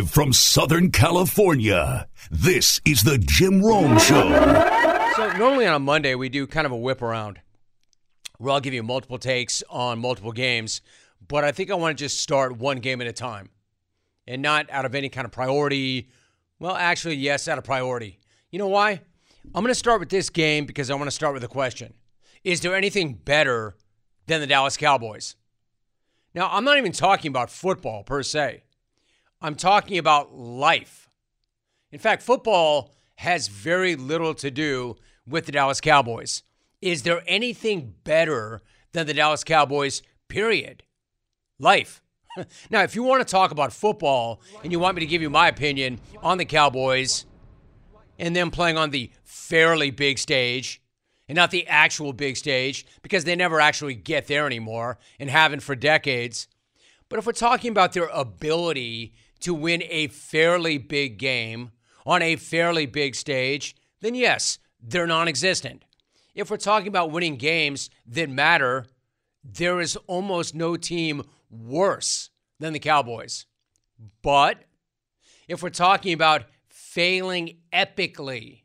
Live 0.00 0.10
from 0.10 0.32
Southern 0.32 0.90
California, 0.90 2.08
this 2.30 2.80
is 2.86 3.02
the 3.02 3.18
Jim 3.18 3.62
Rome 3.62 3.98
Show. 3.98 4.30
So 5.14 5.30
normally 5.36 5.66
on 5.66 5.74
a 5.74 5.78
Monday 5.78 6.14
we 6.14 6.30
do 6.30 6.46
kind 6.46 6.64
of 6.64 6.72
a 6.72 6.76
whip 6.76 7.02
around 7.02 7.38
where 8.38 8.54
I'll 8.54 8.60
give 8.60 8.72
you 8.72 8.82
multiple 8.82 9.18
takes 9.18 9.62
on 9.68 9.98
multiple 9.98 10.32
games, 10.32 10.80
but 11.28 11.44
I 11.44 11.52
think 11.52 11.70
I 11.70 11.74
want 11.74 11.98
to 11.98 12.02
just 12.02 12.18
start 12.18 12.56
one 12.56 12.78
game 12.78 13.02
at 13.02 13.08
a 13.08 13.12
time 13.12 13.50
and 14.26 14.40
not 14.40 14.70
out 14.70 14.86
of 14.86 14.94
any 14.94 15.10
kind 15.10 15.26
of 15.26 15.32
priority. 15.32 16.08
Well, 16.58 16.76
actually, 16.76 17.16
yes, 17.16 17.46
out 17.46 17.58
of 17.58 17.64
priority. 17.64 18.20
You 18.50 18.58
know 18.58 18.68
why? 18.68 19.02
I'm 19.54 19.62
going 19.62 19.66
to 19.66 19.74
start 19.74 20.00
with 20.00 20.08
this 20.08 20.30
game 20.30 20.64
because 20.64 20.88
I 20.88 20.94
want 20.94 21.08
to 21.08 21.14
start 21.14 21.34
with 21.34 21.44
a 21.44 21.48
question. 21.48 21.92
Is 22.42 22.62
there 22.62 22.74
anything 22.74 23.12
better 23.12 23.76
than 24.28 24.40
the 24.40 24.46
Dallas 24.46 24.78
Cowboys? 24.78 25.36
Now, 26.34 26.48
I'm 26.50 26.64
not 26.64 26.78
even 26.78 26.92
talking 26.92 27.28
about 27.28 27.50
football 27.50 28.02
per 28.02 28.22
se. 28.22 28.62
I'm 29.42 29.54
talking 29.54 29.96
about 29.96 30.34
life. 30.34 31.08
In 31.90 31.98
fact, 31.98 32.22
football 32.22 32.94
has 33.16 33.48
very 33.48 33.96
little 33.96 34.34
to 34.34 34.50
do 34.50 34.96
with 35.26 35.46
the 35.46 35.52
Dallas 35.52 35.80
Cowboys. 35.80 36.42
Is 36.82 37.02
there 37.02 37.22
anything 37.26 37.94
better 38.04 38.60
than 38.92 39.06
the 39.06 39.14
Dallas 39.14 39.44
Cowboys, 39.44 40.02
period? 40.28 40.82
Life. 41.58 42.02
now, 42.70 42.82
if 42.82 42.94
you 42.94 43.02
want 43.02 43.26
to 43.26 43.30
talk 43.30 43.50
about 43.50 43.72
football 43.72 44.42
and 44.62 44.72
you 44.72 44.78
want 44.78 44.96
me 44.96 45.00
to 45.00 45.06
give 45.06 45.22
you 45.22 45.30
my 45.30 45.48
opinion 45.48 46.00
on 46.22 46.38
the 46.38 46.44
Cowboys 46.44 47.24
and 48.18 48.36
them 48.36 48.50
playing 48.50 48.76
on 48.76 48.90
the 48.90 49.10
fairly 49.24 49.90
big 49.90 50.18
stage 50.18 50.82
and 51.28 51.36
not 51.36 51.50
the 51.50 51.66
actual 51.66 52.12
big 52.12 52.36
stage 52.36 52.84
because 53.02 53.24
they 53.24 53.36
never 53.36 53.60
actually 53.60 53.94
get 53.94 54.26
there 54.26 54.46
anymore 54.46 54.98
and 55.18 55.30
haven't 55.30 55.60
for 55.60 55.74
decades. 55.74 56.46
But 57.08 57.18
if 57.18 57.26
we're 57.26 57.32
talking 57.32 57.70
about 57.70 57.92
their 57.94 58.06
ability 58.06 59.14
to 59.40 59.54
win 59.54 59.82
a 59.88 60.08
fairly 60.08 60.78
big 60.78 61.18
game 61.18 61.70
on 62.06 62.22
a 62.22 62.36
fairly 62.36 62.86
big 62.86 63.14
stage, 63.14 63.76
then 64.00 64.14
yes, 64.14 64.58
they're 64.82 65.06
non 65.06 65.28
existent. 65.28 65.84
If 66.34 66.50
we're 66.50 66.56
talking 66.56 66.88
about 66.88 67.10
winning 67.10 67.36
games 67.36 67.90
that 68.06 68.30
matter, 68.30 68.86
there 69.44 69.80
is 69.80 69.96
almost 70.06 70.54
no 70.54 70.76
team 70.76 71.22
worse 71.50 72.30
than 72.58 72.72
the 72.72 72.78
Cowboys. 72.78 73.46
But 74.22 74.64
if 75.48 75.62
we're 75.62 75.70
talking 75.70 76.12
about 76.12 76.44
failing 76.68 77.58
epically 77.72 78.62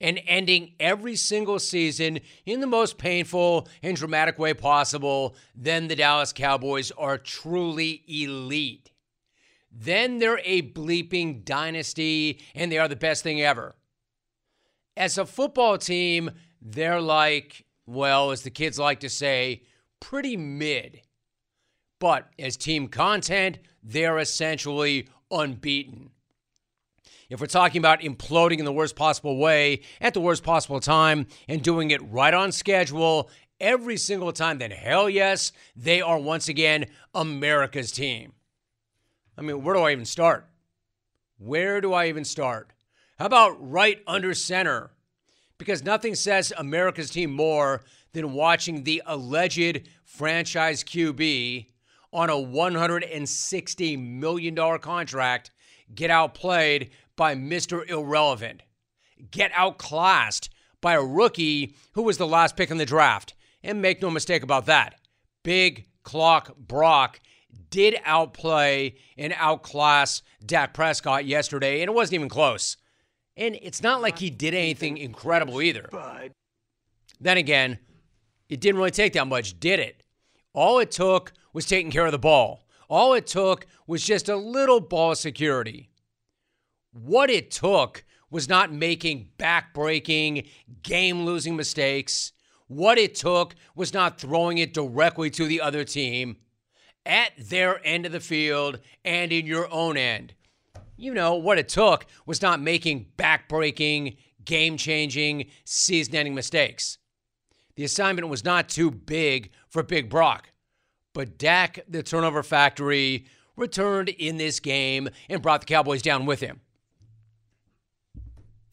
and 0.00 0.20
ending 0.26 0.74
every 0.78 1.16
single 1.16 1.58
season 1.58 2.20
in 2.46 2.60
the 2.60 2.66
most 2.66 2.98
painful 2.98 3.68
and 3.82 3.96
dramatic 3.96 4.38
way 4.38 4.54
possible, 4.54 5.36
then 5.54 5.88
the 5.88 5.96
Dallas 5.96 6.32
Cowboys 6.32 6.90
are 6.92 7.18
truly 7.18 8.02
elite. 8.06 8.90
Then 9.70 10.18
they're 10.18 10.40
a 10.44 10.62
bleeping 10.62 11.44
dynasty 11.44 12.40
and 12.54 12.72
they 12.72 12.78
are 12.78 12.88
the 12.88 12.96
best 12.96 13.22
thing 13.22 13.40
ever. 13.40 13.76
As 14.96 15.18
a 15.18 15.26
football 15.26 15.78
team, 15.78 16.30
they're 16.60 17.00
like, 17.00 17.64
well, 17.86 18.30
as 18.30 18.42
the 18.42 18.50
kids 18.50 18.78
like 18.78 19.00
to 19.00 19.08
say, 19.08 19.62
pretty 20.00 20.36
mid. 20.36 21.00
But 22.00 22.28
as 22.38 22.56
team 22.56 22.88
content, 22.88 23.58
they're 23.82 24.18
essentially 24.18 25.08
unbeaten. 25.30 26.10
If 27.28 27.40
we're 27.40 27.46
talking 27.46 27.78
about 27.78 28.00
imploding 28.00 28.58
in 28.58 28.64
the 28.64 28.72
worst 28.72 28.96
possible 28.96 29.36
way 29.36 29.82
at 30.00 30.14
the 30.14 30.20
worst 30.20 30.42
possible 30.42 30.80
time 30.80 31.26
and 31.46 31.62
doing 31.62 31.90
it 31.90 32.00
right 32.10 32.32
on 32.32 32.52
schedule 32.52 33.30
every 33.60 33.98
single 33.98 34.32
time, 34.32 34.58
then 34.58 34.70
hell 34.70 35.10
yes, 35.10 35.52
they 35.76 36.00
are 36.00 36.18
once 36.18 36.48
again 36.48 36.86
America's 37.14 37.92
team. 37.92 38.32
I 39.38 39.42
mean, 39.42 39.62
where 39.62 39.74
do 39.74 39.82
I 39.82 39.92
even 39.92 40.04
start? 40.04 40.48
Where 41.38 41.80
do 41.80 41.92
I 41.92 42.08
even 42.08 42.24
start? 42.24 42.72
How 43.18 43.26
about 43.26 43.56
right 43.60 44.02
under 44.04 44.34
center? 44.34 44.90
Because 45.58 45.84
nothing 45.84 46.16
says 46.16 46.52
America's 46.58 47.10
team 47.10 47.32
more 47.32 47.84
than 48.12 48.32
watching 48.32 48.82
the 48.82 49.00
alleged 49.06 49.88
franchise 50.04 50.82
QB 50.82 51.66
on 52.12 52.30
a 52.30 52.34
$160 52.34 53.98
million 53.98 54.78
contract 54.78 55.52
get 55.94 56.10
outplayed 56.10 56.90
by 57.16 57.34
Mr. 57.34 57.88
Irrelevant, 57.88 58.62
get 59.30 59.52
outclassed 59.54 60.50
by 60.80 60.94
a 60.94 61.02
rookie 61.02 61.74
who 61.92 62.02
was 62.02 62.18
the 62.18 62.26
last 62.26 62.56
pick 62.56 62.70
in 62.70 62.78
the 62.78 62.84
draft. 62.84 63.34
And 63.62 63.82
make 63.82 64.00
no 64.00 64.10
mistake 64.10 64.44
about 64.44 64.66
that, 64.66 64.94
Big 65.42 65.86
Clock 66.04 66.56
Brock 66.56 67.18
did 67.70 67.96
outplay 68.04 68.94
and 69.16 69.34
outclass 69.36 70.22
Dak 70.44 70.74
Prescott 70.74 71.24
yesterday, 71.24 71.80
and 71.80 71.88
it 71.88 71.94
wasn't 71.94 72.14
even 72.14 72.28
close. 72.28 72.76
And 73.36 73.56
it's 73.62 73.82
not 73.82 74.00
like 74.00 74.18
he 74.18 74.30
did 74.30 74.54
anything 74.54 74.98
incredible 74.98 75.62
either. 75.62 75.88
But 75.90 76.32
then 77.20 77.36
again, 77.36 77.78
it 78.48 78.60
didn't 78.60 78.78
really 78.78 78.90
take 78.90 79.12
that 79.12 79.26
much, 79.26 79.60
did 79.60 79.78
it? 79.80 80.02
All 80.54 80.78
it 80.78 80.90
took 80.90 81.32
was 81.52 81.66
taking 81.66 81.90
care 81.90 82.06
of 82.06 82.12
the 82.12 82.18
ball. 82.18 82.66
All 82.88 83.12
it 83.14 83.26
took 83.26 83.66
was 83.86 84.04
just 84.04 84.28
a 84.28 84.36
little 84.36 84.80
ball 84.80 85.14
security. 85.14 85.90
What 86.92 87.30
it 87.30 87.50
took 87.50 88.04
was 88.30 88.48
not 88.48 88.72
making 88.72 89.30
back-breaking, 89.38 90.46
game-losing 90.82 91.54
mistakes. 91.54 92.32
What 92.66 92.98
it 92.98 93.14
took 93.14 93.54
was 93.74 93.94
not 93.94 94.18
throwing 94.18 94.58
it 94.58 94.74
directly 94.74 95.30
to 95.30 95.46
the 95.46 95.60
other 95.60 95.84
team 95.84 96.38
at 97.08 97.32
their 97.36 97.84
end 97.84 98.06
of 98.06 98.12
the 98.12 98.20
field 98.20 98.78
and 99.04 99.32
in 99.32 99.46
your 99.46 99.68
own 99.72 99.96
end. 99.96 100.34
You 100.96 101.14
know, 101.14 101.34
what 101.34 101.58
it 101.58 101.68
took 101.68 102.06
was 102.26 102.42
not 102.42 102.60
making 102.60 103.06
back-breaking, 103.16 104.16
game-changing, 104.44 105.46
season-ending 105.64 106.34
mistakes. 106.34 106.98
The 107.76 107.84
assignment 107.84 108.28
was 108.28 108.44
not 108.44 108.68
too 108.68 108.90
big 108.90 109.50
for 109.68 109.82
Big 109.82 110.10
Brock. 110.10 110.50
But 111.14 111.38
Dak, 111.38 111.80
the 111.88 112.02
turnover 112.02 112.42
factory, 112.42 113.26
returned 113.56 114.08
in 114.10 114.36
this 114.36 114.60
game 114.60 115.08
and 115.28 115.42
brought 115.42 115.62
the 115.62 115.66
Cowboys 115.66 116.02
down 116.02 116.26
with 116.26 116.40
him. 116.40 116.60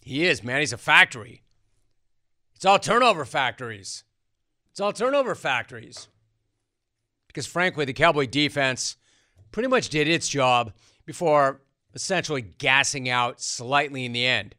He 0.04 0.26
is, 0.26 0.44
man. 0.44 0.60
He's 0.60 0.74
a 0.74 0.78
factory. 0.78 1.44
It's 2.56 2.66
all 2.66 2.80
turnover 2.80 3.26
factories. 3.26 4.04
It's 4.72 4.80
all 4.80 4.94
turnover 4.94 5.36
factories. 5.36 6.08
Because 7.36 7.48
frankly, 7.48 7.84
the 7.84 7.92
Cowboy 7.92 8.28
defense 8.28 8.96
pretty 9.52 9.68
much 9.68 9.90
did 9.90 10.08
its 10.08 10.30
job 10.30 10.72
before 11.06 11.60
essentially 11.94 12.42
gassing 12.42 13.10
out 13.10 13.42
slightly 13.42 14.06
in 14.06 14.14
the 14.14 14.26
end. 14.26 14.56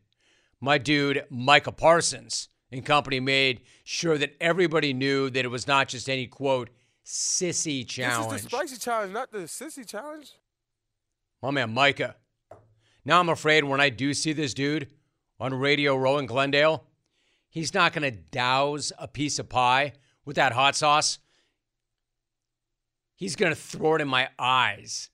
My 0.61 0.77
dude, 0.77 1.25
Micah 1.31 1.73
Parsons 1.73 2.51
and 2.71 2.85
company 2.85 3.19
made 3.19 3.63
sure 3.83 4.19
that 4.19 4.37
everybody 4.43 4.93
knew 4.93 5.31
that 5.31 5.47
it 5.47 5.49
was 5.49 5.67
not 5.67 5.89
just 5.89 6.11
any 6.11 6.27
quote 6.27 6.69
sissy 7.03 7.89
challenge. 7.89 8.33
This 8.33 8.45
is 8.45 8.51
the 8.51 8.57
spicy 8.57 8.77
challenge, 8.77 9.15
not 9.15 9.33
the 9.33 9.39
sissy 9.39 9.87
challenge. 9.87 10.33
My 11.43 11.53
man, 11.53 11.73
Micah. 11.73 12.17
Now 13.07 13.21
I'm 13.21 13.31
afraid 13.31 13.65
when 13.65 13.81
I 13.81 13.89
do 13.89 14.13
see 14.13 14.35
this 14.35 14.53
dude 14.53 14.89
on 15.41 15.55
Radio 15.55 15.97
Row 15.97 16.19
in 16.19 16.27
Glendale, 16.27 16.85
he's 17.49 17.73
not 17.73 17.95
going 17.95 18.03
to 18.03 18.21
douse 18.21 18.93
a 18.99 19.09
piece 19.09 19.39
of 19.39 19.49
pie 19.49 19.95
with 20.27 20.37
that 20.37 20.53
hot 20.53 20.77
sauce. 20.77 21.21
He's 23.17 23.35
going 23.35 23.53
to 23.53 23.61
throw 23.61 23.97
it 23.97 24.03
in 24.03 24.09
my 24.09 24.29
eyes. 24.39 25.11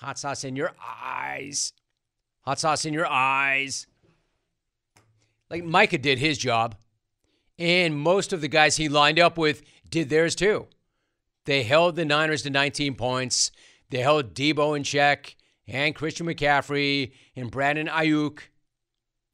Hot 0.00 0.18
sauce 0.18 0.44
in 0.44 0.56
your 0.56 0.72
eyes. 0.84 1.72
Hot 2.42 2.58
sauce 2.58 2.84
in 2.84 2.92
your 2.92 3.06
eyes. 3.06 3.86
Like 5.48 5.64
Micah 5.64 5.98
did 5.98 6.18
his 6.18 6.36
job, 6.36 6.74
and 7.58 7.96
most 7.96 8.32
of 8.32 8.40
the 8.40 8.48
guys 8.48 8.76
he 8.76 8.88
lined 8.88 9.20
up 9.20 9.38
with 9.38 9.62
did 9.88 10.08
theirs 10.08 10.34
too. 10.34 10.66
They 11.44 11.62
held 11.62 11.94
the 11.94 12.04
Niners 12.04 12.42
to 12.42 12.50
19 12.50 12.96
points. 12.96 13.52
They 13.90 13.98
held 13.98 14.34
Deebo 14.34 14.76
in 14.76 14.82
check 14.82 15.36
and 15.68 15.94
Christian 15.94 16.26
McCaffrey 16.26 17.12
and 17.36 17.50
Brandon 17.50 17.86
Aiyuk. 17.86 18.40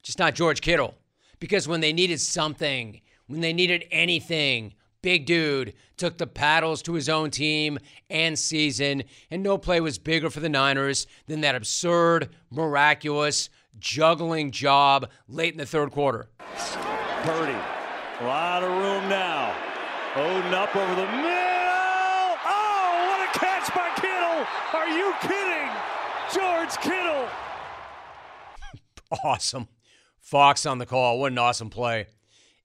Just 0.03 0.19
not 0.19 0.35
George 0.35 0.61
Kittle. 0.61 0.95
Because 1.39 1.67
when 1.67 1.81
they 1.81 1.93
needed 1.93 2.21
something, 2.21 3.01
when 3.27 3.41
they 3.41 3.53
needed 3.53 3.85
anything, 3.91 4.73
big 5.01 5.25
dude 5.25 5.73
took 5.97 6.17
the 6.17 6.27
paddles 6.27 6.81
to 6.83 6.93
his 6.93 7.09
own 7.09 7.31
team 7.31 7.79
and 8.09 8.37
season, 8.37 9.03
and 9.29 9.43
no 9.43 9.57
play 9.57 9.79
was 9.79 9.97
bigger 9.97 10.29
for 10.29 10.39
the 10.39 10.49
Niners 10.49 11.07
than 11.27 11.41
that 11.41 11.55
absurd, 11.55 12.29
miraculous, 12.49 13.49
juggling 13.79 14.51
job 14.51 15.09
late 15.27 15.53
in 15.53 15.57
the 15.57 15.65
third 15.65 15.91
quarter. 15.91 16.29
Purdy, 17.23 17.57
a 18.19 18.25
lot 18.25 18.63
of 18.63 18.69
room 18.69 19.09
now. 19.09 19.55
Odin 20.15 20.53
up 20.53 20.75
over 20.75 20.95
the 20.95 21.07
middle. 21.07 21.31
Oh, 22.45 23.07
what 23.07 23.35
a 23.35 23.39
catch 23.39 23.73
by 23.73 23.89
Kittle! 23.95 24.45
Are 24.73 24.89
you 24.89 25.13
kidding? 25.21 25.69
George 26.33 26.77
Kittle. 26.81 27.27
awesome. 29.23 29.67
Fox 30.19 30.65
on 30.65 30.79
the 30.79 30.85
call. 30.85 31.19
What 31.19 31.31
an 31.31 31.37
awesome 31.37 31.69
play. 31.69 32.07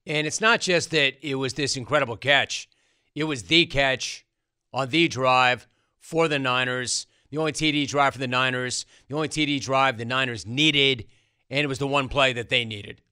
And 0.06 0.26
it's 0.26 0.40
not 0.40 0.60
just 0.60 0.90
that 0.92 1.14
it 1.20 1.34
was 1.34 1.54
this 1.54 1.76
incredible 1.76 2.16
catch, 2.16 2.68
it 3.14 3.24
was 3.24 3.44
the 3.44 3.66
catch 3.66 4.24
on 4.72 4.90
the 4.90 5.08
drive 5.08 5.66
for 5.98 6.28
the 6.28 6.38
Niners 6.38 7.06
the 7.30 7.38
only 7.38 7.52
TD 7.52 7.88
drive 7.88 8.14
for 8.14 8.18
the 8.18 8.28
Niners, 8.28 8.86
the 9.08 9.14
only 9.14 9.28
TD 9.28 9.60
drive 9.60 9.98
the 9.98 10.04
Niners 10.04 10.46
needed, 10.46 11.06
and 11.50 11.60
it 11.60 11.66
was 11.66 11.78
the 11.78 11.86
one 11.86 12.08
play 12.08 12.32
that 12.32 12.48
they 12.48 12.64
needed. 12.64 13.02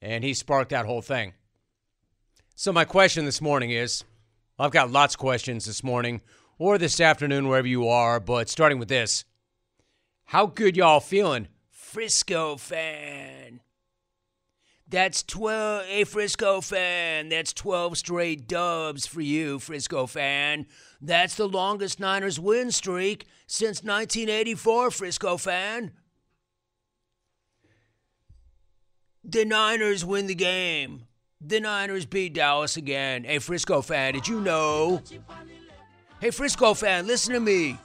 And 0.00 0.24
he 0.24 0.34
sparked 0.34 0.70
that 0.70 0.86
whole 0.86 1.02
thing. 1.02 1.34
So, 2.54 2.72
my 2.72 2.84
question 2.84 3.24
this 3.24 3.40
morning 3.40 3.70
is 3.70 4.04
I've 4.58 4.70
got 4.70 4.90
lots 4.90 5.14
of 5.14 5.20
questions 5.20 5.64
this 5.64 5.84
morning 5.84 6.22
or 6.58 6.78
this 6.78 7.00
afternoon, 7.00 7.48
wherever 7.48 7.68
you 7.68 7.86
are, 7.86 8.18
but 8.18 8.48
starting 8.48 8.78
with 8.78 8.88
this 8.88 9.24
How 10.26 10.46
good 10.46 10.76
y'all 10.76 11.00
feeling? 11.00 11.48
Frisco 11.70 12.56
fan. 12.56 13.60
That's 14.90 15.22
12, 15.22 15.84
a 15.86 16.04
Frisco 16.04 16.62
fan. 16.62 17.28
That's 17.28 17.52
12 17.52 17.98
straight 17.98 18.48
dubs 18.48 19.06
for 19.06 19.20
you, 19.20 19.58
Frisco 19.58 20.06
fan. 20.06 20.66
That's 21.00 21.34
the 21.34 21.46
longest 21.46 22.00
Niners 22.00 22.40
win 22.40 22.70
streak 22.70 23.26
since 23.46 23.82
1984, 23.82 24.90
Frisco 24.90 25.36
fan. 25.36 25.92
The 29.22 29.44
Niners 29.44 30.06
win 30.06 30.26
the 30.26 30.34
game. 30.34 31.02
The 31.38 31.60
Niners 31.60 32.06
beat 32.06 32.32
Dallas 32.32 32.78
again. 32.78 33.24
Hey, 33.24 33.40
Frisco 33.40 33.82
fan, 33.82 34.14
did 34.14 34.26
you 34.26 34.40
know? 34.40 35.02
Hey, 36.18 36.30
Frisco 36.30 36.72
fan, 36.72 37.06
listen 37.06 37.34
to 37.34 37.40
me. 37.40 37.78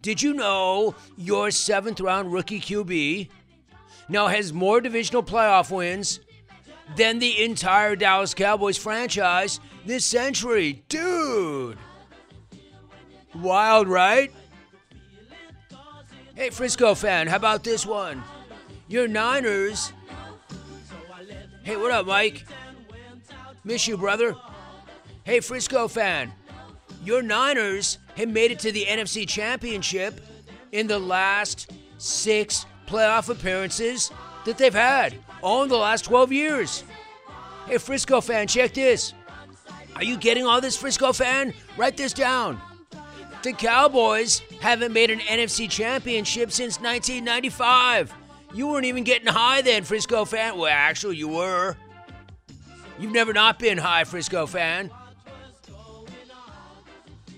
Did 0.00 0.22
you 0.22 0.32
know 0.32 0.94
your 1.18 1.50
seventh 1.50 2.00
round 2.00 2.32
rookie 2.32 2.60
QB 2.60 3.28
now 4.08 4.28
has 4.28 4.52
more 4.54 4.80
divisional 4.80 5.22
playoff 5.22 5.70
wins 5.70 6.20
than 6.96 7.18
the 7.18 7.44
entire 7.44 7.96
Dallas 7.96 8.34
Cowboys 8.34 8.76
franchise 8.76 9.60
this 9.84 10.04
century? 10.04 10.82
Dude! 10.88 11.78
Wild, 13.34 13.88
right? 13.88 14.32
Hey, 16.34 16.50
Frisco 16.50 16.94
fan, 16.94 17.26
how 17.26 17.36
about 17.36 17.64
this 17.64 17.84
one? 17.84 18.22
Your 18.86 19.08
Niners. 19.08 19.92
Hey, 21.62 21.76
what 21.76 21.90
up, 21.90 22.06
Mike? 22.06 22.44
Miss 23.64 23.86
you, 23.86 23.96
brother. 23.96 24.34
Hey, 25.24 25.40
Frisco 25.40 25.88
fan. 25.88 26.32
Your 27.04 27.22
Niners 27.22 27.98
have 28.16 28.28
made 28.28 28.50
it 28.50 28.58
to 28.60 28.72
the 28.72 28.86
NFC 28.86 29.28
Championship 29.28 30.20
in 30.72 30.86
the 30.86 30.98
last 30.98 31.70
six 31.98 32.66
playoff 32.86 33.28
appearances 33.28 34.10
that 34.44 34.58
they've 34.58 34.72
had, 34.72 35.14
all 35.42 35.62
in 35.62 35.68
the 35.68 35.76
last 35.76 36.04
12 36.04 36.32
years. 36.32 36.84
Hey, 37.66 37.78
Frisco 37.78 38.20
fan, 38.20 38.46
check 38.46 38.74
this. 38.74 39.14
Are 39.94 40.04
you 40.04 40.16
getting 40.16 40.46
all 40.46 40.60
this, 40.60 40.76
Frisco 40.76 41.12
fan? 41.12 41.52
Write 41.76 41.96
this 41.96 42.12
down. 42.12 42.60
The 43.42 43.52
Cowboys 43.52 44.40
haven't 44.60 44.92
made 44.92 45.10
an 45.10 45.20
NFC 45.20 45.70
championship 45.70 46.50
since 46.50 46.80
1995. 46.80 48.12
You 48.54 48.68
weren't 48.68 48.86
even 48.86 49.04
getting 49.04 49.28
high 49.28 49.62
then, 49.62 49.84
Frisco 49.84 50.24
fan. 50.24 50.56
Well, 50.56 50.72
actually, 50.72 51.16
you 51.16 51.28
were. 51.28 51.76
You've 52.98 53.12
never 53.12 53.32
not 53.32 53.58
been 53.58 53.78
high, 53.78 54.04
Frisco 54.04 54.46
fan. 54.46 54.90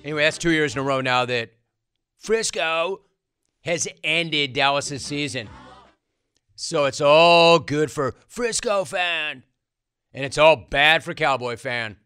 Anyway, 0.02 0.22
that's 0.22 0.38
two 0.38 0.50
years 0.50 0.74
in 0.74 0.80
a 0.80 0.82
row 0.82 1.00
now 1.00 1.26
that 1.26 1.50
Frisco 2.18 3.02
has 3.62 3.86
ended 4.02 4.54
Dallas's 4.54 5.04
season. 5.04 5.48
So 6.62 6.84
it's 6.84 7.00
all 7.00 7.58
good 7.58 7.90
for 7.90 8.14
Frisco 8.28 8.84
fan. 8.84 9.44
And 10.12 10.26
it's 10.26 10.36
all 10.36 10.56
bad 10.56 11.02
for 11.02 11.14
Cowboy 11.14 11.56
fan. 11.56 11.96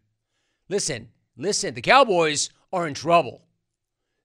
Listen, 0.69 1.09
listen, 1.37 1.75
the 1.75 1.81
Cowboys 1.81 2.51
are 2.73 2.87
in 2.87 2.95
trouble. 2.95 3.49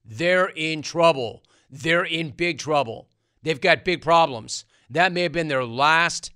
They're 0.06 0.52
in 0.56 0.84
trouble. 0.84 1.44
They're 1.72 2.06
in 2.06 2.30
big 2.30 2.60
trouble. 2.60 3.10
They've 3.42 3.60
got 3.60 3.84
big 3.84 4.04
problems. 4.04 4.66
That 4.92 5.12
may 5.14 5.24
have 5.24 5.32
been 5.32 5.48
their 5.48 5.66
last 5.66 6.30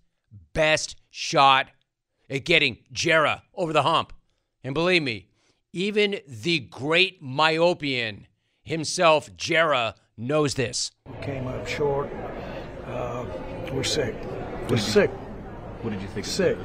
best 0.54 0.96
shot 1.12 1.68
at 2.32 2.46
getting 2.46 2.80
Jera 2.92 3.44
over 3.54 3.74
the 3.74 3.84
hump. 3.84 4.12
And 4.64 4.74
believe 4.74 5.04
me, 5.04 5.28
even 5.72 6.20
the 6.28 6.62
great 6.62 7.22
myopian 7.22 8.26
himself, 8.64 9.30
Jera, 9.38 9.94
knows 10.18 10.56
this. 10.56 10.90
Came 11.22 11.46
up 11.46 11.68
short. 11.68 12.10
We're 13.74 13.84
sick. 13.84 14.16
We're 14.70 14.78
sick. 14.78 15.10
What 15.82 15.90
did 15.90 16.02
you 16.02 16.08
think? 16.08 16.28
Sick. 16.28 16.58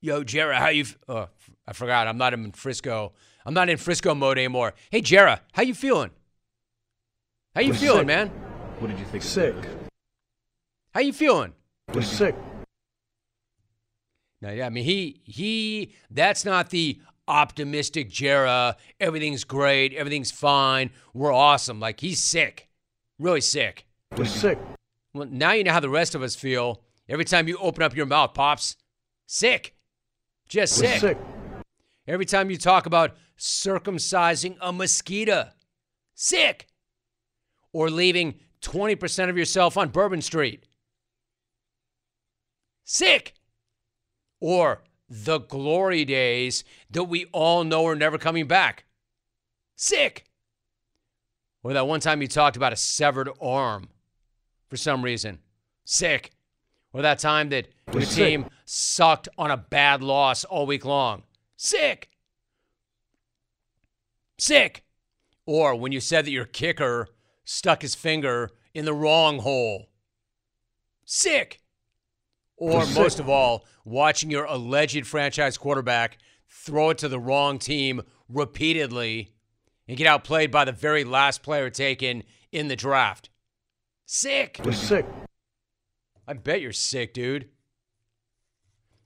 Yo, 0.00 0.22
Jera, 0.22 0.54
how 0.54 0.68
you? 0.68 0.82
F- 0.82 0.96
oh, 1.08 1.28
I 1.66 1.72
forgot. 1.72 2.06
I'm 2.06 2.16
not 2.16 2.32
in 2.32 2.52
Frisco. 2.52 3.12
I'm 3.44 3.52
not 3.52 3.68
in 3.68 3.76
Frisco 3.76 4.14
mode 4.14 4.38
anymore. 4.38 4.72
Hey, 4.88 5.02
Jera, 5.02 5.40
how 5.52 5.62
you 5.62 5.74
feeling? 5.74 6.10
How 7.56 7.62
you 7.62 7.72
We're 7.72 7.78
feeling, 7.78 7.98
sick. 8.00 8.06
man? 8.06 8.28
What 8.78 8.88
did 8.88 9.00
you 9.00 9.04
think? 9.04 9.24
Sick. 9.24 9.54
How 10.94 11.00
you 11.00 11.12
feeling? 11.12 11.54
We're 11.92 12.02
sick. 12.02 12.36
Now, 14.40 14.52
yeah, 14.52 14.66
I 14.66 14.70
mean 14.70 14.84
he 14.84 15.20
he. 15.24 15.92
That's 16.08 16.44
not 16.44 16.70
the 16.70 17.00
optimistic 17.26 18.10
Jera. 18.10 18.76
Everything's 19.00 19.42
great. 19.42 19.92
Everything's 19.94 20.30
fine. 20.30 20.90
We're 21.12 21.32
awesome. 21.34 21.80
Like 21.80 21.98
he's 21.98 22.22
sick, 22.22 22.68
really 23.18 23.40
sick. 23.40 23.86
We're 24.16 24.24
sick. 24.24 24.56
Well, 25.12 25.28
now 25.30 25.52
you 25.52 25.64
know 25.64 25.72
how 25.72 25.80
the 25.80 25.88
rest 25.88 26.14
of 26.14 26.22
us 26.22 26.36
feel. 26.36 26.82
Every 27.08 27.24
time 27.24 27.48
you 27.48 27.56
open 27.58 27.82
up 27.82 27.96
your 27.96 28.06
mouth, 28.06 28.34
pops, 28.34 28.76
sick, 29.26 29.74
just 30.48 30.76
sick. 30.76 31.00
sick. 31.00 31.18
Every 32.06 32.26
time 32.26 32.50
you 32.50 32.56
talk 32.56 32.86
about 32.86 33.16
circumcising 33.38 34.56
a 34.60 34.72
mosquito, 34.72 35.48
sick, 36.14 36.66
or 37.72 37.90
leaving 37.90 38.36
twenty 38.60 38.94
percent 38.94 39.30
of 39.30 39.36
yourself 39.36 39.76
on 39.76 39.88
Bourbon 39.88 40.22
Street, 40.22 40.64
sick 42.84 43.34
or 44.40 44.82
the 45.08 45.38
glory 45.38 46.04
days 46.04 46.64
that 46.90 47.04
we 47.04 47.26
all 47.32 47.64
know 47.64 47.86
are 47.86 47.96
never 47.96 48.18
coming 48.18 48.46
back. 48.46 48.84
Sick. 49.76 50.24
Or 51.62 51.72
that 51.72 51.86
one 51.86 52.00
time 52.00 52.22
you 52.22 52.28
talked 52.28 52.56
about 52.56 52.72
a 52.72 52.76
severed 52.76 53.28
arm 53.40 53.88
for 54.70 54.76
some 54.76 55.02
reason. 55.02 55.40
Sick. 55.84 56.30
Or 56.92 57.02
that 57.02 57.18
time 57.18 57.50
that 57.50 57.68
your 57.92 58.02
team 58.02 58.46
sucked 58.64 59.28
on 59.36 59.50
a 59.50 59.56
bad 59.56 60.02
loss 60.02 60.44
all 60.44 60.66
week 60.66 60.84
long. 60.84 61.24
Sick. 61.56 62.08
Sick. 64.38 64.84
Or 65.44 65.74
when 65.74 65.92
you 65.92 66.00
said 66.00 66.24
that 66.24 66.30
your 66.30 66.46
kicker 66.46 67.08
stuck 67.44 67.82
his 67.82 67.94
finger 67.94 68.50
in 68.72 68.84
the 68.84 68.94
wrong 68.94 69.40
hole. 69.40 69.88
Sick. 71.04 71.60
Or 72.56 72.84
Sick. 72.84 72.96
most 72.96 73.20
of 73.20 73.28
all, 73.28 73.66
watching 73.84 74.30
your 74.30 74.44
alleged 74.44 75.06
franchise 75.06 75.58
quarterback 75.58 76.18
throw 76.48 76.90
it 76.90 76.98
to 76.98 77.08
the 77.08 77.20
wrong 77.20 77.58
team 77.58 78.02
repeatedly 78.28 79.32
and 79.88 79.96
get 79.96 80.06
outplayed 80.06 80.50
by 80.50 80.64
the 80.64 80.72
very 80.72 81.04
last 81.04 81.42
player 81.42 81.70
taken 81.70 82.22
in 82.52 82.68
the 82.68 82.76
draft. 82.76 83.30
Sick. 84.12 84.60
We're 84.64 84.72
sick. 84.72 85.06
I 86.26 86.32
bet 86.32 86.60
you're 86.60 86.72
sick, 86.72 87.14
dude. 87.14 87.48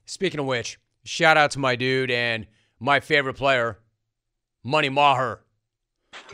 Speaking 0.06 0.40
of 0.40 0.46
which, 0.46 0.78
shout 1.04 1.37
out 1.37 1.50
to 1.50 1.58
my 1.58 1.76
dude 1.76 2.11
and 2.11 2.46
my 2.80 3.00
favorite 3.00 3.34
player, 3.34 3.80
Money 4.62 4.88
Maher. 4.88 5.44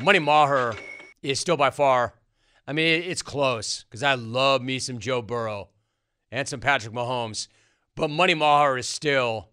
Money 0.00 0.21
Maher 0.21 0.77
is 1.21 1.41
still 1.41 1.57
by 1.57 1.71
far, 1.71 2.15
I 2.65 2.73
mean, 2.73 3.03
it's 3.03 3.23
close 3.23 3.83
because 3.83 4.05
I 4.05 4.15
love 4.15 4.62
me 4.62 4.79
some 4.79 5.00
Joe 5.00 5.21
Burrow 5.21 5.71
and 6.31 6.47
some 6.47 6.61
Patrick 6.61 6.95
Mahomes, 6.95 7.49
but 7.97 8.09
Money 8.09 8.35
Maher 8.35 8.79
is 8.79 8.89
still 8.89 9.49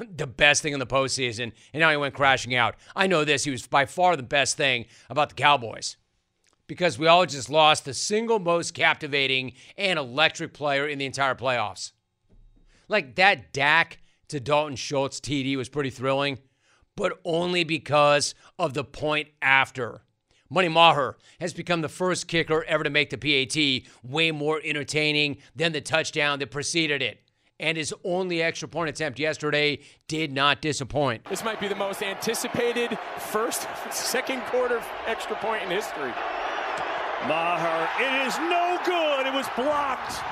the 0.00 0.26
best 0.26 0.62
thing 0.62 0.72
in 0.72 0.80
the 0.80 0.86
postseason, 0.86 1.52
and 1.72 1.80
now 1.80 1.92
he 1.92 1.96
went 1.96 2.14
crashing 2.14 2.56
out. 2.56 2.74
I 2.96 3.06
know 3.06 3.24
this. 3.24 3.44
He 3.44 3.52
was 3.52 3.68
by 3.68 3.86
far 3.86 4.16
the 4.16 4.24
best 4.24 4.56
thing 4.56 4.86
about 5.08 5.28
the 5.28 5.36
Cowboys 5.36 5.96
because 6.66 6.98
we 6.98 7.06
all 7.06 7.26
just 7.26 7.50
lost 7.50 7.84
the 7.84 7.94
single 7.94 8.38
most 8.38 8.74
captivating 8.74 9.52
and 9.76 9.98
electric 9.98 10.52
player 10.52 10.86
in 10.86 10.98
the 10.98 11.06
entire 11.06 11.34
playoffs. 11.34 11.92
Like 12.88 13.16
that 13.16 13.52
Dak 13.52 13.98
to 14.28 14.40
Dalton 14.40 14.76
Schultz 14.76 15.20
TD 15.20 15.56
was 15.56 15.68
pretty 15.68 15.90
thrilling, 15.90 16.38
but 16.96 17.18
only 17.24 17.64
because 17.64 18.34
of 18.58 18.74
the 18.74 18.84
point 18.84 19.28
after. 19.40 20.02
Money 20.48 20.68
Maher 20.68 21.16
has 21.40 21.52
become 21.52 21.80
the 21.80 21.88
first 21.88 22.28
kicker 22.28 22.64
ever 22.64 22.84
to 22.84 22.90
make 22.90 23.10
the 23.10 23.18
PAT, 23.18 23.90
way 24.08 24.30
more 24.30 24.60
entertaining 24.64 25.38
than 25.56 25.72
the 25.72 25.80
touchdown 25.80 26.38
that 26.38 26.52
preceded 26.52 27.02
it. 27.02 27.20
And 27.58 27.76
his 27.76 27.94
only 28.04 28.42
extra 28.42 28.68
point 28.68 28.90
attempt 28.90 29.18
yesterday 29.18 29.80
did 30.08 30.30
not 30.30 30.60
disappoint. 30.60 31.24
This 31.24 31.42
might 31.42 31.58
be 31.58 31.68
the 31.68 31.74
most 31.74 32.02
anticipated 32.02 32.96
first, 33.18 33.66
second 33.90 34.42
quarter 34.42 34.82
extra 35.06 35.36
point 35.36 35.62
in 35.62 35.70
history. 35.70 36.12
Maher, 37.26 37.88
it 37.98 38.26
is 38.26 38.38
no 38.38 38.78
good. 38.84 39.26
It 39.26 39.32
was 39.32 39.46
blocked. 39.56 40.22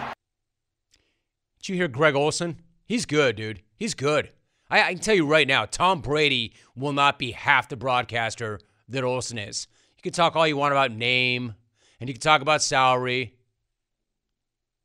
Did 1.59 1.69
you 1.71 1.77
hear 1.77 1.89
Greg 1.89 2.15
Olsen? 2.15 2.61
He's 2.85 3.07
good, 3.07 3.37
dude. 3.37 3.63
He's 3.77 3.95
good. 3.95 4.31
I, 4.71 4.83
I 4.83 4.93
can 4.93 5.03
tell 5.03 5.15
you 5.15 5.27
right 5.27 5.49
now, 5.49 5.65
Tom 5.65 6.01
Brady 6.01 6.53
will 6.77 6.93
not 6.93 7.19
be 7.19 7.33
half 7.33 7.69
the 7.69 7.77
broadcaster 7.77 8.61
that 8.89 9.03
Olsen 9.05 9.39
is. 9.39 9.67
You 9.97 10.03
can 10.03 10.13
talk 10.13 10.37
all 10.37 10.47
you 10.47 10.57
want 10.57 10.73
about 10.73 10.93
name, 10.93 11.55
and 12.01 12.09
you 12.09 12.15
can 12.15 12.21
talk 12.21 12.43
about 12.43 12.63
salary. 12.63 13.35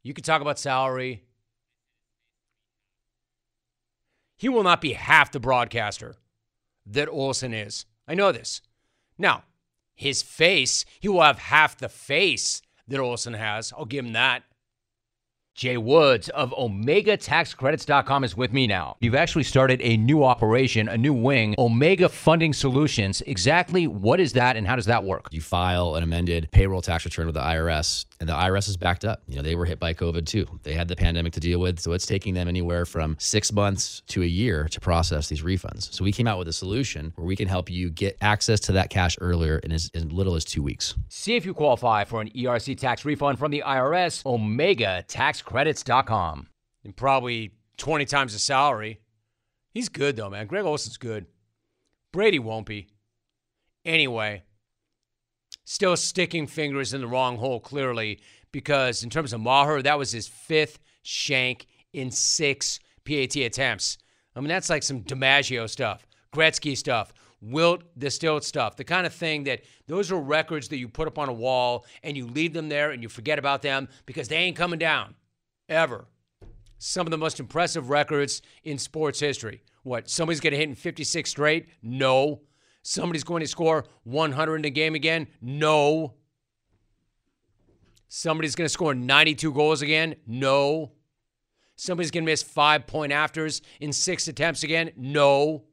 You 0.04 0.14
can 0.14 0.24
talk 0.24 0.42
about 0.42 0.58
salary. 0.58 1.24
He 4.38 4.48
will 4.48 4.64
not 4.64 4.80
be 4.80 4.94
half 4.94 5.32
the 5.32 5.40
broadcaster 5.40 6.16
that 6.86 7.10
Olsen 7.10 7.54
is. 7.54 7.86
I 8.08 8.16
know 8.16 8.32
this. 8.32 8.62
Now, 9.18 9.44
his 10.00 10.24
face, 10.24 10.86
he 11.02 11.10
will 11.10 11.22
have 11.22 11.40
half 11.40 11.78
the 11.78 11.90
face 11.90 12.62
that 12.88 13.02
Olsen 13.02 13.34
has. 13.34 13.74
I'll 13.78 13.84
give 13.84 14.06
him 14.06 14.14
that. 14.14 14.44
Jay 15.60 15.76
Woods 15.76 16.30
of 16.30 16.52
OmegaTaxCredits.com 16.52 18.24
is 18.24 18.38
with 18.38 18.54
me 18.54 18.66
now. 18.66 18.96
You've 19.02 19.14
actually 19.14 19.44
started 19.44 19.82
a 19.82 19.98
new 19.98 20.24
operation, 20.24 20.88
a 20.88 20.96
new 20.96 21.14
wing, 21.14 21.54
Omega 21.58 22.08
Funding 22.08 22.54
Solutions. 22.54 23.22
Exactly 23.28 23.86
what 23.86 24.22
is 24.22 24.32
that 24.32 24.56
and 24.56 24.66
how 24.66 24.78
does 24.78 24.86
that 24.86 25.04
work? 25.04 25.28
You 25.32 25.42
file 25.42 25.96
an 25.96 26.04
amended 26.04 26.48
payroll 26.54 26.82
tax 26.82 27.04
return 27.04 27.26
with 27.26 27.36
the 27.36 27.42
IRS, 27.42 28.06
and 28.22 28.30
the 28.30 28.34
IRS 28.34 28.70
is 28.70 28.78
backed 28.78 29.04
up. 29.04 29.22
You 29.28 29.36
know, 29.36 29.42
they 29.42 29.56
were 29.56 29.66
hit 29.66 29.82
by 29.82 29.94
COVID 29.94 30.26
too. 30.26 30.48
They 30.64 30.74
had 30.76 30.88
the 30.88 30.96
pandemic 30.96 31.34
to 31.34 31.42
deal 31.42 31.60
with, 31.60 31.82
so 31.82 31.92
it's 31.92 32.06
taking 32.06 32.36
them 32.36 32.48
anywhere 32.48 32.86
from 32.86 33.18
six 33.20 33.52
months 33.52 34.02
to 34.08 34.24
a 34.24 34.28
year 34.28 34.70
to 34.70 34.80
process 34.80 35.28
these 35.28 35.42
refunds. 35.42 35.94
So 35.94 36.06
we 36.06 36.14
came 36.14 36.26
out 36.26 36.40
with 36.40 36.48
a 36.48 36.54
solution 36.54 37.12
where 37.18 37.28
we 37.28 37.36
can 37.36 37.50
help 37.50 37.70
you 37.70 37.90
get 37.90 38.16
access 38.22 38.62
to 38.62 38.72
that 38.72 38.90
cash 38.90 39.18
earlier 39.20 39.58
in 39.58 39.74
as, 39.74 39.92
as 39.94 40.06
little 40.06 40.36
as 40.36 40.46
two 40.46 40.64
weeks. 40.64 40.96
See 41.10 41.36
if 41.36 41.46
you 41.46 41.54
qualify 41.54 42.06
for 42.06 42.22
an 42.22 42.30
ERC 42.30 42.78
tax 42.78 43.04
refund 43.04 43.38
from 43.38 43.52
the 43.52 43.62
IRS, 43.68 44.22
OmegaTaxCredits.com. 45.50 46.48
And 46.84 46.96
probably 46.96 47.52
20 47.78 48.06
times 48.06 48.34
the 48.34 48.40
salary. 48.40 49.02
He's 49.72 49.90
good 49.90 50.16
though, 50.16 50.30
man. 50.30 50.48
Greg 50.48 50.66
Olsen's 50.66 50.98
good. 50.98 51.26
Brady 52.12 52.40
won't 52.40 52.66
be. 52.66 52.88
Anyway, 53.86 54.44
still 55.66 55.96
sticking 55.96 56.48
fingers 56.48 56.94
in 56.94 57.02
the 57.02 57.08
wrong 57.08 57.38
hole, 57.38 57.60
clearly, 57.60 58.20
because 58.52 59.04
in 59.04 59.10
terms 59.10 59.32
of 59.34 59.42
Maher, 59.42 59.82
that 59.82 59.98
was 59.98 60.12
his 60.12 60.28
fifth 60.28 60.80
shank 61.04 61.68
in 61.94 62.12
six 62.12 62.80
PAT 63.06 63.36
attempts. 63.36 63.98
I 64.36 64.40
mean, 64.40 64.50
that's 64.50 64.70
like 64.70 64.84
some 64.84 65.04
DiMaggio 65.04 65.70
stuff, 65.70 66.06
Gretzky 66.34 66.76
stuff, 66.76 67.14
Wilt 67.42 67.84
the 67.96 68.08
Stilt 68.08 68.44
stuff, 68.44 68.76
the 68.76 68.84
kind 68.84 69.06
of 69.06 69.14
thing 69.14 69.46
that 69.46 69.62
those 69.88 70.12
are 70.12 70.20
records 70.20 70.68
that 70.70 70.78
you 70.78 70.90
put 70.90 71.08
up 71.08 71.18
on 71.18 71.30
a 71.30 71.34
wall 71.34 71.86
and 72.04 72.18
you 72.18 72.28
leave 72.28 72.54
them 72.54 72.70
there 72.70 72.92
and 72.92 73.02
you 73.02 73.10
forget 73.10 73.40
about 73.40 73.62
them 73.62 73.88
because 74.06 74.28
they 74.28 74.36
ain't 74.36 74.58
coming 74.58 74.80
down 74.80 75.16
ever. 75.70 76.08
Some 76.78 77.08
of 77.08 77.12
the 77.12 77.18
most 77.18 77.40
impressive 77.40 77.90
records 77.90 78.42
in 78.64 78.78
sports 78.78 79.20
history. 79.20 79.64
What, 79.84 80.10
somebody's 80.10 80.40
going 80.40 80.52
to 80.52 80.58
hit 80.58 80.70
in 80.70 80.76
56 80.76 81.30
straight? 81.30 81.68
No. 81.82 82.42
Somebody's 82.82 83.24
going 83.24 83.42
to 83.42 83.48
score 83.48 83.86
100 84.04 84.56
in 84.58 84.66
a 84.66 84.70
game 84.70 84.96
again? 84.96 85.28
No. 85.42 86.16
Somebody's 88.08 88.56
going 88.56 88.66
to 88.66 88.74
score 88.74 88.96
92 88.96 89.54
goals 89.54 89.82
again? 89.82 90.16
No. 90.26 90.94
Somebody's 91.76 92.12
going 92.12 92.26
to 92.26 92.32
miss 92.32 92.44
five 92.44 92.88
point 92.88 93.12
afters 93.12 93.62
in 93.80 93.94
six 93.94 94.28
attempts 94.28 94.64
again? 94.64 94.92
No. 94.98 95.64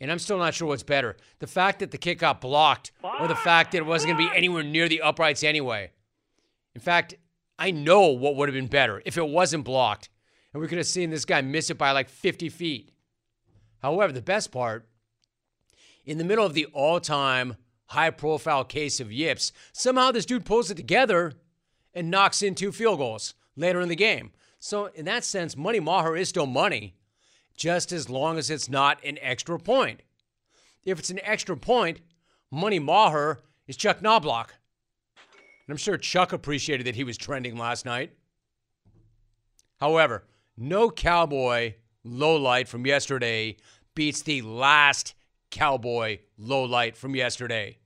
And 0.00 0.10
I'm 0.10 0.18
still 0.18 0.38
not 0.38 0.54
sure 0.54 0.68
what's 0.68 0.82
better 0.82 1.16
the 1.40 1.46
fact 1.46 1.80
that 1.80 1.90
the 1.90 1.98
kick 1.98 2.20
got 2.20 2.40
blocked 2.40 2.92
or 3.02 3.28
the 3.28 3.34
fact 3.34 3.72
that 3.72 3.78
it 3.78 3.86
wasn't 3.86 4.12
going 4.12 4.26
to 4.26 4.30
be 4.32 4.36
anywhere 4.36 4.62
near 4.62 4.88
the 4.88 5.00
uprights 5.00 5.42
anyway. 5.42 5.90
In 6.74 6.80
fact, 6.80 7.14
I 7.58 7.70
know 7.70 8.08
what 8.08 8.36
would 8.36 8.48
have 8.48 8.54
been 8.54 8.66
better 8.66 9.02
if 9.04 9.18
it 9.18 9.28
wasn't 9.28 9.64
blocked 9.64 10.08
and 10.52 10.62
we 10.62 10.68
could 10.68 10.78
have 10.78 10.86
seen 10.86 11.10
this 11.10 11.24
guy 11.24 11.40
miss 11.40 11.70
it 11.70 11.78
by 11.78 11.92
like 11.92 12.08
50 12.08 12.48
feet. 12.48 12.90
However, 13.80 14.12
the 14.12 14.22
best 14.22 14.50
part, 14.50 14.88
in 16.04 16.18
the 16.18 16.24
middle 16.24 16.44
of 16.44 16.54
the 16.54 16.66
all 16.66 17.00
time 17.00 17.56
high 17.86 18.10
profile 18.10 18.64
case 18.64 19.00
of 19.00 19.12
yips, 19.12 19.52
somehow 19.72 20.10
this 20.10 20.26
dude 20.26 20.44
pulls 20.44 20.70
it 20.70 20.76
together 20.76 21.34
and 21.94 22.10
knocks 22.10 22.42
in 22.42 22.54
two 22.54 22.72
field 22.72 22.98
goals 22.98 23.34
later 23.56 23.80
in 23.80 23.88
the 23.88 23.96
game. 23.96 24.32
So, 24.58 24.86
in 24.86 25.04
that 25.04 25.24
sense, 25.24 25.56
Money 25.56 25.80
Maher 25.80 26.16
is 26.16 26.28
still 26.28 26.46
money, 26.46 26.96
just 27.56 27.92
as 27.92 28.10
long 28.10 28.38
as 28.38 28.50
it's 28.50 28.68
not 28.68 29.02
an 29.04 29.18
extra 29.22 29.58
point. 29.58 30.02
If 30.84 30.98
it's 30.98 31.10
an 31.10 31.20
extra 31.22 31.56
point, 31.56 32.00
Money 32.50 32.80
Maher 32.80 33.38
is 33.68 33.76
Chuck 33.76 34.02
Knobloch. 34.02 34.54
And 35.68 35.74
I'm 35.74 35.78
sure 35.78 35.98
Chuck 35.98 36.32
appreciated 36.32 36.86
that 36.86 36.94
he 36.96 37.04
was 37.04 37.18
trending 37.18 37.58
last 37.58 37.84
night. 37.84 38.12
However, 39.78 40.24
no 40.56 40.90
cowboy 40.90 41.74
low 42.02 42.36
light 42.36 42.68
from 42.68 42.86
yesterday 42.86 43.56
beats 43.94 44.22
the 44.22 44.40
last 44.40 45.14
cowboy 45.50 46.20
low 46.38 46.64
light 46.64 46.96
from 46.96 47.14
yesterday. 47.14 47.78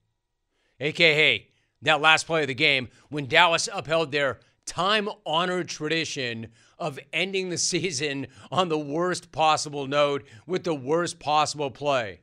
AKA 0.79 1.49
that 1.83 2.01
last 2.01 2.27
play 2.27 2.43
of 2.43 2.47
the 2.47 2.55
game 2.55 2.89
when 3.09 3.27
Dallas 3.27 3.69
upheld 3.73 4.13
their 4.13 4.39
time 4.65 5.09
honored 5.27 5.69
tradition 5.69 6.49
of 6.79 7.01
ending 7.13 7.49
the 7.49 7.59
season 7.73 8.29
on 8.53 8.69
the 8.69 8.79
worst 8.79 9.33
possible 9.33 9.89
note 9.89 10.25
with 10.47 10.63
the 10.63 10.75
worst 10.75 11.19
possible 11.19 11.71
play. 11.71 12.21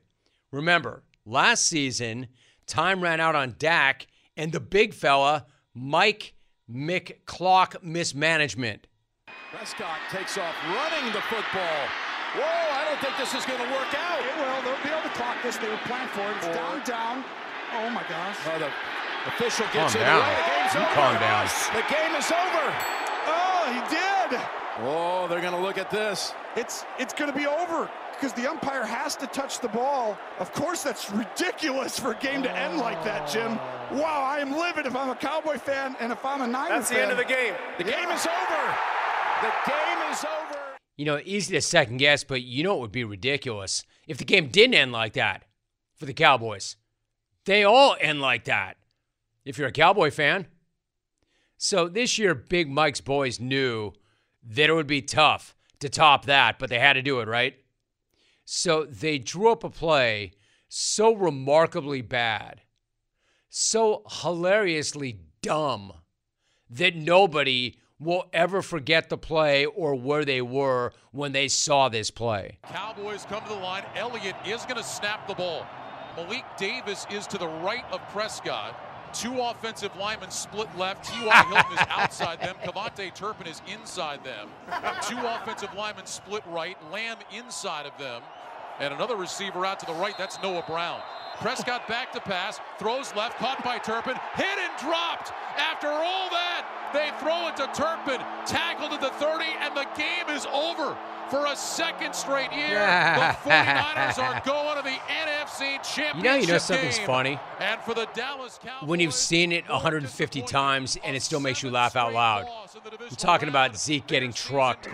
Remember, 0.50 1.02
last 1.26 1.66
season, 1.66 2.28
time 2.66 3.02
ran 3.02 3.20
out 3.20 3.34
on 3.34 3.56
Dak 3.58 4.06
and 4.40 4.52
the 4.52 4.60
big 4.60 4.94
fella, 4.94 5.44
Mike 5.74 6.32
McClock 6.64 7.82
mismanagement. 7.84 8.86
Prescott 9.52 10.00
takes 10.10 10.38
off 10.38 10.54
running 10.64 11.12
the 11.12 11.20
football. 11.28 11.80
Whoa, 12.40 12.46
I 12.72 12.88
don't 12.88 13.00
think 13.04 13.18
this 13.20 13.34
is 13.36 13.44
going 13.44 13.60
to 13.60 13.68
work 13.68 13.92
out. 13.92 14.16
It 14.24 14.32
will. 14.40 14.58
They'll 14.64 14.80
be 14.80 14.88
able 14.88 15.02
to 15.04 15.14
clock 15.18 15.36
this. 15.42 15.58
They 15.60 15.68
were 15.68 15.82
planned 15.84 16.08
for 16.16 16.24
it. 16.24 16.36
It's 16.40 16.46
down, 16.56 16.80
down. 16.88 17.16
Oh, 17.76 17.90
my 17.90 18.00
gosh. 18.08 18.36
Oh, 18.48 18.56
the 18.56 18.70
official 19.28 19.66
gets 19.76 19.92
Calm 19.92 20.00
in 20.00 20.08
down. 20.08 20.22
the 20.22 20.24
way. 20.24 20.40
The 20.40 20.48
game's 20.48 20.72
You 20.72 20.80
over. 20.80 20.94
calm 20.96 21.14
down. 21.20 21.44
The 21.76 21.84
game 21.92 22.12
is 22.16 22.28
over. 22.32 22.64
Oh, 23.28 23.62
he 23.76 23.80
did. 23.92 24.40
Oh, 24.82 25.26
they're 25.28 25.40
going 25.40 25.52
to 25.52 25.60
look 25.60 25.78
at 25.78 25.90
this. 25.90 26.32
It's 26.56 26.84
it's 26.98 27.12
going 27.12 27.30
to 27.30 27.36
be 27.36 27.46
over 27.46 27.90
because 28.12 28.32
the 28.32 28.48
umpire 28.50 28.84
has 28.84 29.14
to 29.16 29.26
touch 29.26 29.60
the 29.60 29.68
ball. 29.68 30.16
Of 30.38 30.52
course, 30.52 30.82
that's 30.82 31.10
ridiculous 31.10 31.98
for 31.98 32.12
a 32.12 32.16
game 32.16 32.42
to 32.42 32.50
end 32.56 32.78
like 32.78 33.02
that, 33.04 33.28
Jim. 33.30 33.56
Wow, 33.98 34.22
I 34.22 34.38
am 34.40 34.52
livid 34.52 34.86
if 34.86 34.94
I'm 34.96 35.10
a 35.10 35.14
Cowboy 35.14 35.58
fan 35.58 35.96
and 36.00 36.12
if 36.12 36.24
I'm 36.24 36.40
a 36.40 36.46
Niners 36.46 36.70
That's 36.70 36.88
the 36.90 36.94
fan. 36.96 37.02
end 37.04 37.12
of 37.12 37.18
the 37.18 37.24
game. 37.24 37.54
The 37.78 37.84
game 37.84 38.10
is 38.10 38.26
over. 38.26 38.74
The 39.42 39.70
game 39.70 40.12
is 40.12 40.24
over. 40.24 40.58
You 40.96 41.06
know, 41.06 41.20
easy 41.24 41.54
to 41.54 41.60
second 41.60 41.96
guess, 41.96 42.24
but 42.24 42.42
you 42.42 42.62
know 42.62 42.76
it 42.76 42.80
would 42.80 42.92
be 42.92 43.04
ridiculous 43.04 43.84
if 44.06 44.18
the 44.18 44.24
game 44.24 44.48
didn't 44.48 44.74
end 44.74 44.92
like 44.92 45.14
that 45.14 45.44
for 45.96 46.06
the 46.06 46.12
Cowboys. 46.14 46.76
They 47.46 47.64
all 47.64 47.96
end 48.00 48.20
like 48.20 48.44
that 48.44 48.76
if 49.44 49.56
you're 49.58 49.68
a 49.68 49.72
Cowboy 49.72 50.10
fan. 50.10 50.46
So 51.56 51.88
this 51.88 52.18
year, 52.18 52.34
Big 52.34 52.68
Mike's 52.70 53.00
boys 53.00 53.40
knew 53.40 53.92
that 54.42 54.70
it 54.70 54.72
would 54.72 54.86
be 54.86 55.02
tough 55.02 55.54
to 55.80 55.88
top 55.88 56.26
that, 56.26 56.58
but 56.58 56.70
they 56.70 56.78
had 56.78 56.94
to 56.94 57.02
do 57.02 57.20
it, 57.20 57.28
right? 57.28 57.56
So 58.44 58.84
they 58.84 59.18
drew 59.18 59.50
up 59.50 59.64
a 59.64 59.70
play 59.70 60.32
so 60.68 61.14
remarkably 61.14 62.02
bad, 62.02 62.62
so 63.48 64.02
hilariously 64.22 65.20
dumb 65.42 65.92
that 66.68 66.94
nobody 66.94 67.76
will 67.98 68.24
ever 68.32 68.62
forget 68.62 69.08
the 69.08 69.18
play 69.18 69.66
or 69.66 69.94
where 69.94 70.24
they 70.24 70.40
were 70.40 70.92
when 71.12 71.32
they 71.32 71.48
saw 71.48 71.88
this 71.88 72.10
play. 72.10 72.58
Cowboys 72.64 73.26
come 73.28 73.42
to 73.42 73.50
the 73.50 73.54
line. 73.54 73.84
Elliott 73.94 74.36
is 74.46 74.62
going 74.62 74.76
to 74.76 74.82
snap 74.82 75.28
the 75.28 75.34
ball. 75.34 75.66
Malik 76.16 76.44
Davis 76.56 77.06
is 77.10 77.26
to 77.26 77.38
the 77.38 77.46
right 77.46 77.84
of 77.92 78.00
Prescott. 78.08 78.74
Two 79.12 79.40
offensive 79.40 79.94
linemen 79.96 80.30
split 80.30 80.68
left. 80.78 81.04
T.Y. 81.04 81.44
Hilton 81.50 81.72
is 81.72 81.86
outside 81.90 82.40
them. 82.40 82.56
KaVontae 82.64 83.14
Turpin 83.14 83.46
is 83.46 83.60
inside 83.72 84.22
them. 84.24 84.48
Two 85.02 85.18
offensive 85.18 85.74
linemen 85.74 86.06
split 86.06 86.42
right. 86.48 86.76
Lamb 86.92 87.16
inside 87.36 87.86
of 87.86 87.96
them. 87.98 88.22
And 88.78 88.94
another 88.94 89.16
receiver 89.16 89.66
out 89.66 89.80
to 89.80 89.86
the 89.86 89.92
right. 89.94 90.16
That's 90.16 90.40
Noah 90.42 90.64
Brown. 90.66 91.00
Prescott 91.38 91.88
back 91.88 92.12
to 92.12 92.20
pass. 92.20 92.60
Throws 92.78 93.14
left. 93.14 93.38
Caught 93.38 93.64
by 93.64 93.78
Turpin. 93.78 94.14
Hit 94.36 94.58
and 94.58 94.78
dropped. 94.78 95.32
After 95.56 95.88
all 95.88 96.28
that, 96.30 96.66
they 96.92 97.10
throw 97.18 97.48
it 97.48 97.56
to 97.56 97.66
Turpin. 97.74 98.20
Tackled 98.46 98.92
at 98.92 99.00
the 99.00 99.10
30, 99.10 99.44
and 99.60 99.76
the 99.76 99.86
game 99.96 100.28
is 100.34 100.46
over. 100.52 100.96
For 101.30 101.46
a 101.46 101.54
second 101.56 102.14
straight 102.14 102.52
year, 102.52 102.80
the 102.80 103.36
49ers 103.50 104.18
are 104.18 104.42
going 104.44 104.76
to 104.78 104.82
the 104.82 104.90
NFC 104.90 105.80
Championship 105.82 106.16
You 106.16 106.22
know, 106.22 106.34
you 106.34 106.46
know 106.46 106.58
something's 106.58 106.98
game. 106.98 107.06
funny? 107.06 107.38
And 107.60 107.80
for 107.82 107.94
the 107.94 108.06
Dallas 108.14 108.58
Cowboys, 108.62 108.88
When 108.88 109.00
you've 109.00 109.14
seen 109.14 109.52
it 109.52 109.68
150 109.68 110.42
times 110.42 110.96
and 111.04 111.14
it 111.14 111.22
still 111.22 111.40
makes 111.40 111.62
you 111.62 111.70
laugh 111.70 111.94
out 111.96 112.12
loud. 112.12 112.46
I'm 113.00 113.16
talking 113.16 113.48
about 113.48 113.76
Zeke 113.76 114.06
getting 114.06 114.32
trucked. 114.32 114.88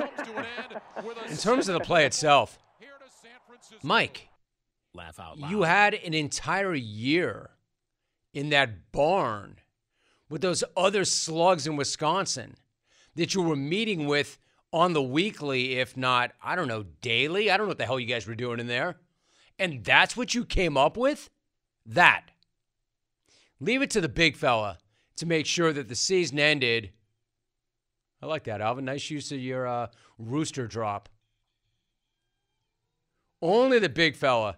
In 1.29 1.37
terms 1.37 1.69
of 1.69 1.75
the 1.75 1.81
play 1.81 2.05
itself, 2.05 2.59
Mike, 3.83 4.29
Laugh 4.95 5.19
out 5.21 5.39
loud. 5.39 5.51
you 5.51 5.63
had 5.63 5.95
an 5.95 6.15
entire 6.15 6.75
year 6.75 7.51
in 8.33 8.51
that 8.51 8.93
barn 8.93 9.57
with 10.29 10.41
those 10.43 10.63
other 10.77 11.05
slugs 11.05 11.67
in 11.67 11.77
Wisconsin 11.77 12.57
that 13.15 13.35
you 13.35 13.43
were 13.43 13.57
meeting 13.57 14.07
with 14.07 14.39
on 14.73 14.93
the 14.93 15.03
weekly, 15.03 15.79
if 15.79 15.97
not, 15.97 16.33
I 16.43 16.57
don't 16.57 16.69
know, 16.69 16.85
daily. 17.01 17.51
I 17.51 17.57
don't 17.57 17.67
know 17.67 17.71
what 17.71 17.79
the 17.79 17.87
hell 17.87 18.01
you 18.01 18.07
guys 18.07 18.27
were 18.27 18.35
doing 18.35 18.61
in 18.61 18.67
there. 18.67 18.97
And 19.59 19.85
that's 19.85 20.17
what 20.17 20.35
you 20.35 20.45
came 20.45 20.77
up 20.77 20.97
with? 20.97 21.31
That. 21.87 22.31
Leave 23.61 23.81
it 23.83 23.91
to 23.91 24.01
the 24.01 24.09
big 24.09 24.37
fella 24.37 24.79
to 25.17 25.27
make 25.27 25.47
sure 25.47 25.73
that 25.73 25.89
the 25.89 25.95
season 25.95 26.39
ended. 26.39 26.91
I 28.21 28.27
like 28.27 28.45
that, 28.45 28.61
Alvin. 28.61 28.85
Nice 28.85 29.11
use 29.11 29.33
of 29.33 29.39
your 29.39 29.67
uh, 29.67 29.87
rooster 30.19 30.67
drop. 30.67 31.09
Only 33.41 33.79
the 33.79 33.89
big 33.89 34.17
fella, 34.17 34.57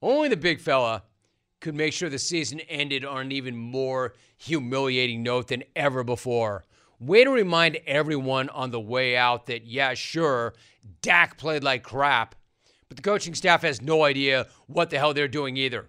only 0.00 0.28
the 0.28 0.36
big 0.36 0.60
fella 0.60 1.04
could 1.60 1.74
make 1.74 1.92
sure 1.92 2.08
the 2.08 2.18
season 2.18 2.60
ended 2.60 3.04
on 3.04 3.22
an 3.22 3.32
even 3.32 3.56
more 3.56 4.14
humiliating 4.36 5.22
note 5.22 5.48
than 5.48 5.64
ever 5.74 6.04
before. 6.04 6.64
Way 7.00 7.24
to 7.24 7.30
remind 7.30 7.76
everyone 7.86 8.48
on 8.48 8.70
the 8.70 8.80
way 8.80 9.16
out 9.16 9.46
that, 9.46 9.64
yeah, 9.64 9.94
sure, 9.94 10.54
Dak 11.00 11.38
played 11.38 11.62
like 11.62 11.82
crap, 11.82 12.34
but 12.88 12.96
the 12.96 13.02
coaching 13.02 13.34
staff 13.34 13.62
has 13.62 13.80
no 13.80 14.04
idea 14.04 14.48
what 14.66 14.90
the 14.90 14.98
hell 14.98 15.14
they're 15.14 15.28
doing 15.28 15.56
either. 15.56 15.88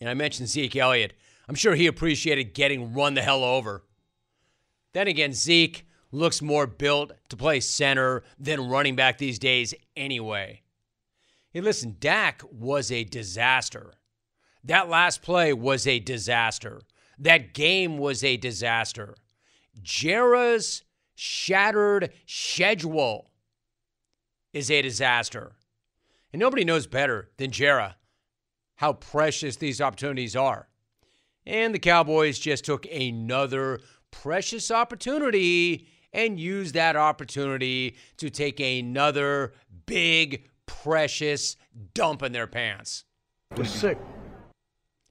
And 0.00 0.08
I 0.08 0.14
mentioned 0.14 0.48
Zeke 0.48 0.76
Elliott. 0.76 1.12
I'm 1.48 1.54
sure 1.54 1.74
he 1.74 1.86
appreciated 1.86 2.54
getting 2.54 2.94
run 2.94 3.14
the 3.14 3.22
hell 3.22 3.44
over. 3.44 3.84
Then 4.94 5.08
again, 5.08 5.32
Zeke 5.32 5.86
looks 6.10 6.40
more 6.40 6.66
built 6.66 7.12
to 7.28 7.36
play 7.36 7.60
center 7.60 8.22
than 8.38 8.68
running 8.68 8.96
back 8.96 9.18
these 9.18 9.38
days 9.38 9.74
anyway. 9.96 10.62
Hey, 11.50 11.60
listen, 11.60 11.96
Dak 12.00 12.42
was 12.50 12.90
a 12.90 13.04
disaster. 13.04 13.94
That 14.62 14.88
last 14.88 15.20
play 15.22 15.52
was 15.52 15.86
a 15.86 15.98
disaster. 15.98 16.80
That 17.18 17.52
game 17.52 17.98
was 17.98 18.24
a 18.24 18.36
disaster. 18.36 19.14
Jerra's 19.82 20.82
shattered 21.14 22.12
schedule 22.26 23.30
is 24.52 24.70
a 24.70 24.82
disaster. 24.82 25.52
And 26.32 26.40
nobody 26.40 26.64
knows 26.64 26.86
better 26.86 27.30
than 27.36 27.50
Jerra 27.50 27.94
how 28.76 28.94
precious 28.94 29.56
these 29.56 29.80
opportunities 29.80 30.34
are. 30.34 30.68
And 31.46 31.74
the 31.74 31.78
Cowboys 31.78 32.38
just 32.38 32.64
took 32.64 32.86
another 32.86 33.80
precious 34.10 34.70
opportunity 34.70 35.88
and 36.12 36.40
used 36.40 36.74
that 36.74 36.96
opportunity 36.96 37.96
to 38.16 38.30
take 38.30 38.60
another 38.60 39.52
big, 39.86 40.48
precious 40.66 41.56
dump 41.92 42.22
in 42.22 42.32
their 42.32 42.46
pants. 42.46 43.04
We're 43.56 43.64
sick. 43.64 43.98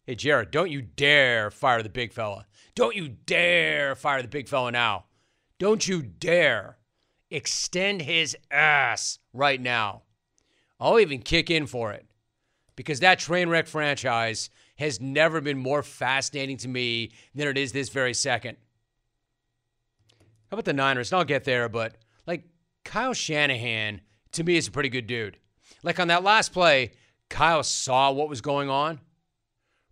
Hey, 0.06 0.16
Jared, 0.16 0.52
don't 0.52 0.72
you 0.72 0.82
dare 0.82 1.52
fire 1.52 1.84
the 1.84 1.90
big 1.90 2.12
fella. 2.12 2.46
Don't 2.76 2.96
you 2.96 3.08
dare 3.08 3.96
fire 3.96 4.22
the 4.22 4.28
big 4.28 4.48
fella 4.48 4.72
now. 4.72 5.06
Don't 5.60 5.88
you 5.88 6.02
dare 6.02 6.78
extend 7.30 8.02
his 8.02 8.36
ass 8.52 9.20
right 9.34 9.62
now. 9.62 10.04
I'll 10.80 11.00
even 11.00 11.22
kick 11.22 11.50
in 11.50 11.68
for 11.68 11.92
it 11.92 12.06
because 12.76 13.00
that 13.00 13.20
train 13.20 13.50
wreck 13.50 13.68
franchise 13.68 14.50
has 14.78 15.00
never 15.00 15.40
been 15.40 15.58
more 15.58 15.84
fascinating 15.84 16.58
to 16.58 16.68
me 16.68 17.12
than 17.36 17.48
it 17.48 17.58
is 17.58 17.72
this 17.72 17.90
very 17.90 18.14
second. 18.14 18.58
How 20.50 20.56
about 20.56 20.66
the 20.66 20.74
Niners? 20.74 21.12
And 21.12 21.20
I'll 21.20 21.26
get 21.26 21.44
there, 21.44 21.70
but 21.70 21.96
like 22.28 22.44
Kyle 22.84 23.14
Shanahan 23.14 24.02
to 24.34 24.44
me 24.44 24.58
is 24.58 24.68
a 24.68 24.72
pretty 24.72 24.90
good 24.90 25.08
dude. 25.08 25.38
Like 25.84 26.00
on 26.00 26.08
that 26.10 26.24
last 26.24 26.54
play, 26.54 26.92
Kyle 27.30 27.64
saw 27.64 28.12
what 28.12 28.30
was 28.30 28.42
going 28.42 28.70
on, 28.70 29.00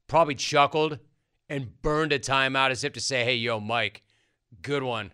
probably 0.08 0.36
chuckled, 0.36 1.00
and 1.52 1.82
burned 1.82 2.14
a 2.14 2.18
timeout 2.18 2.72
as 2.72 2.86
if 2.86 2.94
to 2.94 3.02
say, 3.02 3.26
hey, 3.26 3.36
yo, 3.36 3.60
Mike, 3.60 4.04
good 4.62 4.84
one. 4.84 5.12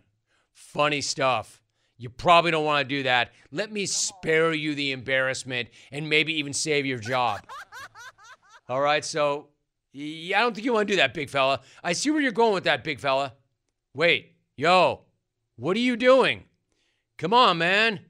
Funny 0.53 1.01
stuff. 1.01 1.63
You 1.97 2.09
probably 2.09 2.51
don't 2.51 2.63
want 2.63 2.87
to 2.87 2.95
do 2.95 3.01
that. 3.03 3.31
Let 3.51 3.71
me 3.71 3.87
spare 3.87 4.53
you 4.53 4.75
the 4.75 4.91
embarrassment 4.91 5.69
and 5.91 6.07
maybe 6.07 6.37
even 6.37 6.53
save 6.53 6.85
your 6.85 6.99
job. 6.99 7.41
All 8.69 8.79
right, 8.79 9.03
so 9.03 9.47
yeah, 9.93 10.37
I 10.37 10.41
don't 10.43 10.53
think 10.53 10.63
you 10.63 10.73
want 10.73 10.87
to 10.87 10.93
do 10.93 10.97
that, 10.97 11.15
big 11.15 11.31
fella. 11.31 11.61
I 11.83 11.93
see 11.93 12.11
where 12.11 12.21
you're 12.21 12.31
going 12.31 12.53
with 12.53 12.65
that, 12.65 12.83
big 12.83 12.99
fella. 12.99 13.33
Wait, 13.95 14.35
yo, 14.55 15.05
what 15.55 15.75
are 15.75 15.79
you 15.79 15.97
doing? 15.97 16.43
Come 17.17 17.33
on, 17.33 17.57
man. 17.57 18.01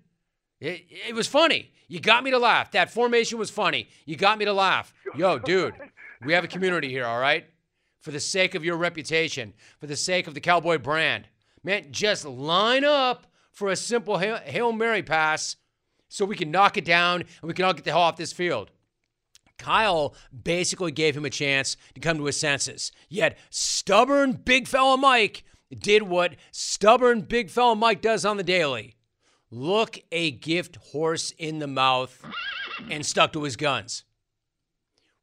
It, 0.59 0.85
it 1.07 1.15
was 1.15 1.27
funny. 1.27 1.71
You 1.87 2.01
got 2.01 2.25
me 2.25 2.31
to 2.31 2.39
laugh. 2.39 2.71
That 2.71 2.91
formation 2.91 3.39
was 3.39 3.49
funny. 3.49 3.87
You 4.05 4.17
got 4.17 4.37
me 4.37 4.43
to 4.43 4.53
laugh. 4.53 4.93
Yo, 5.15 5.39
dude, 5.39 5.75
we 6.25 6.33
have 6.33 6.43
a 6.43 6.49
community 6.49 6.89
here, 6.89 7.05
all 7.05 7.19
right? 7.19 7.45
For 8.07 8.11
the 8.11 8.21
sake 8.21 8.55
of 8.55 8.63
your 8.63 8.77
reputation, 8.77 9.53
for 9.81 9.85
the 9.85 9.97
sake 9.97 10.27
of 10.27 10.33
the 10.33 10.39
Cowboy 10.39 10.77
brand. 10.77 11.27
Man, 11.61 11.87
just 11.91 12.23
line 12.23 12.85
up 12.85 13.27
for 13.51 13.67
a 13.67 13.75
simple 13.75 14.17
Hail 14.17 14.71
Mary 14.71 15.03
pass 15.03 15.57
so 16.07 16.23
we 16.23 16.37
can 16.37 16.49
knock 16.49 16.77
it 16.77 16.85
down 16.85 17.19
and 17.41 17.49
we 17.49 17.53
can 17.53 17.65
all 17.65 17.73
get 17.73 17.83
the 17.83 17.91
hell 17.91 17.99
off 17.99 18.15
this 18.15 18.31
field. 18.31 18.71
Kyle 19.57 20.15
basically 20.31 20.93
gave 20.93 21.17
him 21.17 21.25
a 21.25 21.29
chance 21.29 21.75
to 21.95 21.99
come 21.99 22.15
to 22.15 22.23
his 22.23 22.39
senses. 22.39 22.93
Yet, 23.09 23.37
stubborn 23.49 24.31
big 24.31 24.69
fella 24.69 24.95
Mike 24.95 25.43
did 25.77 26.03
what 26.03 26.37
stubborn 26.53 27.19
big 27.23 27.49
fella 27.49 27.75
Mike 27.75 28.01
does 28.01 28.23
on 28.23 28.37
the 28.37 28.41
daily 28.41 28.95
look 29.51 29.99
a 30.13 30.31
gift 30.31 30.77
horse 30.77 31.31
in 31.31 31.59
the 31.59 31.67
mouth 31.67 32.23
and 32.89 33.05
stuck 33.05 33.33
to 33.33 33.43
his 33.43 33.57
guns. 33.57 34.05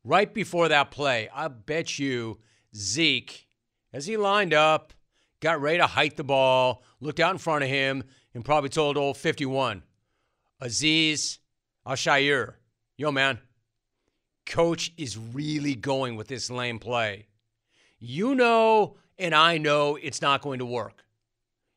Right 0.04 0.34
before 0.34 0.68
that 0.68 0.90
play, 0.90 1.30
I 1.34 1.48
bet 1.48 1.98
you 1.98 2.40
Zeke, 2.76 3.46
as 3.92 4.06
he 4.06 4.16
lined 4.16 4.52
up, 4.52 4.92
got 5.40 5.60
ready 5.60 5.78
to 5.78 5.86
hike 5.86 6.16
the 6.16 6.24
ball, 6.24 6.82
looked 7.00 7.20
out 7.20 7.32
in 7.32 7.38
front 7.38 7.64
of 7.64 7.70
him, 7.70 8.04
and 8.34 8.44
probably 8.44 8.70
told 8.70 8.96
old 8.96 9.16
51, 9.16 9.82
Azeez 10.60 11.38
Al-Shaair, 11.86 12.54
yo, 12.96 13.12
man, 13.12 13.38
coach 14.46 14.92
is 14.96 15.16
really 15.18 15.74
going 15.74 16.16
with 16.16 16.28
this 16.28 16.50
lame 16.50 16.78
play. 16.78 17.26
You 17.98 18.34
know, 18.34 18.96
and 19.18 19.34
I 19.34 19.58
know 19.58 19.96
it's 19.96 20.20
not 20.20 20.42
going 20.42 20.58
to 20.58 20.66
work. 20.66 21.04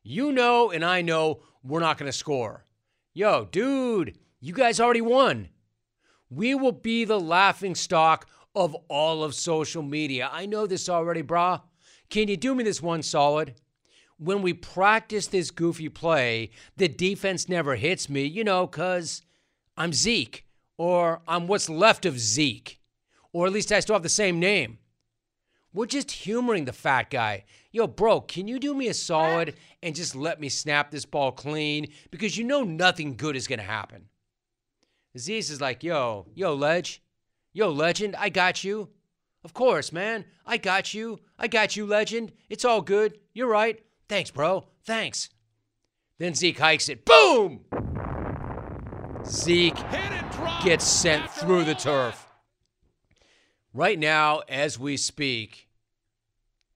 You 0.03 0.31
know, 0.31 0.71
and 0.71 0.83
I 0.83 1.01
know 1.01 1.41
we're 1.63 1.79
not 1.79 1.97
going 1.97 2.11
to 2.11 2.17
score. 2.17 2.65
Yo, 3.13 3.45
dude, 3.51 4.17
you 4.39 4.53
guys 4.53 4.79
already 4.79 5.01
won. 5.01 5.49
We 6.29 6.55
will 6.55 6.71
be 6.71 7.05
the 7.05 7.19
laughing 7.19 7.75
stock 7.75 8.27
of 8.57 8.75
all 8.89 9.23
of 9.23 9.35
social 9.35 9.83
media. 9.83 10.29
I 10.31 10.45
know 10.45 10.67
this 10.67 10.89
already, 10.89 11.23
brah. 11.23 11.61
Can 12.09 12.27
you 12.27 12.37
do 12.37 12.53
me 12.55 12.63
this 12.63 12.81
one 12.81 13.03
solid? 13.03 13.55
when 14.17 14.41
we 14.41 14.53
practice 14.53 15.27
this 15.27 15.51
goofy 15.51 15.89
play, 15.89 16.49
the 16.75 16.87
defense 16.87 17.47
never 17.47 17.75
hits 17.75 18.09
me, 18.09 18.23
you 18.23 18.43
know, 18.43 18.65
because 18.65 19.21
I'm 19.77 19.93
Zeke 19.93 20.45
or 20.77 21.21
I'm 21.27 21.47
what's 21.47 21.69
left 21.69 22.05
of 22.05 22.19
Zeke, 22.19 22.79
or 23.31 23.45
at 23.45 23.53
least 23.53 23.71
I 23.71 23.79
still 23.79 23.95
have 23.95 24.03
the 24.03 24.09
same 24.09 24.39
name. 24.39 24.79
We're 25.73 25.85
just 25.85 26.11
humoring 26.11 26.65
the 26.65 26.73
fat 26.73 27.11
guy. 27.11 27.45
Yo, 27.71 27.85
bro, 27.85 28.21
can 28.21 28.47
you 28.47 28.59
do 28.59 28.73
me 28.73 28.87
a 28.87 28.93
solid 28.93 29.55
and 29.83 29.95
just 29.95 30.15
let 30.15 30.39
me 30.39 30.49
snap 30.49 30.89
this 30.89 31.05
ball 31.05 31.31
clean? 31.31 31.87
Because 32.09 32.37
you 32.37 32.43
know 32.43 32.63
nothing 32.63 33.15
good 33.15 33.35
is 33.35 33.47
going 33.47 33.59
to 33.59 33.65
happen. 33.65 34.09
Azeez 35.15 35.51
is 35.51 35.61
like, 35.61 35.83
yo, 35.83 36.25
yo, 36.33 36.55
Ledge, 36.55 37.03
yo, 37.57 37.71
legend, 37.71 38.15
I 38.15 38.29
got 38.29 38.63
you. 38.63 38.89
Of 39.43 39.51
course, 39.51 39.91
man, 39.91 40.25
I 40.45 40.57
got 40.57 40.93
you. 40.93 41.19
I 41.39 41.47
got 41.47 41.75
you, 41.75 41.87
legend. 41.87 42.31
It's 42.49 42.63
all 42.63 42.81
good. 42.81 43.17
You're 43.33 43.49
right. 43.49 43.83
Thanks, 44.07 44.29
bro. 44.29 44.67
Thanks. 44.85 45.29
Then 46.19 46.35
Zeke 46.35 46.59
hikes 46.59 46.87
it. 46.87 47.03
Boom! 47.03 47.61
Zeke 49.25 49.75
gets 50.63 50.85
sent 50.85 51.31
through 51.31 51.63
the 51.63 51.73
turf. 51.73 52.27
Right 53.73 53.97
now, 53.97 54.41
as 54.47 54.77
we 54.77 54.95
speak, 54.95 55.67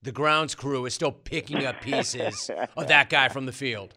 the 0.01 0.11
grounds 0.11 0.55
crew 0.55 0.85
is 0.87 0.95
still 0.95 1.11
picking 1.11 1.63
up 1.63 1.81
pieces 1.81 2.49
of 2.75 2.87
that 2.87 3.09
guy 3.09 3.29
from 3.29 3.45
the 3.45 3.51
field. 3.51 3.93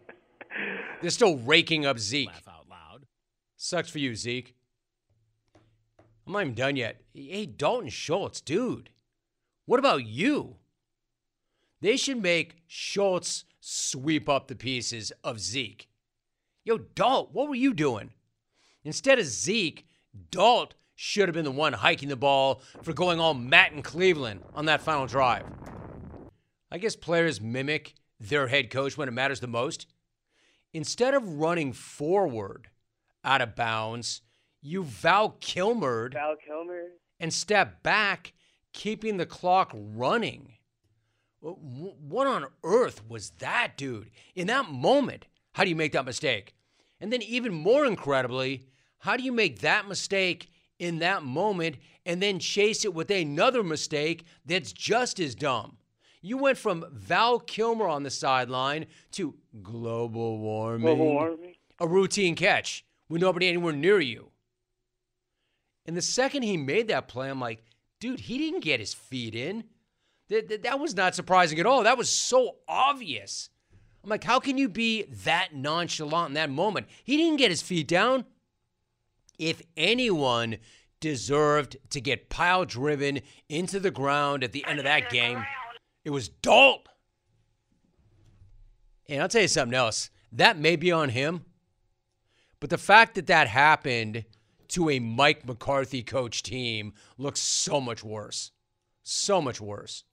They're 1.01 1.11
still 1.11 1.39
raking 1.39 1.87
up 1.87 1.99
Zeke. 1.99 2.29
Laugh 2.29 2.49
out 2.49 2.69
loud. 2.69 3.07
Sucks 3.57 3.91
for 3.91 3.99
you, 3.99 4.15
Zeke. 4.15 4.55
I'm 6.27 6.33
not 6.33 6.43
even 6.43 6.55
done 6.55 6.77
yet. 6.77 7.03
Hey, 7.13 7.47
Dalton 7.47 7.91
Schultz, 7.91 8.41
dude. 8.41 8.91
What 9.67 9.79
about 9.79 10.07
you? 10.07 10.57
They 11.81 11.97
should 11.97 12.23
make 12.23 12.63
Schultz 12.67 13.45
sweep 13.61 14.29
up 14.29 14.49
the 14.49 14.55
pieces 14.55 15.13
of 15.23 15.41
Zeke. 15.41 15.89
Yo, 16.65 16.79
Dalt, 16.79 17.33
what 17.33 17.49
were 17.49 17.55
you 17.55 17.75
doing? 17.75 18.11
Instead 18.85 19.19
of 19.19 19.27
Zeke, 19.27 19.87
Dalt 20.31 20.75
should 20.95 21.29
have 21.29 21.35
been 21.35 21.45
the 21.45 21.51
one 21.51 21.73
hiking 21.73 22.09
the 22.09 22.17
ball 22.17 22.63
for 22.83 22.93
going 22.93 23.21
all 23.21 23.35
Matt 23.35 23.73
in 23.73 23.83
Cleveland 23.83 24.43
on 24.55 24.67
that 24.67 24.81
final 24.81 25.07
drive. 25.07 25.45
I 26.71 26.79
guess 26.79 26.97
players 26.97 27.41
mimic 27.41 27.95
their 28.19 28.49
head 28.49 28.71
coach 28.71 28.97
when 28.97 29.09
it 29.09 29.13
matters 29.13 29.41
the 29.41 29.47
most. 29.47 29.87
Instead 30.73 31.15
of 31.15 31.39
running 31.39 31.73
forward 31.73 32.69
out 33.23 33.43
of 33.43 33.55
bounds, 33.55 34.23
you 34.65 34.83
Val 34.83 35.37
Kilmer 35.41 36.09
Val 36.11 36.35
Kilmer 36.45 36.87
and 37.21 37.33
step 37.33 37.83
back, 37.83 38.33
keeping 38.73 39.19
the 39.19 39.27
clock 39.27 39.71
running. 39.75 40.55
What 41.41 42.27
on 42.27 42.47
earth 42.65 43.03
was 43.09 43.31
that, 43.39 43.77
dude? 43.77 44.11
In 44.35 44.47
that 44.49 44.71
moment, 44.71 45.27
how 45.53 45.63
do 45.65 45.71
you 45.71 45.77
make 45.77 45.93
that 45.93 46.07
mistake? 46.07 46.55
And 47.01 47.13
then, 47.13 47.23
even 47.23 47.53
more 47.53 47.85
incredibly, 47.85 48.67
how 48.99 49.17
do 49.17 49.23
you 49.23 49.33
make 49.33 49.61
that 49.61 49.87
mistake 49.87 50.51
in 50.79 50.99
that 51.01 51.23
moment 51.23 51.77
and 52.07 52.21
then 52.23 52.39
chase 52.39 52.85
it 52.85 52.95
with 52.95 53.11
another 53.11 53.63
mistake 53.63 54.25
that's 54.45 54.73
just 54.73 55.21
as 55.21 55.35
dumb. 55.35 55.77
You 56.21 56.39
went 56.39 56.59
from 56.59 56.85
Val 56.91 57.39
Kilmer 57.39 57.87
on 57.87 58.03
the 58.03 58.11
sideline 58.11 58.87
to 59.13 59.35
global 59.63 60.39
warming, 60.39 60.87
Global 60.87 61.07
warming. 61.07 61.55
a 61.79 61.87
routine 61.87 62.35
catch 62.35 62.85
with 63.09 63.21
nobody 63.21 63.49
anywhere 63.49 63.75
near 63.75 64.01
you. 64.01 64.31
And 65.87 65.97
the 65.97 66.03
second 66.03 66.43
he 66.43 66.57
made 66.57 66.89
that 66.89 67.09
play, 67.09 67.29
I'm 67.29 67.41
like, 67.41 67.63
dude, 68.01 68.21
he 68.21 68.39
didn't 68.39 68.61
get 68.61 68.81
his 68.81 68.95
feet 68.95 69.35
in. 69.35 69.65
That, 70.29 70.49
that, 70.49 70.63
that 70.63 70.81
was 70.81 70.95
not 70.95 71.15
surprising 71.15 71.59
at 71.59 71.67
all. 71.67 71.83
That 71.83 71.99
was 71.99 72.11
so 72.11 72.57
obvious. 72.67 73.51
I'm 74.03 74.11
like, 74.11 74.25
how 74.25 74.41
can 74.41 74.59
you 74.59 74.69
be 74.69 75.05
that 75.25 75.55
nonchalant 75.55 76.29
in 76.29 76.35
that 76.35 76.51
moment? 76.51 76.87
He 77.05 77.17
didn't 77.17 77.39
get 77.39 77.51
his 77.51 77.63
feet 77.63 77.89
down. 77.89 78.25
If 79.39 79.63
anyone 79.77 80.59
deserved 81.01 81.77
to 81.91 82.01
get 82.01 82.31
pile 82.31 82.65
driven 82.65 83.21
into 83.49 83.81
the 83.81 83.91
ground 83.91 84.45
at 84.45 84.53
the 84.53 84.65
end 84.67 84.79
of 84.79 84.85
that 84.85 85.11
game, 85.11 85.45
it 86.05 86.11
was 86.11 86.29
Dalt. 86.29 86.89
And 89.09 89.21
I'll 89.23 89.29
tell 89.29 89.43
you 89.43 89.49
something 89.49 89.77
else. 89.77 90.11
That 90.33 90.59
may 90.59 90.77
be 90.77 90.91
on 90.91 91.11
him, 91.11 91.45
but 92.61 92.71
the 92.71 92.79
fact 92.79 93.15
that 93.15 93.27
that 93.27 93.49
happened 93.49 94.25
to 94.71 94.91
a 94.91 94.99
Mike 94.99 95.47
McCarthy 95.47 96.03
coach 96.03 96.43
team 96.43 96.95
looks 97.19 97.41
so 97.41 97.81
much 97.81 98.03
worse. 98.03 98.53
So 99.03 99.41
much 99.41 99.61
worse. 99.61 100.05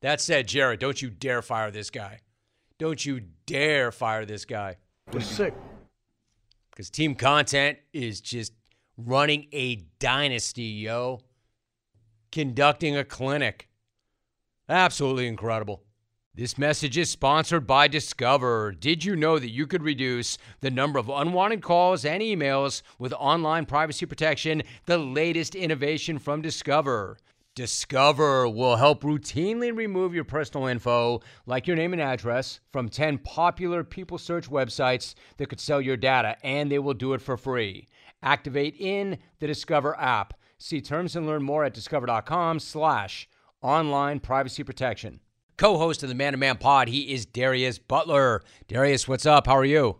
That 0.00 0.20
said, 0.20 0.48
Jared, 0.48 0.80
don't 0.80 1.00
you 1.00 1.10
dare 1.10 1.42
fire 1.42 1.70
this 1.70 1.90
guy. 1.90 2.20
Don't 2.78 3.04
you 3.04 3.22
dare 3.46 3.90
fire 3.90 4.24
this 4.24 4.44
guy. 4.44 4.76
We're 5.12 5.20
sick. 5.20 5.54
Because 6.70 6.90
team 6.90 7.14
content 7.14 7.78
is 7.92 8.20
just 8.20 8.52
running 8.96 9.46
a 9.52 9.76
dynasty, 9.98 10.62
yo. 10.62 11.20
Conducting 12.32 12.96
a 12.96 13.04
clinic. 13.04 13.68
Absolutely 14.68 15.26
incredible. 15.26 15.82
This 16.36 16.58
message 16.58 16.98
is 16.98 17.10
sponsored 17.10 17.64
by 17.64 17.86
Discover. 17.86 18.72
Did 18.72 19.04
you 19.04 19.14
know 19.14 19.38
that 19.38 19.52
you 19.52 19.68
could 19.68 19.84
reduce 19.84 20.36
the 20.62 20.70
number 20.70 20.98
of 20.98 21.08
unwanted 21.08 21.62
calls 21.62 22.04
and 22.04 22.20
emails 22.20 22.82
with 22.98 23.12
online 23.12 23.66
privacy 23.66 24.04
protection, 24.04 24.64
the 24.86 24.98
latest 24.98 25.54
innovation 25.54 26.18
from 26.18 26.42
Discover? 26.42 27.18
Discover 27.54 28.48
will 28.48 28.74
help 28.74 29.04
routinely 29.04 29.72
remove 29.72 30.12
your 30.12 30.24
personal 30.24 30.66
info, 30.66 31.20
like 31.46 31.68
your 31.68 31.76
name 31.76 31.92
and 31.92 32.02
address, 32.02 32.58
from 32.72 32.88
10 32.88 33.18
popular 33.18 33.84
people 33.84 34.18
search 34.18 34.50
websites 34.50 35.14
that 35.36 35.48
could 35.48 35.60
sell 35.60 35.80
your 35.80 35.96
data, 35.96 36.36
and 36.42 36.68
they 36.68 36.80
will 36.80 36.94
do 36.94 37.12
it 37.12 37.22
for 37.22 37.36
free. 37.36 37.86
Activate 38.24 38.74
in 38.80 39.18
the 39.38 39.46
Discover 39.46 39.96
app. 40.00 40.34
See 40.58 40.80
terms 40.80 41.14
and 41.14 41.28
learn 41.28 41.44
more 41.44 41.62
at 41.62 41.74
discover.com 41.74 42.58
slash 42.58 43.28
online 43.62 44.18
privacy 44.18 44.64
protection. 44.64 45.20
Co-host 45.56 46.02
of 46.02 46.08
the 46.08 46.16
Man 46.16 46.32
to 46.32 46.38
Man 46.38 46.56
Pod, 46.56 46.88
he 46.88 47.12
is 47.12 47.26
Darius 47.26 47.78
Butler. 47.78 48.42
Darius, 48.66 49.06
what's 49.06 49.24
up? 49.24 49.46
How 49.46 49.56
are 49.56 49.64
you? 49.64 49.98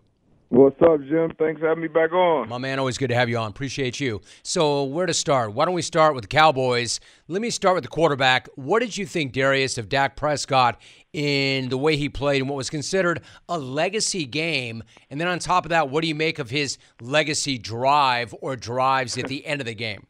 What's 0.49 0.81
up, 0.83 1.01
Jim? 1.09 1.33
Thanks 1.39 1.61
for 1.61 1.69
having 1.69 1.83
me 1.83 1.89
back 1.89 2.13
on. 2.13 2.49
My 2.49 2.59
man, 2.59 2.79
always 2.79 2.99
good 2.99 3.09
to 3.09 3.15
have 3.15 3.29
you 3.29 3.39
on. 3.39 3.51
Appreciate 3.51 3.99
you. 3.99 4.21
So, 4.43 4.85
where 4.85 5.07
to 5.07 5.15
start? 5.15 5.53
Why 5.53 5.65
don't 5.65 5.75
we 5.75 5.83
start 5.83 6.15
with 6.15 6.23
the 6.23 6.29
Cowboys? 6.29 7.01
Let 7.29 7.41
me 7.41 7.51
start 7.51 7.75
with 7.77 7.85
the 7.85 7.89
quarterback. 7.89 8.49
What 8.57 8.81
did 8.81 8.97
you 8.97 9.07
think, 9.07 9.33
Darius, 9.33 9.79
of 9.79 9.89
Dak 9.89 10.17
Prescott 10.17 10.81
in 11.13 11.69
the 11.71 11.79
way 11.79 11.97
he 11.97 12.09
played 12.09 12.43
in 12.43 12.49
what 12.49 12.57
was 12.57 12.71
considered 12.71 13.23
a 13.49 13.59
legacy 13.59 14.27
game? 14.27 14.83
And 15.09 15.21
then 15.21 15.29
on 15.29 15.39
top 15.39 15.65
of 15.65 15.71
that, 15.71 15.89
what 15.89 16.03
do 16.03 16.09
you 16.09 16.15
make 16.15 16.39
of 16.39 16.51
his 16.51 16.79
legacy 17.01 17.59
drive 17.59 18.35
or 18.41 18.55
drives 18.57 19.17
at 19.19 19.29
the 19.29 19.47
end 19.47 19.61
of 19.61 19.67
the 19.67 19.75
game? 19.75 20.07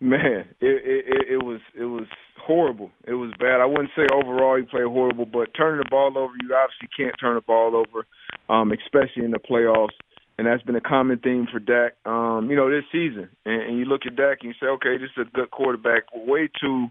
Man, 0.00 0.46
it, 0.60 0.82
it, 0.84 1.28
it 1.32 1.42
was 1.42 1.60
it 1.74 1.84
was 1.84 2.06
horrible. 2.48 2.90
It 3.06 3.12
was 3.12 3.30
bad. 3.38 3.60
I 3.60 3.66
wouldn't 3.66 3.90
say 3.94 4.06
overall 4.10 4.56
he 4.56 4.62
played 4.62 4.86
horrible, 4.86 5.26
but 5.26 5.52
turning 5.54 5.84
the 5.84 5.90
ball 5.90 6.16
over, 6.16 6.32
you 6.40 6.48
obviously 6.56 6.88
can't 6.96 7.14
turn 7.20 7.34
the 7.34 7.42
ball 7.42 7.76
over, 7.76 8.06
um, 8.48 8.72
especially 8.72 9.24
in 9.24 9.30
the 9.30 9.38
playoffs. 9.38 9.94
And 10.38 10.46
that's 10.46 10.62
been 10.62 10.76
a 10.76 10.80
common 10.80 11.18
theme 11.18 11.46
for 11.52 11.58
Dak, 11.58 11.94
um, 12.06 12.48
you 12.48 12.56
know, 12.56 12.70
this 12.70 12.84
season. 12.90 13.28
And, 13.44 13.62
and 13.62 13.78
you 13.78 13.84
look 13.84 14.06
at 14.06 14.16
Dak 14.16 14.38
and 14.40 14.48
you 14.48 14.54
say, 14.58 14.66
okay, 14.66 14.96
this 14.96 15.10
is 15.16 15.26
a 15.26 15.36
good 15.36 15.50
quarterback, 15.50 16.04
way 16.14 16.48
too 16.60 16.86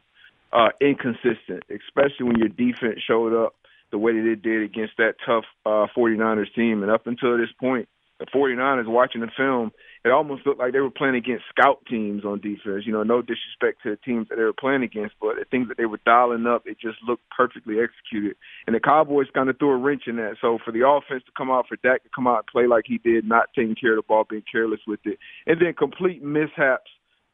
uh, 0.53 0.69
inconsistent, 0.79 1.63
especially 1.71 2.27
when 2.27 2.37
your 2.37 2.49
defense 2.49 2.99
showed 3.07 3.33
up 3.33 3.55
the 3.91 3.97
way 3.97 4.13
that 4.13 4.31
it 4.31 4.41
did 4.43 4.61
against 4.61 4.93
that 4.97 5.15
tough 5.25 5.45
uh, 5.65 5.87
49ers 5.97 6.53
team. 6.53 6.83
And 6.83 6.91
up 6.91 7.07
until 7.07 7.37
this 7.37 7.51
point, 7.59 7.87
the 8.19 8.25
49ers 8.25 8.87
watching 8.87 9.21
the 9.21 9.31
film, 9.35 9.71
it 10.07 10.11
almost 10.11 10.45
looked 10.45 10.59
like 10.59 10.73
they 10.73 10.79
were 10.79 10.91
playing 10.91 11.15
against 11.15 11.45
scout 11.49 11.79
teams 11.89 12.25
on 12.25 12.39
defense. 12.39 12.85
You 12.85 12.93
know, 12.93 13.03
no 13.03 13.21
disrespect 13.21 13.83
to 13.83 13.91
the 13.91 13.97
teams 13.97 14.27
that 14.29 14.35
they 14.35 14.43
were 14.43 14.53
playing 14.53 14.83
against, 14.83 15.15
but 15.19 15.35
the 15.35 15.45
things 15.49 15.67
that 15.67 15.77
they 15.77 15.85
were 15.85 15.99
dialing 16.05 16.45
up, 16.47 16.63
it 16.65 16.77
just 16.79 16.97
looked 17.07 17.23
perfectly 17.29 17.75
executed. 17.79 18.37
And 18.65 18.75
the 18.75 18.79
Cowboys 18.79 19.27
kind 19.33 19.49
of 19.49 19.59
threw 19.59 19.71
a 19.71 19.77
wrench 19.77 20.03
in 20.07 20.15
that. 20.17 20.35
So 20.41 20.59
for 20.63 20.71
the 20.71 20.87
offense 20.87 21.23
to 21.25 21.31
come 21.37 21.51
out, 21.51 21.67
for 21.67 21.77
Dak 21.77 22.03
to 22.03 22.09
come 22.13 22.27
out 22.27 22.39
and 22.39 22.47
play 22.47 22.67
like 22.67 22.85
he 22.87 22.97
did, 22.97 23.27
not 23.27 23.49
taking 23.55 23.75
care 23.75 23.97
of 23.97 24.03
the 24.03 24.07
ball, 24.07 24.25
being 24.29 24.43
careless 24.49 24.81
with 24.87 24.99
it, 25.05 25.19
and 25.45 25.61
then 25.61 25.73
complete 25.73 26.23
mishaps 26.23 26.89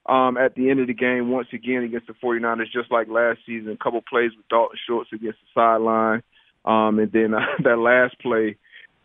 um, 0.05 0.37
at 0.37 0.55
the 0.55 0.69
end 0.69 0.79
of 0.79 0.87
the 0.87 0.93
game 0.93 1.31
once 1.31 1.47
again 1.53 1.83
against 1.83 2.07
the 2.07 2.13
49ers, 2.13 2.71
just 2.73 2.91
like 2.91 3.07
last 3.07 3.39
season. 3.45 3.71
A 3.71 3.83
couple 3.83 4.01
plays 4.01 4.31
with 4.35 4.47
Dalton 4.49 4.77
Schultz 4.85 5.09
against 5.13 5.39
the 5.39 5.47
sideline, 5.53 6.23
um, 6.65 6.99
and 6.99 7.11
then 7.11 7.33
uh, 7.33 7.45
that 7.63 7.77
last 7.77 8.19
play 8.19 8.57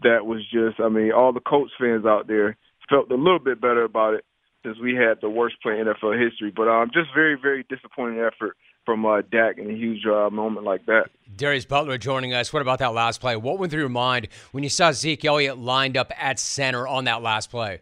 that 0.03 0.25
was 0.27 0.43
just, 0.51 0.81
I 0.81 0.89
mean, 0.89 1.13
all 1.13 1.33
the 1.33 1.41
Colts 1.41 1.73
fans 1.79 2.07
out 2.07 2.29
there 2.29 2.57
felt 2.89 3.11
a 3.11 3.15
little 3.15 3.39
bit 3.39 3.61
better 3.61 3.85
about 3.85 4.15
it 4.15 4.25
since 4.65 4.79
we 4.81 4.95
had 4.95 5.21
the 5.21 5.31
worst 5.31 5.57
play 5.63 5.79
in 5.79 5.87
NFL 5.87 6.21
history. 6.21 6.53
But 6.55 6.69
um, 6.69 6.91
just 6.93 7.09
very, 7.15 7.37
very 7.41 7.65
disappointing 7.69 8.21
effort 8.21 8.57
from 8.85 9.05
uh, 9.05 9.23
Dak 9.31 9.59
in 9.59 9.71
a 9.71 9.75
huge 9.75 10.05
uh, 10.07 10.31
moment 10.31 10.65
like 10.65 10.87
that. 10.87 11.11
Darius 11.37 11.65
Butler 11.65 11.99
joining 11.99 12.33
us. 12.33 12.53
What 12.53 12.63
about 12.63 12.79
that 12.81 12.95
last 12.95 13.21
play? 13.21 13.37
What 13.37 13.59
went 13.59 13.71
through 13.71 13.83
your 13.83 13.89
mind 13.89 14.29
when 14.53 14.65
you 14.65 14.71
saw 14.71 14.93
Zeke 14.93 15.25
Elliott 15.25 15.59
lined 15.59 15.97
up 15.97 16.11
at 16.19 16.39
center 16.39 16.87
on 16.87 17.05
that 17.05 17.23
last 17.23 17.51
play? 17.51 17.81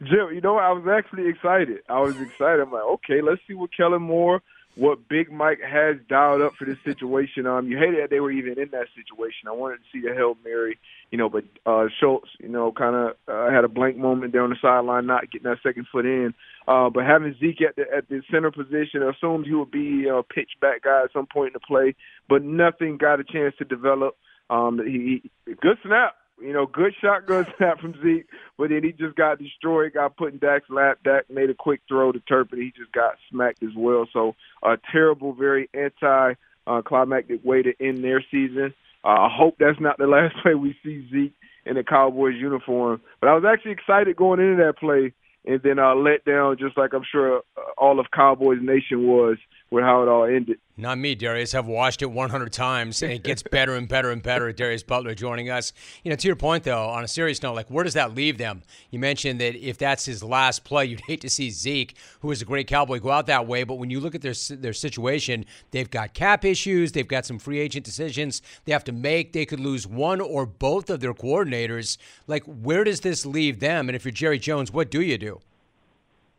Jim, 0.00 0.28
you 0.32 0.40
know, 0.40 0.56
I 0.56 0.70
was 0.70 0.86
actually 0.86 1.28
excited. 1.28 1.78
I 1.88 2.00
was 2.00 2.20
excited. 2.20 2.60
I'm 2.60 2.70
like, 2.70 2.84
okay, 2.84 3.20
let's 3.20 3.40
see 3.48 3.54
what 3.54 3.70
Kellen 3.76 4.02
Moore– 4.02 4.42
what 4.78 5.08
Big 5.08 5.30
Mike 5.30 5.58
has 5.60 5.96
dialed 6.08 6.40
up 6.40 6.54
for 6.54 6.64
this 6.64 6.78
situation. 6.84 7.46
Um, 7.46 7.66
you 7.66 7.76
hated 7.76 8.00
that 8.00 8.10
they 8.10 8.20
were 8.20 8.30
even 8.30 8.58
in 8.60 8.70
that 8.70 8.86
situation. 8.94 9.48
I 9.48 9.52
wanted 9.52 9.78
to 9.78 9.82
see 9.92 10.00
the 10.00 10.14
Hail 10.14 10.36
Mary, 10.44 10.78
you 11.10 11.18
know, 11.18 11.28
but 11.28 11.44
uh, 11.66 11.86
Schultz, 11.98 12.28
you 12.38 12.48
know, 12.48 12.70
kind 12.70 12.94
of 12.94 13.16
uh, 13.26 13.50
had 13.50 13.64
a 13.64 13.68
blank 13.68 13.96
moment 13.96 14.32
there 14.32 14.42
on 14.42 14.50
the 14.50 14.56
sideline, 14.62 15.06
not 15.06 15.30
getting 15.32 15.50
that 15.50 15.58
second 15.64 15.88
foot 15.90 16.06
in. 16.06 16.32
Uh, 16.68 16.90
but 16.90 17.04
having 17.04 17.34
Zeke 17.40 17.62
at 17.62 17.76
the 17.76 17.84
at 17.94 18.08
the 18.08 18.22
center 18.30 18.52
position, 18.52 19.02
assumed 19.02 19.46
he 19.46 19.54
would 19.54 19.72
be 19.72 20.06
a 20.06 20.22
pitch 20.22 20.50
back 20.60 20.82
guy 20.84 21.02
at 21.04 21.12
some 21.12 21.26
point 21.26 21.48
in 21.48 21.52
the 21.54 21.60
play, 21.60 21.96
but 22.28 22.44
nothing 22.44 22.98
got 22.98 23.20
a 23.20 23.24
chance 23.24 23.54
to 23.58 23.64
develop. 23.64 24.16
Um, 24.48 24.78
he 24.78 25.28
good 25.60 25.78
snap, 25.84 26.14
you 26.40 26.52
know, 26.52 26.66
good 26.66 26.94
shotgun 27.00 27.46
snap 27.56 27.80
from 27.80 27.94
Zeke, 28.02 28.26
but 28.56 28.70
then 28.70 28.82
he 28.82 28.92
just 28.92 29.16
got 29.16 29.38
destroyed, 29.38 29.94
got 29.94 30.16
put 30.16 30.32
in 30.32 30.38
Dak's 30.38 30.70
lap. 30.70 30.98
Dak 31.04 31.30
made 31.30 31.50
a 31.50 31.54
quick 31.54 31.80
throw 31.88 32.12
to 32.12 32.20
Turpin. 32.20 32.60
He 32.60 32.72
just 32.76 32.92
got 32.92 33.16
smacked 33.30 33.62
as 33.62 33.74
well. 33.76 34.06
So 34.12 34.34
a 34.62 34.76
terrible, 34.92 35.32
very 35.32 35.68
anti 35.74 36.34
uh, 36.66 36.82
climactic 36.82 37.44
way 37.44 37.62
to 37.62 37.72
end 37.80 38.04
their 38.04 38.22
season. 38.30 38.74
Uh, 39.04 39.08
I 39.08 39.28
hope 39.30 39.56
that's 39.58 39.80
not 39.80 39.98
the 39.98 40.06
last 40.06 40.34
play 40.42 40.54
we 40.54 40.76
see 40.84 41.08
Zeke 41.10 41.34
in 41.64 41.74
the 41.74 41.84
Cowboys 41.84 42.34
uniform. 42.36 43.00
But 43.20 43.28
I 43.28 43.34
was 43.34 43.44
actually 43.44 43.72
excited 43.72 44.16
going 44.16 44.40
into 44.40 44.62
that 44.62 44.78
play 44.78 45.12
and 45.48 45.62
then 45.62 45.78
uh, 45.78 45.94
let 45.94 46.26
down, 46.26 46.58
just 46.58 46.76
like 46.76 46.92
I'm 46.92 47.04
sure 47.10 47.38
uh, 47.38 47.60
all 47.78 47.98
of 47.98 48.06
Cowboys 48.14 48.58
Nation 48.60 49.06
was 49.06 49.38
with 49.70 49.82
how 49.82 50.02
it 50.02 50.08
all 50.08 50.24
ended. 50.24 50.58
Not 50.76 50.96
me, 50.98 51.14
Darius. 51.14 51.54
I've 51.54 51.66
watched 51.66 52.02
it 52.02 52.10
100 52.10 52.52
times, 52.52 53.02
and 53.02 53.10
it 53.10 53.24
gets 53.24 53.42
better 53.50 53.74
and 53.74 53.88
better 53.88 54.10
and 54.10 54.22
better. 54.22 54.52
Darius 54.52 54.82
Butler 54.82 55.14
joining 55.14 55.50
us. 55.50 55.72
You 56.04 56.10
know, 56.10 56.16
to 56.16 56.26
your 56.26 56.36
point, 56.36 56.64
though, 56.64 56.86
on 56.88 57.02
a 57.02 57.08
serious 57.08 57.42
note, 57.42 57.54
like 57.54 57.68
where 57.68 57.82
does 57.82 57.94
that 57.94 58.14
leave 58.14 58.38
them? 58.38 58.62
You 58.90 58.98
mentioned 58.98 59.40
that 59.40 59.56
if 59.56 59.76
that's 59.76 60.04
his 60.04 60.22
last 60.22 60.64
play, 60.64 60.84
you'd 60.84 61.00
hate 61.00 61.20
to 61.22 61.30
see 61.30 61.50
Zeke, 61.50 61.96
who 62.20 62.30
is 62.30 62.40
a 62.40 62.44
great 62.44 62.66
Cowboy, 62.68 63.00
go 63.00 63.10
out 63.10 63.26
that 63.26 63.46
way. 63.46 63.64
But 63.64 63.76
when 63.76 63.90
you 63.90 64.00
look 64.00 64.14
at 64.14 64.22
their 64.22 64.34
their 64.50 64.72
situation, 64.72 65.46
they've 65.70 65.90
got 65.90 66.14
cap 66.14 66.44
issues, 66.44 66.92
they've 66.92 67.08
got 67.08 67.26
some 67.26 67.38
free 67.38 67.58
agent 67.58 67.84
decisions 67.84 68.40
they 68.64 68.72
have 68.72 68.84
to 68.84 68.92
make. 68.92 69.32
They 69.32 69.46
could 69.46 69.60
lose 69.60 69.86
one 69.86 70.20
or 70.20 70.46
both 70.46 70.90
of 70.90 71.00
their 71.00 71.14
coordinators. 71.14 71.96
Like, 72.26 72.44
where 72.44 72.84
does 72.84 73.00
this 73.00 73.26
leave 73.26 73.60
them? 73.60 73.88
And 73.88 73.96
if 73.96 74.04
you're 74.04 74.12
Jerry 74.12 74.38
Jones, 74.38 74.70
what 74.70 74.90
do 74.90 75.00
you 75.00 75.18
do? 75.18 75.37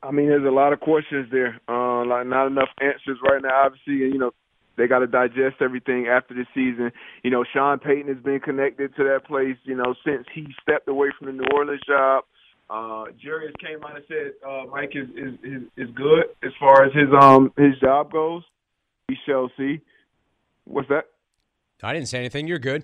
I 0.02 0.12
mean, 0.12 0.28
there's 0.28 0.46
a 0.46 0.52
lot 0.52 0.74
of 0.74 0.80
questions 0.80 1.28
there. 1.32 1.60
Uh, 1.68 2.06
like 2.06 2.26
not 2.28 2.48
enough 2.48 2.70
answers 2.82 3.18
right 3.24 3.42
now. 3.42 3.66
Obviously, 3.66 3.96
you 3.96 4.18
know, 4.18 4.32
they 4.78 4.88
got 4.88 5.00
to 5.00 5.08
digest 5.08 5.58
everything 5.62 6.08
after 6.08 6.34
the 6.34 6.46
season. 6.54 6.92
You 7.24 7.32
know, 7.32 7.44
Sean 7.54 7.80
Payton 7.80 8.14
has 8.14 8.24
been 8.24 8.40
connected 8.40 8.96
to 8.96 9.04
that 9.04 9.26
place. 9.26 9.58
You 9.64 9.76
know, 9.76 9.96
since 10.06 10.26
he 10.34 10.48
stepped 10.62 10.88
away 10.88 11.10
from 11.18 11.28
the 11.28 11.34
New 11.34 11.48
Orleans 11.54 11.82
job. 11.86 12.24
Uh, 12.70 13.06
Jerry 13.20 13.48
has 13.48 13.56
came 13.60 13.84
out 13.84 13.96
and 13.96 14.06
said 14.08 14.34
uh, 14.48 14.66
Mike 14.72 14.92
is, 14.94 15.10
is 15.18 15.34
is 15.44 15.64
is 15.76 15.96
good 15.96 16.26
as 16.44 16.52
far 16.60 16.86
as 16.86 16.94
his 16.94 17.10
um 17.20 17.52
his 17.58 17.78
job 17.80 18.12
goes. 18.12 18.44
We 19.10 19.18
shall 19.28 19.50
see. 19.58 19.82
What's 20.66 20.88
that? 20.90 21.06
I 21.82 21.94
didn't 21.94 22.10
say 22.10 22.20
anything. 22.20 22.48
You're 22.48 22.60
good. 22.60 22.84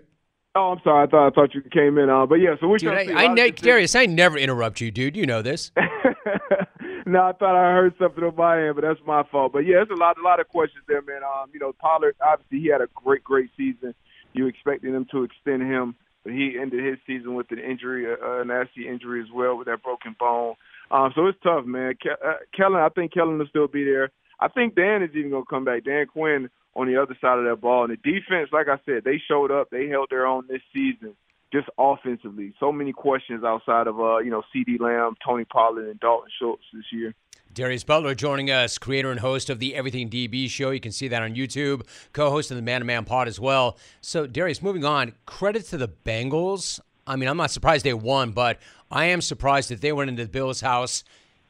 Oh, 0.56 0.72
I'm 0.72 0.80
sorry. 0.84 1.06
I 1.06 1.10
thought 1.12 1.28
I 1.28 1.30
thought 1.30 1.54
you 1.54 1.62
came 1.62 2.00
in 2.00 2.10
uh, 2.10 2.26
but 2.26 2.36
yeah. 2.36 2.56
So 2.60 2.68
we 2.68 2.80
dude, 2.80 2.90
shall 2.90 2.98
I, 2.98 3.06
see. 3.06 3.14
I 3.14 3.28
ne- 3.32 3.52
Darius, 3.52 3.94
I 3.94 4.08
never 4.08 4.40
interrupt 4.40 4.82
you, 4.82 4.90
dude. 4.90 5.16
You 5.16 5.28
know 5.28 5.44
this. 5.44 5.72
no, 7.06 7.22
I 7.22 7.32
thought 7.34 7.56
I 7.56 7.74
heard 7.74 7.94
something 8.00 8.24
on 8.24 8.36
my 8.36 8.68
end, 8.68 8.76
but 8.76 8.82
that's 8.82 9.00
my 9.06 9.24
fault. 9.32 9.54
But 9.54 9.60
yeah, 9.60 9.82
it's 9.82 9.92
a 9.92 9.96
lot, 9.96 10.18
a 10.18 10.24
lot 10.24 10.40
of 10.40 10.48
questions 10.48 10.84
there, 10.88 11.02
man. 11.02 11.22
Um, 11.24 11.50
you 11.54 11.60
know, 11.60 11.74
Pollard 11.74 12.16
obviously 12.26 12.60
he 12.60 12.68
had 12.68 12.82
a 12.82 12.88
great, 12.96 13.24
great 13.24 13.50
season. 13.56 13.94
You 14.34 14.48
expected 14.48 14.94
him 14.94 15.06
to 15.12 15.24
extend 15.24 15.62
him, 15.62 15.96
but 16.24 16.34
he 16.34 16.58
ended 16.60 16.84
his 16.84 16.98
season 17.08 17.36
with 17.36 17.52
an 17.52 17.60
injury, 17.60 18.06
a, 18.06 18.42
a 18.42 18.46
nasty 18.46 18.88
injury 18.88 19.22
as 19.22 19.28
well, 19.34 19.58
with 19.58 19.68
that 19.68 19.84
broken 19.84 20.16
bone. 20.20 20.56
Um, 20.92 21.12
so 21.16 21.28
it's 21.28 21.40
tough, 21.44 21.66
man. 21.66 21.94
Ke- 21.96 22.20
uh, 22.24 22.34
Kellen, 22.56 22.82
I 22.82 22.90
think 22.90 23.14
Kellen 23.14 23.38
will 23.38 23.48
still 23.48 23.68
be 23.68 23.84
there. 23.86 24.12
I 24.40 24.48
think 24.50 24.76
Dan 24.76 25.02
is 25.04 25.12
even 25.16 25.32
to 25.32 25.44
come 25.50 25.66
back. 25.66 25.86
Dan 25.86 26.08
Quinn 26.08 26.50
on 26.76 26.88
the 26.88 27.02
other 27.02 27.18
side 27.22 27.40
of 27.40 27.46
that 27.46 27.62
ball. 27.62 27.86
And 27.86 27.94
the 27.94 27.98
defense, 27.98 28.50
like 28.52 28.68
I 28.68 28.78
said, 28.86 29.04
they 29.04 29.22
showed 29.28 29.52
up. 29.52 29.70
They 29.70 29.88
held 29.88 30.08
their 30.10 30.28
own 30.28 30.46
this 30.50 30.62
season, 30.74 31.16
just 31.52 31.68
offensively. 31.78 32.54
So 32.60 32.72
many 32.72 32.92
questions 32.92 33.44
outside 33.44 33.88
of, 33.88 34.00
uh, 34.00 34.18
you 34.18 34.30
know, 34.30 34.44
CeeDee 34.54 34.80
Lamb, 34.80 35.16
Tony 35.26 35.46
Pollard, 35.46 35.90
and 35.90 36.00
Dalton 36.00 36.30
Schultz 36.40 36.64
this 36.74 36.86
year. 36.92 37.14
Darius 37.54 37.86
Butler 37.86 38.16
joining 38.16 38.52
us, 38.52 38.78
creator 38.78 39.12
and 39.12 39.20
host 39.20 39.50
of 39.50 39.60
the 39.60 39.76
Everything 39.76 40.10
DB 40.10 40.50
show. 40.50 40.72
You 40.72 40.82
can 40.82 40.92
see 40.92 41.08
that 41.08 41.24
on 41.24 41.36
YouTube, 41.36 41.88
co 42.12 42.30
host 42.30 42.52
of 42.52 42.58
the 42.58 42.64
Man 42.64 42.82
to 42.82 42.86
Man 42.86 43.06
pod 43.06 43.30
as 43.30 43.40
well. 43.40 43.78
So, 44.02 44.28
Darius, 44.28 44.62
moving 44.62 44.84
on, 44.84 45.14
credit 45.26 45.66
to 45.68 45.78
the 45.78 45.88
Bengals. 45.88 46.82
I 47.08 47.16
mean, 47.16 47.30
I'm 47.30 47.38
not 47.38 47.52
surprised 47.52 47.86
they 47.86 47.94
won, 47.94 48.32
but 48.32 48.60
I 48.92 49.06
am 49.06 49.22
surprised 49.22 49.70
that 49.70 49.80
they 49.80 49.94
went 49.94 50.10
into 50.10 50.24
the 50.24 50.30
Bills' 50.30 50.60
house 50.60 51.06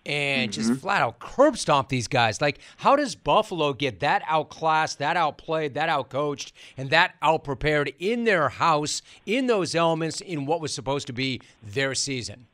and 0.06 0.52
mm-hmm. 0.52 0.70
just 0.70 0.82
flat 0.82 1.02
out 1.02 1.20
curb 1.20 1.58
stomp 1.58 1.90
these 1.90 2.08
guys. 2.08 2.42
Like, 2.42 2.60
how 2.78 2.96
does 2.96 3.16
Buffalo 3.16 3.74
get 3.74 4.00
that 4.02 4.24
outclassed, 4.28 5.00
that 5.00 5.18
outplayed, 5.18 5.74
that 5.74 5.90
outcoached, 5.90 6.52
and 6.78 6.90
that 6.92 7.16
outprepared 7.22 7.94
in 8.00 8.24
their 8.24 8.50
house, 8.50 9.02
in 9.26 9.48
those 9.48 9.76
elements, 9.76 10.22
in 10.22 10.46
what 10.46 10.62
was 10.62 10.74
supposed 10.74 11.08
to 11.08 11.14
be 11.14 11.42
their 11.64 11.96
season? 11.96 12.48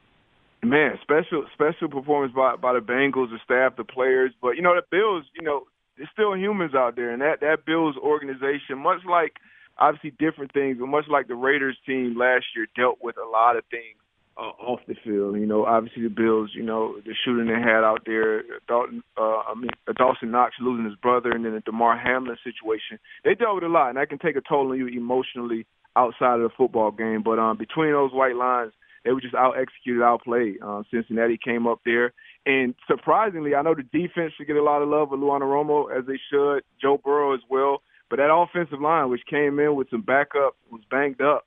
Man, 0.64 1.00
special 1.02 1.46
special 1.54 1.90
performance 1.90 2.34
by 2.36 2.56
by 2.56 2.74
the 2.74 2.80
Bengals, 2.80 3.32
the 3.32 3.40
staff, 3.44 3.76
the 3.78 3.84
players. 3.84 4.32
But 4.42 4.52
you 4.52 4.62
know, 4.62 4.76
the 4.76 4.84
Bills, 4.92 5.26
you 5.36 5.42
know, 5.42 5.64
there's 5.98 6.10
still 6.14 6.36
humans 6.36 6.76
out 6.76 6.96
there, 6.96 7.10
and 7.12 7.22
that 7.22 7.42
that 7.42 7.66
Bills 7.66 7.96
organization, 7.98 8.78
much 8.78 9.00
like 9.10 9.38
obviously 9.80 10.12
different 10.12 10.54
things, 10.54 10.78
but 10.80 10.86
much 10.86 11.06
like 11.10 11.28
the 11.28 11.36
Raiders 11.36 11.78
team 11.86 12.16
last 12.16 12.46
year, 12.56 12.68
dealt 12.76 13.00
with 13.02 13.18
a 13.18 13.28
lot 13.28 13.58
of 13.58 13.64
things 13.72 13.98
off 14.42 14.80
the 14.88 14.96
field. 15.04 15.36
You 15.38 15.46
know, 15.46 15.66
obviously 15.66 16.04
the 16.04 16.10
Bills, 16.10 16.52
you 16.54 16.64
know, 16.64 16.96
the 17.06 17.14
shooting 17.24 17.48
they 17.48 17.60
had 17.60 17.84
out 17.84 18.02
there, 18.06 18.44
Dalton, 18.68 19.04
uh, 19.18 19.42
I 19.48 19.54
mean, 19.56 19.70
uh, 19.88 19.94
Dawson 19.94 20.32
Knox 20.32 20.56
losing 20.60 20.86
his 20.86 20.96
brother, 20.96 21.32
and 21.32 21.46
then 21.46 21.54
the 21.54 21.62
Damar 21.62 21.98
Hamlin 21.98 22.38
situation. 22.44 23.00
They 23.24 23.36
dealt 23.36 23.56
with 23.56 23.64
a 23.64 23.68
lot, 23.68 23.90
and 23.90 23.98
that 23.98 24.10
can 24.10 24.20
take 24.20 24.36
a 24.36 24.42
toll 24.42 24.72
on 24.72 24.78
you 24.78 24.88
emotionally 24.88 25.66
outside 25.96 26.36
of 26.36 26.42
the 26.42 26.50
football 26.56 26.92
game. 26.92 27.22
But 27.24 27.40
um, 27.40 27.58
between 27.58 27.92
those 27.92 28.12
white 28.14 28.36
lines, 28.36 28.74
they 29.04 29.12
were 29.12 29.22
just 29.22 29.36
out 29.36 29.56
executed, 29.60 30.04
outplayed. 30.04 30.58
Uh, 30.64 30.84
Cincinnati 30.92 31.40
came 31.44 31.68
up 31.68 31.80
there, 31.86 32.14
and 32.46 32.76
surprisingly, 32.88 33.56
I 33.56 33.62
know 33.62 33.76
the 33.76 33.84
defense 33.84 34.34
should 34.38 34.48
get 34.48 34.56
a 34.56 34.64
lot 34.64 34.82
of 34.82 34.90
love 34.90 35.10
with 35.10 35.20
Lou 35.20 35.28
Anarumo 35.28 35.96
as 35.98 36.06
they 36.06 36.20
should, 36.32 36.62
Joe 36.82 37.00
Burrow 37.04 37.34
as 37.34 37.42
well. 37.50 37.82
But 38.10 38.18
that 38.18 38.34
offensive 38.34 38.82
line, 38.82 39.10
which 39.10 39.22
came 39.30 39.58
in 39.60 39.76
with 39.76 39.90
some 39.90 40.02
backup, 40.02 40.56
was 40.70 40.82
banged 40.92 41.22
up. 41.22 41.46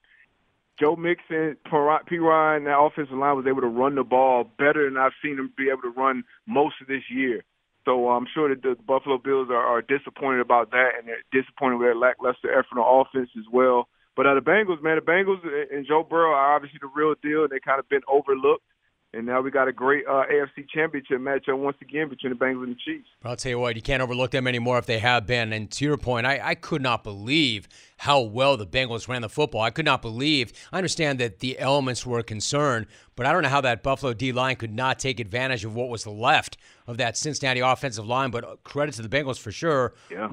Joe 0.79 0.97
Mixon, 0.97 1.57
Perine, 1.67 2.65
that 2.65 2.79
offensive 2.79 3.17
line 3.17 3.37
was 3.37 3.47
able 3.49 3.61
to 3.61 3.69
run 3.69 3.95
the 3.95 4.03
ball 4.03 4.45
better 4.59 4.89
than 4.89 4.99
I've 4.99 5.13
seen 5.23 5.37
them 5.37 5.53
be 5.57 5.71
able 5.71 5.83
to 5.83 5.95
run 5.97 6.25
most 6.47 6.75
of 6.81 6.89
this 6.89 7.03
year. 7.11 7.45
So 7.85 8.09
uh, 8.09 8.17
I'm 8.17 8.27
sure 8.33 8.49
that 8.49 8.63
the 8.63 8.77
Buffalo 8.83 9.19
Bills 9.19 9.49
are, 9.51 9.65
are 9.65 9.83
disappointed 9.83 10.41
about 10.41 10.71
that, 10.71 10.93
and 10.99 11.07
they're 11.07 11.23
disappointed 11.33 11.77
with 11.77 11.87
their 11.87 11.95
lackluster 11.95 12.51
effort 12.51 12.81
on 12.81 13.07
offense 13.07 13.31
as 13.39 13.45
well. 13.53 13.89
But 14.17 14.27
uh, 14.27 14.35
the 14.35 14.41
Bengals, 14.41 14.83
man, 14.83 14.97
the 14.97 15.03
Bengals 15.03 15.43
and 15.73 15.87
Joe 15.87 16.07
Burrow 16.09 16.33
are 16.33 16.57
obviously 16.57 16.79
the 16.81 16.91
real 16.95 17.15
deal, 17.23 17.43
and 17.43 17.51
they 17.51 17.61
kind 17.61 17.79
of 17.79 17.89
been 17.89 18.03
overlooked. 18.09 18.65
And 19.15 19.27
now 19.27 19.41
we 19.41 19.51
got 19.51 19.69
a 19.69 19.73
great 19.73 20.05
uh, 20.07 20.25
AFC 20.33 20.69
championship 20.69 21.19
matchup 21.19 21.57
once 21.57 21.77
again 21.81 22.09
between 22.09 22.33
the 22.33 22.39
Bengals 22.39 22.65
and 22.65 22.73
the 22.73 22.79
Chiefs. 22.85 23.07
I'll 23.23 23.37
tell 23.37 23.51
you 23.51 23.59
what, 23.59 23.77
you 23.77 23.83
can't 23.83 24.03
overlook 24.03 24.33
them 24.33 24.49
anymore 24.49 24.79
if 24.79 24.87
they 24.87 24.99
have 24.99 25.27
been. 25.27 25.53
And 25.53 25.71
to 25.71 25.85
your 25.85 25.97
point, 25.97 26.27
I, 26.27 26.41
I 26.43 26.55
could 26.57 26.83
not 26.83 27.05
believe 27.05 27.69
how 27.99 28.21
well 28.21 28.57
the 28.57 28.67
Bengals 28.67 29.07
ran 29.07 29.23
the 29.23 29.29
football. 29.29 29.61
I 29.61 29.71
could 29.71 29.85
not 29.85 30.03
believe. 30.03 30.53
I 30.73 30.79
understand 30.79 31.21
that 31.21 31.39
the 31.39 31.59
elements 31.61 32.05
were 32.05 32.19
a 32.19 32.25
concern, 32.25 32.87
but 33.15 33.25
I 33.25 33.33
don't 33.33 33.43
know 33.43 33.49
how 33.49 33.61
that 33.61 33.85
Buffalo 33.85 34.15
D 34.15 34.33
line 34.33 34.57
could 34.57 34.75
not 34.75 34.99
take 34.99 35.21
advantage 35.21 35.65
of 35.65 35.75
what 35.77 35.89
was 35.89 36.07
left 36.07 36.57
of 36.89 36.97
that 36.99 37.17
Cincinnati 37.17 37.61
offensive 37.61 38.07
line. 38.07 38.31
But 38.33 38.65
credit 38.65 38.97
to 38.97 39.03
the 39.03 39.09
Bengals 39.09 39.39
for 39.39 39.53
sure. 39.53 39.95
Yeah. 40.11 40.31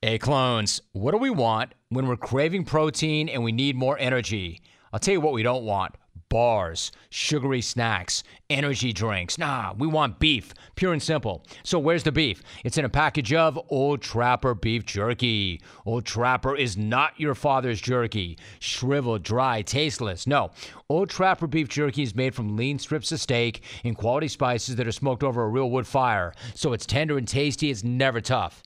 Hey, 0.00 0.18
clones, 0.18 0.80
what 0.92 1.12
do 1.12 1.18
we 1.18 1.30
want 1.30 1.74
when 1.90 2.08
we're 2.08 2.16
craving 2.16 2.64
protein 2.64 3.28
and 3.28 3.44
we 3.44 3.52
need 3.52 3.76
more 3.76 3.98
energy? 3.98 4.60
I'll 4.92 4.98
tell 4.98 5.12
you 5.12 5.20
what 5.20 5.32
we 5.32 5.42
don't 5.42 5.64
want 5.64 5.94
bars, 6.32 6.90
sugary 7.10 7.60
snacks, 7.60 8.24
energy 8.48 8.90
drinks. 8.90 9.36
Nah, 9.36 9.74
we 9.76 9.86
want 9.86 10.18
beef, 10.18 10.54
pure 10.76 10.94
and 10.94 11.02
simple. 11.02 11.44
So 11.62 11.78
where's 11.78 12.04
the 12.04 12.10
beef? 12.10 12.42
It's 12.64 12.78
in 12.78 12.86
a 12.86 12.88
package 12.88 13.34
of 13.34 13.60
Old 13.68 14.00
Trapper 14.00 14.54
beef 14.54 14.86
jerky. 14.86 15.60
Old 15.84 16.06
Trapper 16.06 16.56
is 16.56 16.74
not 16.74 17.20
your 17.20 17.34
father's 17.34 17.82
jerky, 17.82 18.38
shriveled, 18.60 19.22
dry, 19.22 19.60
tasteless. 19.60 20.26
No, 20.26 20.52
Old 20.88 21.10
Trapper 21.10 21.46
beef 21.46 21.68
jerky 21.68 22.02
is 22.02 22.14
made 22.14 22.34
from 22.34 22.56
lean 22.56 22.78
strips 22.78 23.12
of 23.12 23.20
steak 23.20 23.62
and 23.84 23.94
quality 23.94 24.28
spices 24.28 24.76
that 24.76 24.88
are 24.88 24.92
smoked 24.92 25.22
over 25.22 25.44
a 25.44 25.48
real 25.48 25.70
wood 25.70 25.86
fire. 25.86 26.32
So 26.54 26.72
it's 26.72 26.86
tender 26.86 27.18
and 27.18 27.28
tasty, 27.28 27.70
it's 27.70 27.84
never 27.84 28.22
tough. 28.22 28.62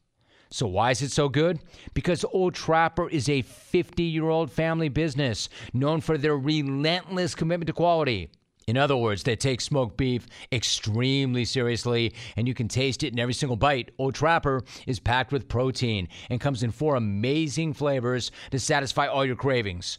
So, 0.50 0.66
why 0.66 0.90
is 0.92 1.02
it 1.02 1.12
so 1.12 1.28
good? 1.28 1.60
Because 1.94 2.24
Old 2.32 2.54
Trapper 2.54 3.08
is 3.08 3.28
a 3.28 3.42
50 3.42 4.02
year 4.02 4.28
old 4.28 4.50
family 4.50 4.88
business 4.88 5.48
known 5.72 6.00
for 6.00 6.16
their 6.16 6.36
relentless 6.36 7.34
commitment 7.34 7.66
to 7.66 7.72
quality. 7.72 8.30
In 8.66 8.76
other 8.76 8.96
words, 8.96 9.22
they 9.22 9.36
take 9.36 9.60
smoked 9.60 9.96
beef 9.96 10.26
extremely 10.50 11.44
seriously, 11.44 12.14
and 12.36 12.48
you 12.48 12.54
can 12.54 12.66
taste 12.66 13.04
it 13.04 13.12
in 13.12 13.18
every 13.20 13.34
single 13.34 13.56
bite. 13.56 13.92
Old 13.96 14.16
Trapper 14.16 14.62
is 14.88 14.98
packed 14.98 15.30
with 15.30 15.48
protein 15.48 16.08
and 16.30 16.40
comes 16.40 16.64
in 16.64 16.72
four 16.72 16.96
amazing 16.96 17.74
flavors 17.74 18.32
to 18.50 18.58
satisfy 18.58 19.06
all 19.06 19.24
your 19.24 19.36
cravings. 19.36 19.98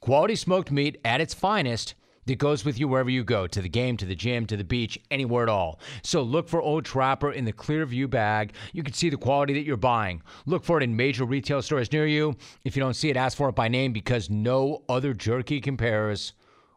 Quality 0.00 0.34
smoked 0.34 0.72
meat 0.72 1.00
at 1.04 1.20
its 1.20 1.32
finest 1.32 1.94
that 2.26 2.38
goes 2.38 2.64
with 2.64 2.78
you 2.78 2.88
wherever 2.88 3.10
you 3.10 3.24
go 3.24 3.46
to 3.46 3.60
the 3.60 3.68
game, 3.68 3.96
to 3.96 4.06
the 4.06 4.14
gym, 4.14 4.46
to 4.46 4.56
the 4.56 4.64
beach, 4.64 4.98
anywhere 5.10 5.42
at 5.42 5.48
all. 5.48 5.80
So 6.02 6.22
look 6.22 6.48
for 6.48 6.62
Old 6.62 6.84
Trapper 6.84 7.32
in 7.32 7.44
the 7.44 7.52
Clearview 7.52 8.08
bag. 8.08 8.52
You 8.72 8.82
can 8.82 8.94
see 8.94 9.10
the 9.10 9.16
quality 9.16 9.54
that 9.54 9.64
you're 9.64 9.76
buying. 9.76 10.22
Look 10.46 10.64
for 10.64 10.78
it 10.78 10.84
in 10.84 10.94
major 10.96 11.24
retail 11.24 11.62
stores 11.62 11.90
near 11.92 12.06
you. 12.06 12.36
If 12.64 12.76
you 12.76 12.82
don't 12.82 12.94
see 12.94 13.10
it, 13.10 13.16
ask 13.16 13.36
for 13.36 13.48
it 13.48 13.54
by 13.54 13.68
name 13.68 13.92
because 13.92 14.30
no 14.30 14.82
other 14.88 15.14
jerky 15.14 15.60
compares. 15.60 16.32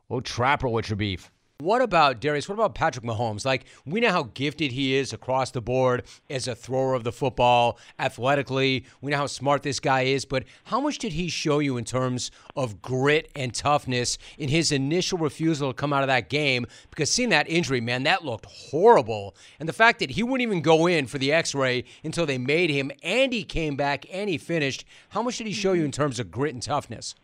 Old 0.10 0.26
Trapper 0.26 0.68
with 0.68 0.90
your 0.90 0.98
beef. 0.98 1.32
What 1.60 1.82
about 1.82 2.20
Darius? 2.20 2.50
What 2.50 2.56
about 2.56 2.76
Patrick 2.76 3.06
Mahomes? 3.06 3.46
Like, 3.46 3.64
we 3.86 4.02
know 4.02 4.12
how 4.12 4.24
gifted 4.24 4.74
he 4.74 4.94
is 4.94 5.14
across 5.14 5.52
the 5.52 5.62
board 5.62 6.04
as 6.30 6.50
a 6.50 6.54
thrower 6.54 6.94
of 6.94 7.06
the 7.06 7.14
football, 7.14 7.80
athletically. 7.98 8.84
We 9.00 9.12
know 9.12 9.18
how 9.20 9.28
smart 9.28 9.64
this 9.64 9.80
guy 9.80 10.02
is, 10.02 10.26
but 10.26 10.44
how 10.66 10.82
much 10.82 10.98
did 10.98 11.14
he 11.14 11.30
show 11.30 11.60
you 11.60 11.78
in 11.78 11.86
terms 11.86 12.30
of 12.58 12.82
grit 12.82 13.32
and 13.38 13.54
toughness 13.54 14.18
in 14.38 14.50
his 14.50 14.74
initial 14.74 15.18
refusal 15.18 15.72
to 15.72 15.74
come 15.74 15.94
out 15.94 16.04
of 16.04 16.08
that 16.08 16.28
game? 16.30 16.66
Because 16.90 17.10
seeing 17.10 17.30
that 17.30 17.50
injury, 17.50 17.80
man, 17.80 18.04
that 18.04 18.26
looked 18.26 18.48
horrible. 18.48 19.34
And 19.58 19.70
the 19.70 19.74
fact 19.74 20.00
that 20.00 20.10
he 20.10 20.24
wouldn't 20.24 20.46
even 20.46 20.62
go 20.62 20.88
in 20.88 21.08
for 21.08 21.20
the 21.20 21.32
x 21.32 21.56
ray 21.56 21.86
until 22.04 22.26
they 22.26 22.38
made 22.38 22.70
him 22.70 22.92
and 23.02 23.32
he 23.32 23.46
came 23.46 23.78
back 23.78 24.06
and 24.12 24.30
he 24.30 24.38
finished, 24.38 24.84
how 25.12 25.22
much 25.22 25.38
did 25.38 25.48
he 25.48 25.54
show 25.54 25.72
you 25.72 25.86
in 25.86 25.94
terms 25.94 26.20
of 26.20 26.32
grit 26.32 26.54
and 26.54 26.62
toughness? 26.62 27.16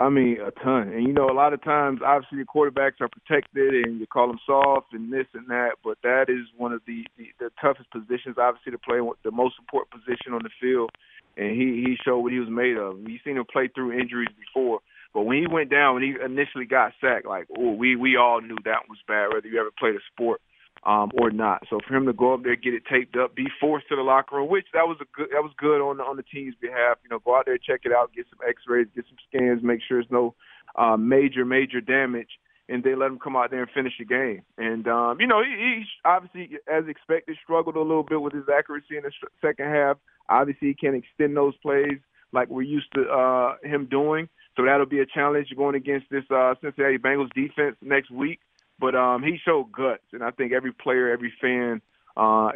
I 0.00 0.08
mean, 0.08 0.38
a 0.40 0.50
ton. 0.50 0.88
And 0.88 1.06
you 1.06 1.12
know, 1.12 1.28
a 1.28 1.36
lot 1.36 1.52
of 1.52 1.62
times, 1.62 2.00
obviously, 2.04 2.38
the 2.38 2.46
quarterbacks 2.46 3.02
are 3.02 3.08
protected, 3.08 3.84
and 3.84 4.00
you 4.00 4.06
call 4.06 4.28
them 4.28 4.40
soft 4.46 4.94
and 4.94 5.12
this 5.12 5.26
and 5.34 5.46
that. 5.48 5.72
But 5.84 5.98
that 6.02 6.26
is 6.28 6.46
one 6.56 6.72
of 6.72 6.80
the 6.86 7.04
the, 7.18 7.28
the 7.38 7.50
toughest 7.60 7.90
positions, 7.90 8.36
obviously, 8.38 8.72
to 8.72 8.78
play 8.78 8.98
the 9.22 9.30
most 9.30 9.56
important 9.58 9.92
position 9.92 10.32
on 10.32 10.40
the 10.42 10.48
field. 10.58 10.90
And 11.36 11.50
he 11.50 11.84
he 11.84 11.96
showed 12.02 12.20
what 12.20 12.32
he 12.32 12.38
was 12.38 12.48
made 12.48 12.78
of. 12.78 12.98
You've 13.06 13.20
seen 13.22 13.36
him 13.36 13.44
play 13.44 13.68
through 13.68 13.92
injuries 13.92 14.32
before, 14.40 14.80
but 15.12 15.22
when 15.22 15.36
he 15.36 15.46
went 15.46 15.70
down, 15.70 15.94
when 15.94 16.02
he 16.02 16.14
initially 16.24 16.64
got 16.64 16.92
sacked, 16.98 17.26
like, 17.26 17.46
oh, 17.58 17.72
we 17.72 17.94
we 17.94 18.16
all 18.16 18.40
knew 18.40 18.56
that 18.64 18.88
was 18.88 18.98
bad. 19.06 19.28
Whether 19.34 19.48
you 19.48 19.60
ever 19.60 19.70
played 19.78 19.96
a 19.96 20.04
sport 20.12 20.40
um, 20.84 21.10
or 21.20 21.30
not. 21.30 21.62
So 21.68 21.78
for 21.86 21.94
him 21.94 22.06
to 22.06 22.12
go 22.12 22.34
up 22.34 22.42
there, 22.42 22.56
get 22.56 22.74
it 22.74 22.82
taped 22.90 23.16
up, 23.16 23.34
be 23.34 23.46
forced 23.60 23.88
to 23.88 23.96
the 23.96 24.02
locker 24.02 24.36
room, 24.36 24.48
which 24.48 24.66
that 24.72 24.86
was 24.86 24.96
a 25.00 25.06
good 25.16 25.28
that 25.32 25.42
was 25.42 25.52
good 25.58 25.80
on 25.80 25.98
the, 25.98 26.02
on 26.02 26.16
the 26.16 26.22
team's 26.22 26.54
behalf. 26.60 26.98
You 27.02 27.10
know, 27.10 27.18
go 27.18 27.36
out 27.36 27.44
there, 27.46 27.58
check 27.58 27.82
it 27.84 27.92
out, 27.92 28.12
get 28.14 28.26
some 28.30 28.38
X-rays, 28.48 28.86
get 28.94 29.04
some 29.08 29.18
scans, 29.28 29.62
make 29.62 29.80
sure 29.86 29.98
there's 29.98 30.10
no 30.10 30.34
uh, 30.76 30.96
major 30.96 31.44
major 31.44 31.80
damage, 31.80 32.30
and 32.68 32.82
then 32.82 32.98
let 32.98 33.10
him 33.10 33.18
come 33.18 33.36
out 33.36 33.50
there 33.50 33.62
and 33.62 33.70
finish 33.72 33.92
the 33.98 34.06
game. 34.06 34.42
And 34.56 34.88
um, 34.88 35.20
you 35.20 35.26
know, 35.26 35.42
he, 35.42 35.50
he 35.50 35.84
obviously, 36.04 36.56
as 36.72 36.84
expected, 36.88 37.36
struggled 37.42 37.76
a 37.76 37.82
little 37.82 38.04
bit 38.04 38.20
with 38.20 38.32
his 38.32 38.48
accuracy 38.48 38.96
in 38.96 39.02
the 39.02 39.12
second 39.42 39.66
half. 39.66 39.98
Obviously, 40.28 40.68
he 40.68 40.74
can't 40.74 40.96
extend 40.96 41.36
those 41.36 41.56
plays 41.58 41.98
like 42.32 42.48
we're 42.48 42.62
used 42.62 42.92
to 42.94 43.02
uh, 43.02 43.56
him 43.62 43.86
doing. 43.90 44.28
So 44.56 44.64
that'll 44.64 44.86
be 44.86 45.00
a 45.00 45.06
challenge 45.06 45.48
going 45.56 45.74
against 45.74 46.06
this 46.10 46.24
uh, 46.30 46.54
Cincinnati 46.60 46.98
Bengals 46.98 47.32
defense 47.34 47.76
next 47.82 48.10
week. 48.10 48.40
But 48.80 48.94
um, 48.94 49.22
he 49.22 49.38
showed 49.44 49.70
guts, 49.72 50.04
and 50.12 50.22
I 50.22 50.30
think 50.30 50.52
every 50.52 50.72
player, 50.72 51.10
every 51.10 51.32
fan, 51.40 51.82
uh, 52.16 52.50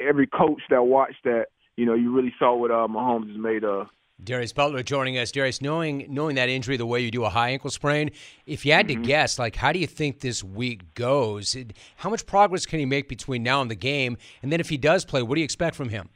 every 0.00 0.26
coach 0.26 0.62
that 0.70 0.84
watched 0.84 1.24
that, 1.24 1.46
you 1.76 1.84
know, 1.84 1.94
you 1.94 2.14
really 2.14 2.34
saw 2.38 2.56
what 2.56 2.70
uh, 2.70 2.88
Mahomes 2.88 3.30
is 3.30 3.38
made 3.38 3.64
of. 3.64 3.88
Darius 4.22 4.52
Butler 4.52 4.82
joining 4.82 5.16
us. 5.16 5.30
Darius, 5.30 5.62
knowing 5.62 6.06
knowing 6.08 6.34
that 6.36 6.48
injury 6.48 6.76
the 6.76 6.86
way 6.86 7.00
you 7.00 7.10
do 7.10 7.24
a 7.24 7.28
high 7.28 7.50
ankle 7.50 7.70
sprain, 7.70 8.10
if 8.46 8.66
you 8.66 8.72
had 8.72 8.88
Mm-hmm. 8.88 9.02
to 9.02 9.06
guess, 9.06 9.38
like 9.38 9.54
how 9.54 9.70
do 9.70 9.78
you 9.78 9.86
think 9.86 10.20
this 10.20 10.42
week 10.42 10.94
goes? 10.94 11.56
How 11.96 12.10
much 12.10 12.26
progress 12.26 12.66
can 12.66 12.80
he 12.80 12.86
make 12.86 13.08
between 13.08 13.44
now 13.44 13.60
and 13.62 13.70
the 13.70 13.76
game? 13.76 14.16
And 14.42 14.50
then 14.50 14.58
if 14.58 14.68
he 14.70 14.76
does 14.76 15.04
play, 15.04 15.22
what 15.22 15.36
do 15.36 15.40
you 15.40 15.44
expect 15.44 15.76
from 15.76 15.90
him? 15.90 16.08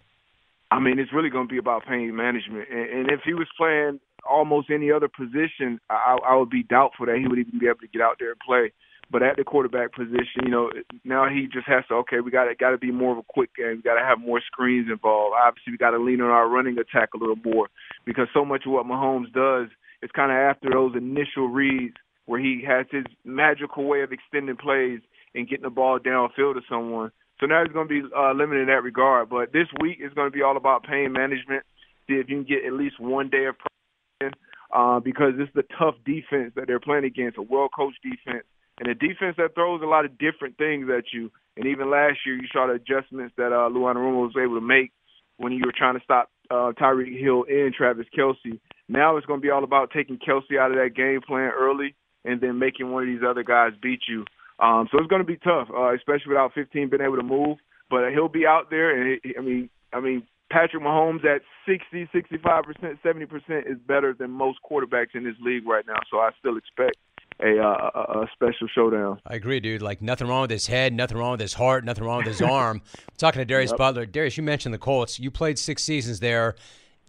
I 0.72 0.80
mean, 0.80 0.98
it's 0.98 1.12
really 1.12 1.28
going 1.30 1.46
to 1.46 1.52
be 1.52 1.58
about 1.58 1.84
pain 1.86 2.16
management. 2.16 2.68
And, 2.70 2.90
and 2.90 3.10
if 3.10 3.20
he 3.24 3.34
was 3.34 3.46
playing 3.56 4.00
almost 4.28 4.70
any 4.70 4.90
other 4.90 5.08
position, 5.08 5.78
I, 5.88 6.18
I 6.26 6.34
would 6.34 6.50
be 6.50 6.64
doubtful 6.64 7.06
that 7.06 7.18
he 7.18 7.28
would 7.28 7.38
even 7.38 7.58
be 7.60 7.66
able 7.66 7.80
to 7.80 7.88
get 7.88 8.02
out 8.02 8.16
there 8.18 8.30
and 8.30 8.40
play. 8.40 8.72
But 9.12 9.22
at 9.22 9.36
the 9.36 9.44
quarterback 9.44 9.92
position, 9.92 10.42
you 10.42 10.50
know, 10.50 10.70
now 11.04 11.28
he 11.28 11.46
just 11.52 11.68
has 11.68 11.84
to. 11.88 11.94
Okay, 11.96 12.20
we 12.20 12.30
got 12.30 12.44
to 12.46 12.54
got 12.54 12.70
to 12.70 12.78
be 12.78 12.90
more 12.90 13.12
of 13.12 13.18
a 13.18 13.28
quick 13.28 13.54
game. 13.54 13.76
We 13.76 13.82
got 13.82 14.00
to 14.00 14.04
have 14.04 14.18
more 14.18 14.40
screens 14.40 14.88
involved. 14.90 15.36
Obviously, 15.38 15.72
we 15.72 15.76
got 15.76 15.90
to 15.90 15.98
lean 15.98 16.22
on 16.22 16.30
our 16.30 16.48
running 16.48 16.78
attack 16.78 17.10
a 17.14 17.18
little 17.18 17.36
more 17.44 17.68
because 18.06 18.26
so 18.32 18.44
much 18.44 18.62
of 18.64 18.72
what 18.72 18.86
Mahomes 18.86 19.30
does 19.32 19.68
is 20.02 20.10
kind 20.16 20.32
of 20.32 20.38
after 20.38 20.70
those 20.70 20.96
initial 20.96 21.48
reads 21.48 21.96
where 22.24 22.40
he 22.40 22.64
has 22.66 22.86
his 22.90 23.04
magical 23.24 23.84
way 23.84 24.00
of 24.00 24.12
extending 24.12 24.56
plays 24.56 25.00
and 25.34 25.48
getting 25.48 25.64
the 25.64 25.70
ball 25.70 25.98
downfield 25.98 26.54
to 26.54 26.62
someone. 26.68 27.12
So 27.38 27.46
now 27.46 27.62
he's 27.64 27.72
going 27.72 27.88
to 27.88 28.02
be 28.02 28.08
uh, 28.16 28.32
limited 28.32 28.62
in 28.62 28.68
that 28.68 28.82
regard. 28.82 29.28
But 29.28 29.52
this 29.52 29.66
week 29.80 29.98
is 30.00 30.14
going 30.14 30.30
to 30.30 30.36
be 30.36 30.42
all 30.42 30.56
about 30.56 30.84
pain 30.84 31.12
management. 31.12 31.64
See 32.08 32.14
if 32.14 32.28
you 32.28 32.36
can 32.36 32.44
get 32.44 32.64
at 32.64 32.72
least 32.72 32.98
one 32.98 33.28
day 33.28 33.46
of 33.46 33.56
practice 33.58 34.38
uh, 34.72 35.00
because 35.00 35.34
it's 35.38 35.52
the 35.54 35.64
tough 35.78 35.96
defense 36.04 36.52
that 36.56 36.66
they're 36.66 36.80
playing 36.80 37.04
against, 37.04 37.38
a 37.38 37.42
well-coached 37.42 37.98
defense, 38.02 38.44
and 38.78 38.88
a 38.88 38.94
defense 38.94 39.36
that 39.38 39.54
throws 39.54 39.82
a 39.82 39.86
lot 39.86 40.04
of 40.04 40.18
different 40.18 40.56
things 40.56 40.88
at 40.96 41.04
you. 41.12 41.30
And 41.56 41.66
even 41.66 41.90
last 41.90 42.18
year, 42.24 42.36
you 42.36 42.48
saw 42.52 42.66
the 42.66 42.74
adjustments 42.74 43.34
that 43.36 43.52
uh, 43.52 43.68
Lou 43.68 43.82
Anarumo 43.82 44.22
was 44.22 44.34
able 44.42 44.54
to 44.54 44.66
make 44.66 44.92
when 45.36 45.52
you 45.52 45.62
were 45.64 45.74
trying 45.76 45.98
to 45.98 46.04
stop 46.04 46.30
uh, 46.50 46.72
Tyreek 46.80 47.18
Hill 47.20 47.44
and 47.48 47.74
Travis 47.74 48.06
Kelce. 48.16 48.58
Now 48.88 49.16
it's 49.16 49.26
going 49.26 49.40
to 49.40 49.44
be 49.44 49.50
all 49.50 49.64
about 49.64 49.90
taking 49.90 50.18
Kelce 50.18 50.58
out 50.58 50.70
of 50.70 50.78
that 50.78 50.94
game 50.96 51.20
plan 51.26 51.50
early 51.58 51.94
and 52.24 52.40
then 52.40 52.58
making 52.58 52.90
one 52.90 53.02
of 53.02 53.08
these 53.08 53.26
other 53.26 53.42
guys 53.42 53.72
beat 53.82 54.00
you. 54.08 54.24
Um, 54.58 54.88
so 54.90 54.98
it's 54.98 55.08
going 55.08 55.22
to 55.22 55.26
be 55.26 55.36
tough, 55.36 55.68
uh, 55.74 55.94
especially 55.94 56.28
without 56.28 56.52
15 56.54 56.88
being 56.88 57.02
able 57.02 57.16
to 57.16 57.22
move. 57.22 57.58
But 57.90 58.10
he'll 58.12 58.28
be 58.28 58.46
out 58.46 58.70
there, 58.70 58.96
and 58.96 59.20
he, 59.22 59.34
I 59.36 59.42
mean, 59.42 59.68
I 59.92 60.00
mean, 60.00 60.22
Patrick 60.50 60.82
Mahomes 60.82 61.24
at 61.24 61.42
60, 61.66 62.08
65 62.12 62.64
percent, 62.64 62.98
70 63.02 63.26
percent 63.26 63.66
is 63.66 63.76
better 63.86 64.14
than 64.18 64.30
most 64.30 64.58
quarterbacks 64.64 65.14
in 65.14 65.24
this 65.24 65.34
league 65.40 65.66
right 65.66 65.84
now. 65.86 65.98
So 66.10 66.18
I 66.18 66.30
still 66.38 66.56
expect 66.56 66.96
a, 67.40 67.58
uh, 67.58 67.90
a, 67.94 68.20
a 68.22 68.26
special 68.32 68.68
showdown. 68.68 69.20
I 69.26 69.34
agree, 69.34 69.60
dude. 69.60 69.82
Like 69.82 70.02
nothing 70.02 70.26
wrong 70.28 70.42
with 70.42 70.50
his 70.50 70.66
head, 70.66 70.92
nothing 70.92 71.16
wrong 71.16 71.32
with 71.32 71.40
his 71.40 71.54
heart, 71.54 71.84
nothing 71.84 72.04
wrong 72.04 72.18
with 72.18 72.26
his 72.26 72.42
arm. 72.42 72.82
talking 73.18 73.40
to 73.40 73.44
Darius 73.44 73.70
Yep. 73.72 73.78
Butler. 73.78 74.06
Darius, 74.06 74.36
you 74.36 74.42
mentioned 74.42 74.74
the 74.74 74.78
Colts. 74.78 75.18
You 75.20 75.30
played 75.30 75.58
six 75.58 75.82
seasons 75.82 76.20
there. 76.20 76.54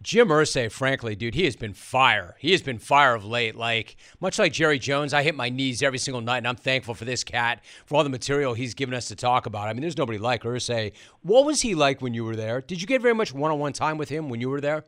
Jim 0.02 0.28
Irsay, 0.28 0.70
frankly, 0.70 1.16
dude, 1.16 1.34
he 1.34 1.46
has 1.46 1.56
been 1.56 1.74
fire. 1.74 2.36
He 2.40 2.52
has 2.52 2.62
been 2.62 2.78
fire 2.78 3.16
of 3.16 3.24
late. 3.24 3.56
Like 3.56 3.96
much 4.20 4.38
like 4.38 4.52
Jerry 4.52 4.78
Jones, 4.78 5.14
I 5.14 5.24
hit 5.24 5.34
my 5.34 5.48
knees 5.48 5.82
every 5.82 5.98
single 5.98 6.20
night, 6.20 6.40
and 6.40 6.48
I'm 6.48 6.58
thankful 6.58 6.94
for 6.94 7.06
this 7.06 7.24
cat 7.24 7.64
for 7.86 7.96
all 7.96 8.04
the 8.04 8.10
material 8.10 8.54
he's 8.54 8.74
given 8.74 8.94
us 8.94 9.08
to 9.08 9.16
talk 9.16 9.46
about. 9.46 9.70
I 9.70 9.74
mean, 9.74 9.82
there's 9.82 9.98
nobody 9.98 10.20
like 10.20 10.44
Irsay. 10.44 10.92
What 11.22 11.46
was 11.46 11.62
he 11.62 11.74
like 11.74 12.02
when 12.02 12.14
you 12.14 12.26
were 12.26 12.36
there? 12.36 12.60
Did 12.60 12.82
you 12.82 12.88
get 12.88 13.02
very 13.02 13.16
much 13.16 13.34
one-on-one 13.34 13.72
time 13.72 13.98
with 13.98 14.10
him 14.10 14.28
when 14.28 14.42
you 14.42 14.50
were 14.50 14.60
there? 14.60 14.84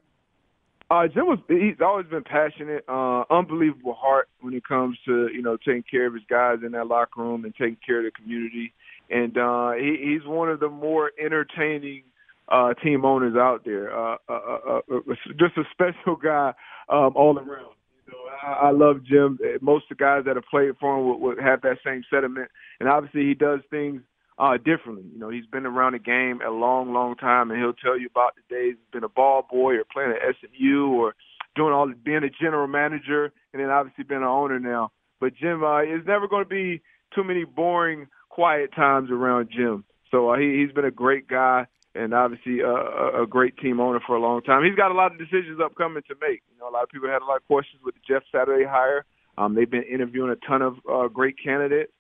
Uh, 0.92 1.08
Jim 1.08 1.26
was 1.26 1.40
he's 1.48 1.82
always 1.82 2.06
been 2.08 2.24
passionate, 2.24 2.84
uh, 2.88 3.24
unbelievable 3.32 3.96
heart 3.96 4.30
when 4.42 4.54
it 4.54 4.64
comes 4.68 4.98
to, 5.06 5.30
you 5.34 5.42
know, 5.42 5.58
taking 5.58 5.84
care 5.90 6.06
of 6.06 6.14
his 6.14 6.24
guys 6.30 6.60
in 6.64 6.74
that 6.74 6.86
locker 6.86 7.22
room 7.22 7.44
and 7.44 7.56
taking 7.56 7.78
care 7.86 8.00
of 8.00 8.06
the 8.06 8.12
community. 8.12 8.72
And 9.10 9.38
uh 9.38 9.72
he, 9.74 9.98
he's 10.00 10.28
one 10.28 10.50
of 10.50 10.60
the 10.60 10.70
more 10.70 11.12
entertaining 11.24 12.04
uh 12.50 12.76
team 12.84 13.04
owners 13.04 13.36
out 13.36 13.64
there. 13.66 13.96
Uh, 13.98 14.18
uh, 14.30 14.34
uh, 14.34 14.80
uh 14.92 15.00
just 15.40 15.58
a 15.58 15.64
special 15.72 16.16
guy 16.24 16.54
um 16.90 17.14
all 17.16 17.36
around. 17.38 17.74
You 18.06 18.14
know, 18.14 18.20
I, 18.44 18.68
I 18.68 18.72
love 18.72 18.98
Jim. 19.04 19.40
Most 19.62 19.86
of 19.90 19.98
the 19.98 20.04
guys 20.04 20.24
that 20.28 20.36
have 20.36 20.46
played 20.52 20.74
for 20.80 21.00
him 21.00 21.08
would, 21.08 21.18
would 21.18 21.40
have 21.40 21.62
that 21.64 21.78
same 21.84 22.04
sentiment. 22.12 22.50
And 22.80 22.88
obviously 22.88 23.26
he 23.26 23.34
does 23.34 23.62
things 23.72 24.02
uh 24.38 24.58
differently. 24.58 25.04
You 25.12 25.20
know, 25.20 25.30
he's 25.30 25.46
been 25.46 25.66
around 25.66 25.94
the 25.94 26.00
game 26.00 26.42
a 26.46 26.52
long, 26.52 26.94
long 26.94 27.16
time 27.16 27.52
and 27.52 27.60
he'll 27.60 27.74
tell 27.74 28.00
you 28.00 28.08
about 28.08 28.34
the 28.36 28.54
days 28.54 28.76
he's 28.78 28.92
been 28.92 29.04
a 29.04 29.10
ball 29.10 29.46
boy 29.50 29.76
or 29.76 29.84
playing 29.92 30.12
at 30.12 30.36
SMU 30.36 30.88
or 30.88 31.16
doing 31.56 31.74
all 31.74 31.92
being 32.04 32.24
a 32.24 32.30
general 32.30 32.68
manager 32.68 33.32
and 33.54 33.62
then 33.62 33.70
obviously 33.70 34.04
being 34.04 34.22
an 34.22 34.28
owner 34.28 34.60
now. 34.60 34.92
But 35.20 35.36
Jim 35.36 35.64
uh 35.64 35.84
is 35.84 36.06
never 36.06 36.28
gonna 36.28 36.46
be 36.46 36.82
too 37.14 37.24
many 37.24 37.46
boring, 37.46 38.08
quiet 38.30 38.74
times 38.76 39.10
around 39.12 39.50
Jim. 39.56 39.86
So 40.12 40.30
uh, 40.30 40.38
he 40.38 40.64
he's 40.64 40.74
been 40.74 40.86
a 40.86 40.92
great 40.92 41.28
guy 41.28 41.68
and 41.96 42.14
obviously 42.14 42.60
a, 42.60 43.24
a 43.24 43.28
great 43.28 43.58
team 43.58 43.80
owner 43.80 44.02
for 44.06 44.16
a 44.16 44.20
long 44.20 44.42
time. 44.42 44.64
He's 44.64 44.76
got 44.76 44.92
a 44.92 44.94
lot 44.94 45.14
of 45.14 45.18
decisions 45.18 45.60
upcoming 45.64 46.04
to 46.10 46.16
make. 46.22 46.44
You 46.52 46.60
know, 46.60 46.70
a 46.70 46.74
lot 46.74 46.84
of 46.84 46.90
people 46.90 47.10
had 47.10 47.22
a 47.22 47.26
lot 47.26 47.38
of 47.38 47.48
questions 47.48 47.82
with 47.84 47.96
the 47.96 48.02
Jeff 48.08 48.24
Saturday 48.32 48.66
hire. 48.66 49.06
Um, 49.38 49.56
they've 49.56 49.70
been 49.70 49.84
interviewing 49.84 50.30
a 50.32 50.48
ton 50.48 50.62
of 50.62 50.76
uh, 50.92 51.08
great 51.08 51.36
candidates. 51.42 51.92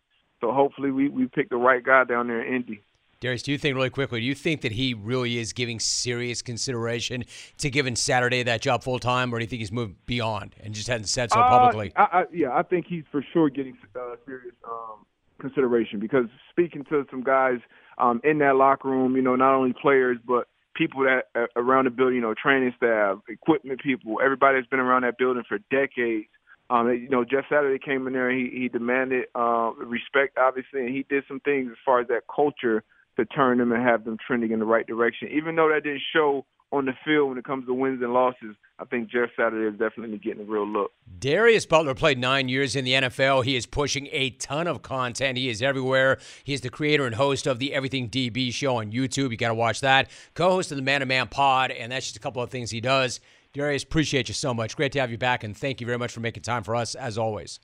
So 0.41 0.51
hopefully 0.51 0.91
we 0.91 1.09
we 1.09 1.27
pick 1.27 1.49
the 1.49 1.57
right 1.57 1.83
guy 1.83 2.03
down 2.03 2.27
there 2.27 2.41
in 2.41 2.55
Indy. 2.55 2.81
Darius, 3.21 3.43
do 3.43 3.51
you 3.51 3.57
think 3.57 3.75
really 3.75 3.89
quickly? 3.89 4.19
Do 4.19 4.25
you 4.25 4.35
think 4.35 4.61
that 4.61 4.73
he 4.73 4.93
really 4.93 5.37
is 5.37 5.53
giving 5.53 5.79
serious 5.79 6.41
consideration 6.41 7.23
to 7.57 7.69
giving 7.69 7.95
Saturday 7.95 8.43
that 8.43 8.61
job 8.61 8.83
full 8.83 8.99
time, 8.99 9.33
or 9.33 9.39
do 9.39 9.43
you 9.43 9.49
think 9.49 9.61
he's 9.61 9.71
moved 9.71 9.95
beyond 10.05 10.55
and 10.61 10.73
just 10.75 10.87
hasn't 10.87 11.07
said 11.07 11.31
so 11.31 11.39
Uh, 11.39 11.49
publicly? 11.49 11.93
I, 11.95 12.01
I, 12.01 12.23
yeah, 12.31 12.53
I 12.53 12.61
think 12.61 12.85
he's 12.87 13.05
for 13.11 13.25
sure 13.33 13.49
getting 13.49 13.77
uh, 13.95 14.15
serious 14.25 14.53
um, 14.65 15.05
consideration 15.39 15.99
because 15.99 16.25
speaking 16.51 16.83
to 16.89 17.05
some 17.09 17.23
guys 17.23 17.59
um, 17.97 18.19
in 18.23 18.37
that 18.39 18.57
locker 18.57 18.89
room, 18.89 19.15
you 19.15 19.21
know, 19.21 19.35
not 19.35 19.55
only 19.55 19.73
players 19.81 20.17
but 20.27 20.47
people 20.75 21.03
that 21.03 21.27
uh, 21.35 21.47
around 21.55 21.85
the 21.85 21.91
building, 21.91 22.15
you 22.15 22.21
know, 22.21 22.33
training 22.33 22.73
staff, 22.75 23.19
equipment 23.29 23.81
people, 23.81 24.19
everybody 24.23 24.59
that's 24.59 24.69
been 24.69 24.79
around 24.79 25.03
that 25.03 25.17
building 25.17 25.43
for 25.47 25.57
decades. 25.71 26.27
Um, 26.69 26.89
you 26.89 27.09
know, 27.09 27.23
Jeff 27.23 27.45
Saturday 27.49 27.79
came 27.83 28.07
in 28.07 28.13
there. 28.13 28.29
and 28.29 28.39
He 28.39 28.61
he 28.61 28.67
demanded 28.69 29.25
uh, 29.35 29.71
respect, 29.77 30.37
obviously, 30.37 30.81
and 30.81 30.89
he 30.89 31.05
did 31.07 31.23
some 31.27 31.39
things 31.39 31.69
as 31.71 31.77
far 31.85 32.01
as 32.01 32.07
that 32.07 32.21
culture 32.33 32.83
to 33.17 33.25
turn 33.25 33.59
them 33.59 33.71
and 33.71 33.83
have 33.83 34.03
them 34.03 34.17
trending 34.25 34.51
in 34.51 34.59
the 34.59 34.65
right 34.65 34.85
direction. 34.85 35.29
Even 35.31 35.55
though 35.55 35.69
that 35.69 35.83
didn't 35.83 36.01
show 36.13 36.45
on 36.71 36.85
the 36.85 36.93
field 37.05 37.29
when 37.29 37.37
it 37.37 37.45
comes 37.45 37.65
to 37.65 37.73
wins 37.73 38.01
and 38.01 38.11
losses, 38.11 38.55
I 38.77 38.85
think 38.85 39.09
Jeff 39.09 39.29
Saturday 39.37 39.73
is 39.73 39.79
definitely 39.79 40.17
getting 40.17 40.41
a 40.41 40.45
real 40.45 40.67
look. 40.67 40.91
Darius 41.19 41.65
Butler 41.65 41.95
played 41.95 42.17
nine 42.17 42.49
years 42.49 42.75
in 42.75 42.83
the 42.83 42.91
NFL. 42.93 43.45
He 43.45 43.55
is 43.55 43.65
pushing 43.65 44.09
a 44.11 44.31
ton 44.31 44.67
of 44.67 44.81
content. 44.81 45.37
He 45.37 45.47
is 45.49 45.61
everywhere. 45.61 46.17
He 46.43 46.53
is 46.53 46.61
the 46.61 46.69
creator 46.69 47.05
and 47.05 47.15
host 47.15 47.47
of 47.47 47.59
the 47.59 47.73
Everything 47.73 48.09
DB 48.09 48.51
show 48.51 48.77
on 48.77 48.91
YouTube. 48.91 49.31
You 49.31 49.37
got 49.37 49.49
to 49.49 49.55
watch 49.55 49.81
that. 49.81 50.09
Co 50.33 50.49
host 50.49 50.71
of 50.71 50.77
the 50.77 50.83
Man 50.83 50.99
to 50.99 51.05
Man 51.05 51.27
pod, 51.27 51.71
and 51.71 51.91
that's 51.91 52.07
just 52.07 52.17
a 52.17 52.19
couple 52.19 52.41
of 52.41 52.49
things 52.49 52.71
he 52.71 52.81
does. 52.81 53.21
Darius, 53.55 53.83
appreciate 53.83 54.27
you 54.27 54.33
so 54.33 54.53
much. 54.53 54.75
Great 54.75 54.91
to 54.91 54.99
have 54.99 55.11
you 55.11 55.17
back, 55.17 55.45
and 55.45 55.55
thank 55.55 55.79
you 55.79 55.87
very 55.87 55.97
much 55.97 56.11
for 56.11 56.19
making 56.19 56.43
time 56.43 56.61
for 56.61 56.75
us, 56.75 56.93
as 56.93 57.17
always. 57.17 57.61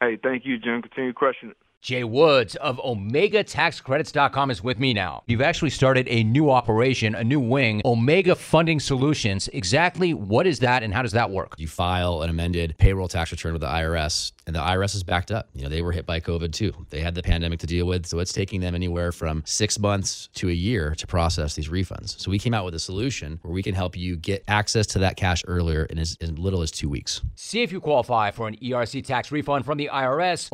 Hey, 0.00 0.18
thank 0.20 0.44
you, 0.44 0.58
Jim. 0.58 0.82
Continue 0.82 1.12
crushing 1.12 1.50
it. 1.50 1.56
Jay 1.88 2.04
Woods 2.04 2.54
of 2.56 2.76
OmegaTaxCredits.com 2.84 4.50
is 4.50 4.62
with 4.62 4.78
me 4.78 4.92
now. 4.92 5.22
You've 5.26 5.40
actually 5.40 5.70
started 5.70 6.06
a 6.10 6.22
new 6.22 6.50
operation, 6.50 7.14
a 7.14 7.24
new 7.24 7.40
wing, 7.40 7.80
Omega 7.82 8.34
Funding 8.34 8.78
Solutions. 8.78 9.48
Exactly 9.54 10.12
what 10.12 10.46
is 10.46 10.58
that 10.58 10.82
and 10.82 10.92
how 10.92 11.00
does 11.00 11.12
that 11.12 11.30
work? 11.30 11.54
You 11.56 11.66
file 11.66 12.20
an 12.20 12.28
amended 12.28 12.74
payroll 12.76 13.08
tax 13.08 13.32
return 13.32 13.54
with 13.54 13.62
the 13.62 13.68
IRS, 13.68 14.32
and 14.46 14.54
the 14.54 14.60
IRS 14.60 14.96
is 14.96 15.02
backed 15.02 15.30
up. 15.30 15.48
You 15.54 15.62
know, 15.62 15.70
they 15.70 15.80
were 15.80 15.92
hit 15.92 16.04
by 16.04 16.20
COVID 16.20 16.52
too. 16.52 16.74
They 16.90 17.00
had 17.00 17.14
the 17.14 17.22
pandemic 17.22 17.58
to 17.60 17.66
deal 17.66 17.86
with, 17.86 18.04
so 18.04 18.18
it's 18.18 18.34
taking 18.34 18.60
them 18.60 18.74
anywhere 18.74 19.10
from 19.10 19.42
six 19.46 19.78
months 19.78 20.28
to 20.34 20.50
a 20.50 20.52
year 20.52 20.94
to 20.94 21.06
process 21.06 21.54
these 21.54 21.70
refunds. 21.70 22.20
So 22.20 22.30
we 22.30 22.38
came 22.38 22.52
out 22.52 22.66
with 22.66 22.74
a 22.74 22.78
solution 22.78 23.38
where 23.40 23.54
we 23.54 23.62
can 23.62 23.74
help 23.74 23.96
you 23.96 24.16
get 24.16 24.44
access 24.46 24.86
to 24.88 24.98
that 24.98 25.16
cash 25.16 25.42
earlier 25.48 25.84
in 25.86 25.98
as, 25.98 26.18
little 26.20 26.60
as 26.60 26.70
two 26.70 26.90
weeks. 26.90 27.22
See 27.34 27.62
if 27.62 27.72
you 27.72 27.80
qualify 27.80 28.30
for 28.30 28.46
an 28.46 28.56
ERC 28.56 29.06
tax 29.06 29.32
refund 29.32 29.64
from 29.64 29.78
the 29.78 29.88
IRS. 29.90 30.50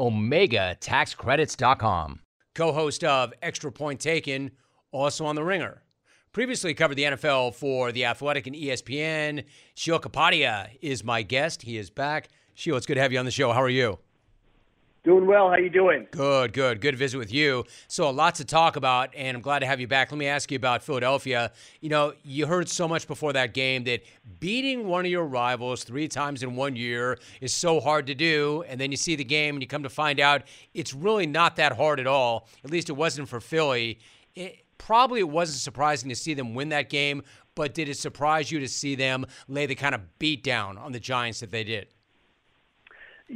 OmegaTaxCredits.com. 1.25 2.21
Co 2.55 2.73
host 2.73 3.03
of 3.03 3.33
Extra 3.43 3.73
Point 3.73 4.01
Taken, 4.01 4.53
also 4.93 5.25
on 5.27 5.35
The 5.35 5.43
Ringer. 5.45 5.83
Previously 6.33 6.75
covered 6.75 6.97
the 6.97 7.05
NFL 7.05 7.55
for 7.55 7.93
The 7.93 8.05
Athletic 8.05 8.47
and 8.47 8.57
ESPN. 8.57 9.45
Sheil 9.75 10.01
Kapadia 10.01 10.69
is 10.81 11.05
my 11.05 11.23
guest. 11.23 11.63
He 11.63 11.77
is 11.79 11.91
back. 11.91 12.29
Sheil, 12.55 12.77
it's 12.77 12.87
good 12.87 12.95
to 12.95 13.01
have 13.01 13.13
you 13.13 13.19
on 13.19 13.25
the 13.25 13.31
show. 13.31 13.53
How 13.53 13.63
are 13.63 13.69
you? 13.69 13.99
Doing 15.05 15.27
well. 15.27 15.51
How 15.51 15.57
you 15.57 15.69
doing? 15.69 16.07
Good, 16.13 16.55
good. 16.55 16.81
Good 16.81 16.97
visit 16.97 17.19
with 17.19 17.31
you. 17.31 17.65
So, 17.89 18.09
a 18.09 18.11
lot 18.11 18.37
to 18.37 18.45
talk 18.47 18.77
about, 18.77 19.15
and 19.15 19.37
I'm 19.37 19.43
glad 19.43 19.59
to 19.59 19.67
have 19.67 19.79
you 19.79 19.87
back. 19.87 20.11
Let 20.11 20.17
me 20.17 20.27
ask 20.27 20.51
you 20.51 20.57
about 20.57 20.83
Philadelphia. 20.83 21.53
You 21.83 21.91
know, 21.91 22.15
you 22.23 22.47
heard 22.47 22.71
so 22.71 22.89
much 22.89 23.07
before 23.07 23.35
that 23.35 23.53
game 23.53 23.85
that 23.85 24.03
beating 24.41 24.89
one 24.89 25.05
of 25.05 25.11
your 25.11 25.27
rivals 25.27 25.85
three 25.85 26.09
times 26.09 26.43
in 26.43 26.57
one 26.57 26.75
year 26.75 27.19
is 27.43 27.53
so 27.53 27.81
hard 27.81 28.07
to 28.07 28.15
do. 28.15 28.65
And 28.67 28.81
then 28.81 28.91
you 28.91 28.97
see 28.97 29.15
the 29.15 29.25
game 29.25 29.57
and 29.57 29.63
you 29.63 29.69
come 29.69 29.83
to 29.83 29.91
find 29.91 30.21
out 30.21 30.45
it's 30.73 30.95
really 30.95 31.27
not 31.27 31.57
that 31.57 31.73
hard 31.73 32.01
at 32.01 32.07
all. 32.07 32.49
At 32.65 32.71
least 32.71 32.89
it 32.89 32.95
wasn't 32.95 33.29
for 33.29 33.43
Philly. 33.43 33.99
It, 34.35 34.65
probably 34.79 35.21
it 35.21 35.29
wasn't 35.29 35.59
surprising 35.59 36.09
to 36.09 36.17
see 36.17 36.33
them 36.33 36.55
win 36.55 36.71
that 36.71 36.89
game, 36.89 37.23
but 37.55 37.75
did 37.75 37.91
it 37.91 37.99
surprise 37.99 38.51
you 38.51 38.59
to 38.59 38.69
see 38.69 38.95
them 38.95 39.27
lay 39.49 39.67
the 39.67 39.75
kind 39.75 39.95
of 39.95 40.19
beat 40.19 40.43
down 40.43 40.79
on 40.79 40.93
the 40.93 41.01
Giants 41.01 41.41
that 41.41 41.51
they 41.51 41.63
did? 41.63 41.89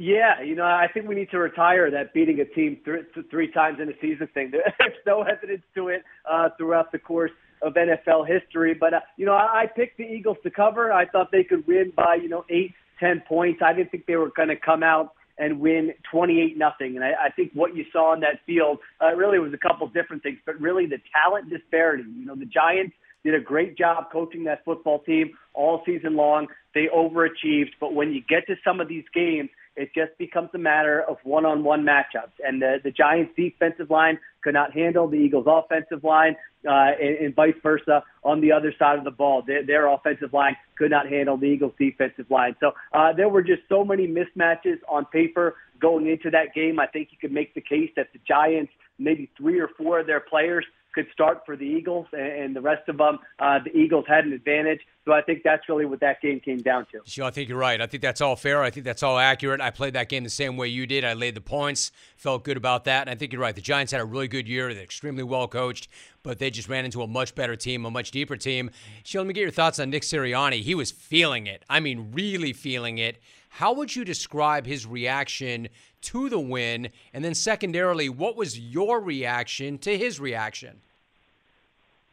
Yeah, 0.00 0.40
you 0.42 0.54
know, 0.54 0.62
I 0.62 0.86
think 0.94 1.08
we 1.08 1.16
need 1.16 1.28
to 1.32 1.40
retire 1.40 1.90
that 1.90 2.14
beating 2.14 2.38
a 2.38 2.44
team 2.44 2.78
th- 2.84 3.06
th- 3.12 3.26
three 3.32 3.50
times 3.50 3.80
in 3.82 3.88
a 3.88 3.92
season 4.00 4.28
thing. 4.32 4.52
There's 4.52 4.92
no 5.04 5.22
evidence 5.22 5.62
to 5.74 5.88
it 5.88 6.04
uh, 6.30 6.50
throughout 6.56 6.92
the 6.92 7.00
course 7.00 7.32
of 7.62 7.74
NFL 7.74 8.28
history. 8.28 8.74
But 8.74 8.94
uh, 8.94 9.00
you 9.16 9.26
know, 9.26 9.32
I, 9.32 9.62
I 9.62 9.66
picked 9.66 9.98
the 9.98 10.04
Eagles 10.04 10.36
to 10.44 10.52
cover. 10.52 10.92
I 10.92 11.06
thought 11.06 11.32
they 11.32 11.42
could 11.42 11.66
win 11.66 11.92
by 11.96 12.14
you 12.22 12.28
know 12.28 12.44
eight, 12.48 12.74
ten 13.00 13.24
points. 13.26 13.60
I 13.60 13.72
didn't 13.72 13.90
think 13.90 14.06
they 14.06 14.14
were 14.14 14.30
going 14.36 14.50
to 14.50 14.56
come 14.56 14.84
out 14.84 15.14
and 15.36 15.58
win 15.58 15.92
28 16.12 16.56
nothing. 16.56 16.94
And 16.94 17.04
I, 17.04 17.14
I 17.26 17.30
think 17.34 17.50
what 17.54 17.74
you 17.74 17.84
saw 17.92 18.14
in 18.14 18.20
that 18.20 18.38
field 18.46 18.78
uh, 19.02 19.16
really 19.16 19.40
was 19.40 19.52
a 19.52 19.58
couple 19.58 19.88
different 19.88 20.22
things, 20.22 20.38
but 20.46 20.60
really 20.60 20.86
the 20.86 20.98
talent 21.12 21.50
disparity. 21.50 22.04
You 22.04 22.24
know, 22.24 22.36
the 22.36 22.46
Giants 22.46 22.94
did 23.24 23.34
a 23.34 23.40
great 23.40 23.76
job 23.76 24.12
coaching 24.12 24.44
that 24.44 24.64
football 24.64 25.00
team 25.00 25.30
all 25.54 25.82
season 25.84 26.14
long. 26.14 26.46
They 26.74 26.86
overachieved, 26.94 27.72
but 27.80 27.94
when 27.94 28.12
you 28.12 28.22
get 28.28 28.46
to 28.46 28.54
some 28.64 28.80
of 28.80 28.88
these 28.88 29.04
games, 29.12 29.50
it 29.78 29.90
just 29.94 30.16
becomes 30.18 30.50
a 30.54 30.58
matter 30.58 31.02
of 31.02 31.16
one-on-one 31.22 31.84
matchups. 31.84 32.32
And 32.44 32.60
the, 32.60 32.78
the 32.82 32.90
Giants' 32.90 33.32
defensive 33.36 33.90
line 33.90 34.18
could 34.42 34.54
not 34.54 34.72
handle 34.72 35.08
the 35.08 35.16
Eagles' 35.16 35.46
offensive 35.48 36.02
line, 36.04 36.36
uh, 36.66 36.92
and, 37.00 37.16
and 37.18 37.34
vice 37.34 37.54
versa 37.62 38.02
on 38.24 38.40
the 38.40 38.50
other 38.52 38.74
side 38.78 38.98
of 38.98 39.04
the 39.04 39.10
ball. 39.10 39.42
Their, 39.46 39.64
their 39.64 39.86
offensive 39.86 40.32
line 40.32 40.56
could 40.76 40.90
not 40.90 41.08
handle 41.08 41.36
the 41.36 41.46
Eagles' 41.46 41.72
defensive 41.78 42.30
line. 42.30 42.56
So 42.60 42.72
uh, 42.92 43.12
there 43.12 43.28
were 43.28 43.42
just 43.42 43.62
so 43.68 43.84
many 43.84 44.06
mismatches 44.06 44.78
on 44.88 45.04
paper 45.06 45.54
going 45.80 46.08
into 46.08 46.30
that 46.30 46.54
game. 46.54 46.80
I 46.80 46.86
think 46.86 47.08
you 47.12 47.18
could 47.20 47.32
make 47.32 47.54
the 47.54 47.60
case 47.60 47.90
that 47.96 48.08
the 48.12 48.18
Giants, 48.26 48.72
maybe 48.98 49.30
three 49.38 49.60
or 49.60 49.68
four 49.78 50.00
of 50.00 50.06
their 50.06 50.20
players 50.20 50.66
could 50.98 51.12
start 51.12 51.42
for 51.46 51.56
the 51.56 51.64
Eagles, 51.64 52.06
and, 52.12 52.56
the 52.56 52.60
rest 52.60 52.88
of 52.88 52.96
them, 52.96 53.20
uh, 53.38 53.60
the 53.64 53.70
Eagles 53.76 54.04
had 54.08 54.24
an 54.24 54.32
advantage. 54.32 54.80
So 55.04 55.12
I 55.12 55.22
think 55.22 55.42
that's 55.44 55.68
really 55.68 55.84
what 55.84 56.00
that 56.00 56.20
game 56.20 56.40
came 56.40 56.58
down 56.58 56.86
to. 56.92 57.00
Sure, 57.04 57.24
I 57.24 57.30
think 57.30 57.48
you're 57.48 57.56
right. 57.56 57.80
I 57.80 57.86
think 57.86 58.02
that's 58.02 58.20
all 58.20 58.34
fair. 58.34 58.62
I 58.62 58.70
think 58.70 58.84
that's 58.84 59.04
all 59.04 59.16
accurate. 59.16 59.60
I 59.60 59.70
played 59.70 59.94
that 59.94 60.08
game 60.08 60.24
the 60.24 60.30
same 60.30 60.56
way 60.56 60.66
you 60.66 60.86
did. 60.86 61.04
I 61.04 61.12
laid 61.12 61.36
the 61.36 61.40
points, 61.40 61.92
felt 62.16 62.42
good 62.42 62.56
about 62.56 62.84
that, 62.84 63.02
and 63.02 63.10
I 63.10 63.14
think 63.14 63.32
you're 63.32 63.40
right. 63.40 63.54
The 63.54 63.60
Giants 63.60 63.92
had 63.92 64.00
a 64.00 64.04
really 64.04 64.26
good 64.26 64.48
year. 64.48 64.74
They're 64.74 64.82
extremely 64.82 65.22
well 65.22 65.46
coached, 65.46 65.88
but 66.24 66.40
they 66.40 66.50
just 66.50 66.68
ran 66.68 66.84
into 66.84 67.02
a 67.02 67.06
much 67.06 67.34
better 67.36 67.54
team, 67.54 67.84
a 67.84 67.90
much 67.90 68.10
deeper 68.10 68.36
team. 68.36 68.70
Sheila, 69.04 69.22
let 69.22 69.28
me 69.28 69.34
get 69.34 69.42
your 69.42 69.50
thoughts 69.52 69.78
on 69.78 69.90
Nick 69.90 70.02
Sirianni. 70.02 70.62
He 70.62 70.74
was 70.74 70.90
feeling 70.90 71.46
it. 71.46 71.64
I 71.70 71.78
mean, 71.78 72.10
really 72.12 72.52
feeling 72.52 72.98
it. 72.98 73.18
How 73.50 73.72
would 73.72 73.94
you 73.94 74.04
describe 74.04 74.66
his 74.66 74.84
reaction 74.84 75.68
to 76.02 76.28
the 76.28 76.40
win? 76.40 76.90
And 77.14 77.24
then, 77.24 77.34
secondarily, 77.34 78.08
what 78.08 78.36
was 78.36 78.58
your 78.58 79.00
reaction 79.00 79.78
to 79.78 79.96
his 79.96 80.20
reaction? 80.20 80.82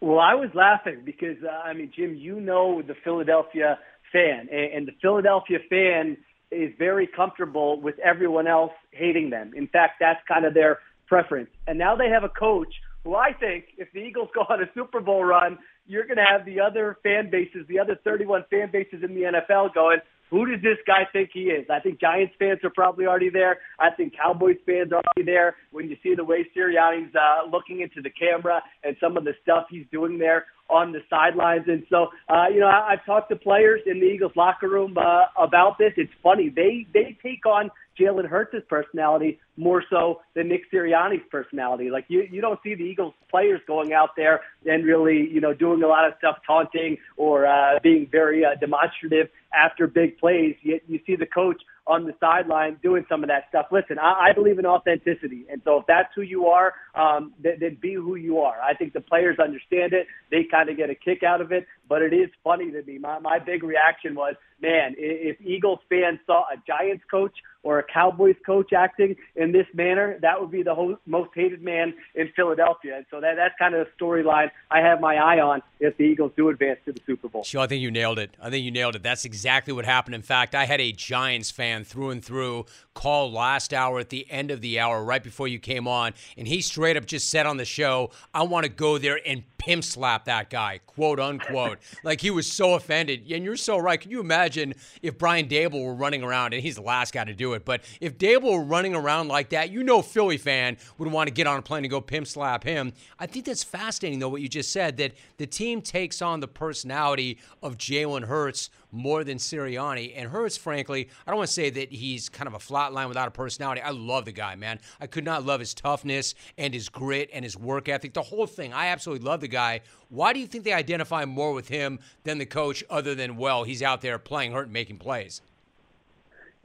Well, 0.06 0.20
I 0.20 0.36
was 0.36 0.51
laughing 0.53 1.01
because, 1.03 1.38
uh, 1.43 1.68
I 1.68 1.74
mean, 1.74 1.91
Jim, 1.97 2.14
you 2.14 2.39
know 2.39 2.84
the 2.84 2.93
Philadelphia 3.03 3.80
fan, 4.14 4.47
and, 4.51 4.72
and 4.72 4.88
the 4.88 4.91
Philadelphia 5.01 5.58
fan 5.68 6.16
is 6.51 6.72
very 6.78 7.08
comfortable 7.08 7.82
with 7.82 7.95
everyone 7.97 8.45
else 8.45 8.72
hating 8.91 9.32
them. 9.32 9.53
In 9.56 9.66
fact, 9.66 9.93
that's 9.99 10.20
kind 10.28 10.45
of 10.45 10.53
their 10.53 10.78
preference. 11.08 11.49
And 11.66 11.80
now 11.80 11.95
they 11.95 12.08
have 12.10 12.24
a 12.24 12.30
coach 12.30 12.72
who 13.03 13.16
I 13.16 13.34
think, 13.34 13.66
if 13.80 13.91
the 13.93 13.99
Eagles 14.01 14.30
go 14.36 14.41
on 14.41 14.62
a 14.62 14.68
Super 14.76 14.99
Bowl 14.99 15.26
run, 15.26 15.58
you're 15.88 16.06
going 16.06 16.18
to 16.18 16.24
have 16.24 16.45
the 16.45 16.60
other 16.60 16.97
fan 17.01 17.32
bases, 17.32 17.66
the 17.68 17.80
other 17.80 17.97
31 18.03 18.45
fan 18.51 18.70
bases 18.72 19.01
in 19.01 19.16
the 19.16 19.22
NFL 19.22 19.74
going, 19.74 19.97
who 20.30 20.45
does 20.45 20.61
this 20.61 20.78
guy 20.88 21.07
think 21.13 21.30
he 21.34 21.51
is? 21.51 21.65
I 21.69 21.80
think 21.80 21.99
Giants 21.99 22.34
fans 22.39 22.59
are 22.63 22.71
probably 22.71 23.05
already 23.05 23.30
there. 23.30 23.59
I 23.80 23.91
think 23.91 24.13
Cowboys 24.15 24.57
fans 24.65 24.91
are 24.91 25.01
already 25.01 25.26
there. 25.26 25.55
When 25.71 25.89
you 25.89 25.97
see 26.01 26.15
the 26.15 26.23
way 26.23 26.47
Sirianni's 26.55 27.13
uh, 27.15 27.49
looking 27.49 27.82
into 27.82 28.01
the 28.01 28.09
camera 28.09 28.61
and 28.84 28.95
some 28.99 29.17
of 29.17 29.23
the 29.23 29.34
stuff 29.43 29.65
he's 29.69 29.86
doing 29.91 30.17
there 30.17 30.45
on 30.69 30.91
the 30.91 30.99
sidelines, 31.09 31.65
and 31.67 31.84
so 31.89 32.07
uh, 32.28 32.45
you 32.51 32.59
know, 32.59 32.67
I, 32.67 32.93
I've 32.93 33.05
talked 33.05 33.30
to 33.30 33.36
players 33.36 33.82
in 33.86 33.99
the 33.99 34.05
Eagles 34.05 34.32
locker 34.36 34.67
room 34.67 34.97
uh, 34.97 35.26
about 35.39 35.78
this. 35.78 35.93
It's 35.95 36.11
funny 36.23 36.49
they 36.49 36.88
they 36.93 37.17
take 37.21 37.45
on 37.45 37.69
Jalen 37.99 38.28
Hurts' 38.28 38.65
personality 38.67 39.39
more 39.58 39.84
so 39.89 40.22
than 40.34 40.49
Nick 40.49 40.70
Sirianni's 40.72 41.24
personality. 41.32 41.89
Like 41.89 42.06
you, 42.08 42.28
you 42.30 42.41
don't 42.41 42.60
see 42.64 42.76
the 42.76 42.84
Eagles 42.84 43.14
players 43.30 43.62
going 43.68 43.93
out 43.93 44.10
there 44.16 44.41
and 44.66 44.86
really, 44.86 45.30
you 45.32 45.41
know, 45.41 45.53
doing 45.53 45.84
a 45.84 45.88
lot 45.88 46.08
of 46.08 46.14
stuff 46.18 46.38
taunting 46.45 46.97
or 47.18 47.45
uh, 47.45 47.80
being 47.82 48.08
very 48.12 48.43
uh, 48.43 48.56
demonstrative 48.60 49.30
after 49.53 49.88
big 49.88 50.18
plays. 50.18 50.56
You, 50.62 50.80
you 50.88 50.99
see 51.06 51.16
the 51.16 51.26
coach 51.26 51.62
on 51.88 52.06
the 52.06 52.14
sideline 52.20 52.78
doing 52.82 53.06
some 53.08 53.24
of 53.24 53.30
that 53.30 53.45
stuff. 53.49 53.68
Listen, 53.72 53.99
I, 53.99 54.30
I 54.30 54.34
believe 54.34 54.58
in 54.58 54.66
authenticity, 54.66 55.45
and 55.51 55.62
so 55.64 55.80
if 55.80 55.86
that's 55.88 56.10
who 56.16 56.22
you 56.22 56.47
are, 56.47 56.74
um, 56.95 57.34
then, 57.41 57.58
then 57.60 57.78
be 57.80 57.93
who 57.93 58.16
you 58.16 58.39
are. 58.39 58.60
I 58.60 58.74
think 58.74 58.93
the 58.93 59.01
players 59.01 59.38
understand 59.39 59.93
it; 59.93 60.08
they 60.32 60.45
kind 60.49 60.70
of 60.70 60.78
get 60.78 60.89
a 60.89 60.95
kick 60.95 61.22
out 61.24 61.41
of 61.41 61.51
it. 61.51 61.68
But 61.88 62.01
it 62.01 62.14
is 62.14 62.30
funny 62.43 62.72
to 62.72 62.82
me. 62.84 62.97
My 62.97 63.20
my 63.20 63.38
big 63.38 63.64
reaction 63.64 64.16
was, 64.16 64.34
man, 64.60 64.95
if 64.97 65.39
Eagles 65.41 65.80
fans 65.88 66.20
saw 66.26 66.45
a 66.51 66.58
Giants 66.66 67.03
coach 67.10 67.34
or 67.62 67.80
a 67.80 67.84
Cowboys 67.84 68.36
coach 68.45 68.74
acting 68.74 69.16
in 69.36 69.45
this 69.52 69.68
manner, 69.74 70.18
that 70.22 70.39
would 70.39 70.52
be 70.52 70.64
the 70.64 70.74
ho- 70.74 71.00
most 71.06 71.32
hated 71.36 71.62
man 71.62 71.93
in 72.16 72.30
Philadelphia. 72.36 72.98
And 72.98 73.06
so 73.12 73.20
that 73.22 73.36
that's 73.36 73.56
kind 73.60 73.76
of 73.76 73.86
the 73.86 74.04
storyline 74.04 74.50
I 74.72 74.80
have 74.80 75.00
my 75.02 75.16
eye 75.16 75.39
on 75.39 75.62
if 75.80 75.98
the 75.98 76.04
Eagles 76.04 76.32
do 76.38 76.50
advance 76.50 76.80
to 76.86 76.93
the 76.93 77.02
Super 77.06 77.28
Bowl. 77.28 77.43
Sure, 77.43 77.62
I 77.62 77.68
think 77.68 77.82
you 77.82 77.91
nailed 77.91 78.20
it. 78.20 78.36
I 78.41 78.50
think 78.50 78.64
you 78.64 78.72
nailed 78.72 78.96
it. 78.96 79.04
That's 79.04 79.26
exactly 79.26 79.74
what 79.74 79.86
happened. 79.86 80.16
In 80.16 80.22
fact, 80.22 80.56
I 80.56 80.66
had 80.66 80.82
a 80.82 80.91
Giants 80.91 81.52
fan 81.52 81.84
through 81.84 82.12
and 82.12 82.24
through 82.24 82.66
call 82.93 83.32
last 83.32 83.74
hour 83.74 84.00
at 84.00 84.10
the 84.10 84.26
end 84.30 84.52
of 84.52 84.62
the 84.62 84.80
hour, 84.80 85.04
right 85.04 85.24
before 85.24 85.48
you 85.48 85.60
came 85.60 85.88
on, 85.88 86.14
and 86.38 86.48
he 86.48 86.62
straight 86.62 86.98
up 86.98 87.06
just 87.06 87.30
said 87.30 87.46
on 87.46 87.58
the 87.58 87.66
show, 87.66 88.12
"I 88.34 88.43
want 88.43 88.66
to 88.66 88.72
go 88.72 88.98
there 88.98 89.20
and 89.26 89.43
pimp 89.58 89.84
slap 89.84 90.26
that 90.26 90.50
guy," 90.50 90.80
quote 90.86 91.20
unquote. 91.20 91.80
like 92.04 92.22
he 92.22 92.32
was 92.32 92.52
so 92.52 92.74
offended. 92.76 93.30
And 93.30 93.43
you're 93.43 93.58
so 93.58 93.78
right. 93.78 94.00
Can 94.00 94.12
you 94.12 94.20
imagine 94.20 94.74
if 95.02 95.18
Brian 95.18 95.48
Daboll 95.48 95.86
were 95.86 95.93
running 95.93 96.24
around, 96.24 96.54
and 96.54 96.64
he's 96.64 96.76
the 96.76 96.82
last 96.82 97.14
guy 97.14 97.24
to 97.24 97.34
do 97.34 97.54
it, 97.54 97.66
but 97.66 97.82
if 98.00 98.18
Daboll 98.18 98.58
were 98.58 98.64
running 98.64 98.96
around 98.96 99.28
like 99.28 99.34
that, 99.43 99.71
you 99.71 99.83
know, 99.83 100.01
Philly 100.01 100.38
fan 100.38 100.77
would 100.97 101.11
want 101.11 101.27
to 101.27 101.33
get 101.33 101.47
on 101.47 101.57
a 101.57 101.61
plane 101.61 101.83
and 101.83 101.91
go 101.91 102.01
pimp 102.01 102.27
slap 102.27 102.63
him. 102.63 102.93
I 103.19 103.25
think 103.25 103.45
that's 103.45 103.63
fascinating, 103.63 104.19
though, 104.19 104.29
what 104.29 104.41
you 104.41 104.47
just 104.47 104.71
said 104.71 104.97
that 104.97 105.13
the 105.38 105.47
team 105.47 105.81
takes 105.81 106.21
on 106.21 106.39
the 106.39 106.47
personality 106.47 107.38
of 107.61 107.77
Jalen 107.77 108.25
Hurts 108.25 108.69
more 108.91 109.23
than 109.23 109.38
Sirianni. 109.38 110.13
And 110.15 110.29
Hurts, 110.29 110.57
frankly, 110.57 111.09
I 111.25 111.31
don't 111.31 111.38
want 111.38 111.47
to 111.47 111.53
say 111.53 111.69
that 111.69 111.91
he's 111.91 112.29
kind 112.29 112.47
of 112.47 112.53
a 112.53 112.59
flat 112.59 112.93
line 112.93 113.09
without 113.09 113.27
a 113.27 113.31
personality. 113.31 113.81
I 113.81 113.91
love 113.91 114.25
the 114.25 114.31
guy, 114.31 114.55
man. 114.55 114.79
I 115.01 115.07
could 115.07 115.25
not 115.25 115.45
love 115.45 115.59
his 115.59 115.73
toughness 115.73 116.33
and 116.57 116.73
his 116.73 116.89
grit 116.89 117.29
and 117.33 117.43
his 117.43 117.57
work 117.57 117.89
ethic, 117.89 118.13
the 118.13 118.21
whole 118.21 118.47
thing. 118.47 118.73
I 118.73 118.88
absolutely 118.88 119.25
love 119.25 119.41
the 119.41 119.47
guy. 119.47 119.81
Why 120.09 120.33
do 120.33 120.39
you 120.39 120.47
think 120.47 120.63
they 120.63 120.73
identify 120.73 121.25
more 121.25 121.53
with 121.53 121.67
him 121.67 121.99
than 122.23 122.38
the 122.38 122.45
coach, 122.45 122.83
other 122.89 123.15
than, 123.15 123.36
well, 123.38 123.63
he's 123.63 123.83
out 123.83 124.01
there 124.01 124.17
playing 124.17 124.53
hurt 124.53 124.65
and 124.65 124.73
making 124.73 124.97
plays? 124.97 125.41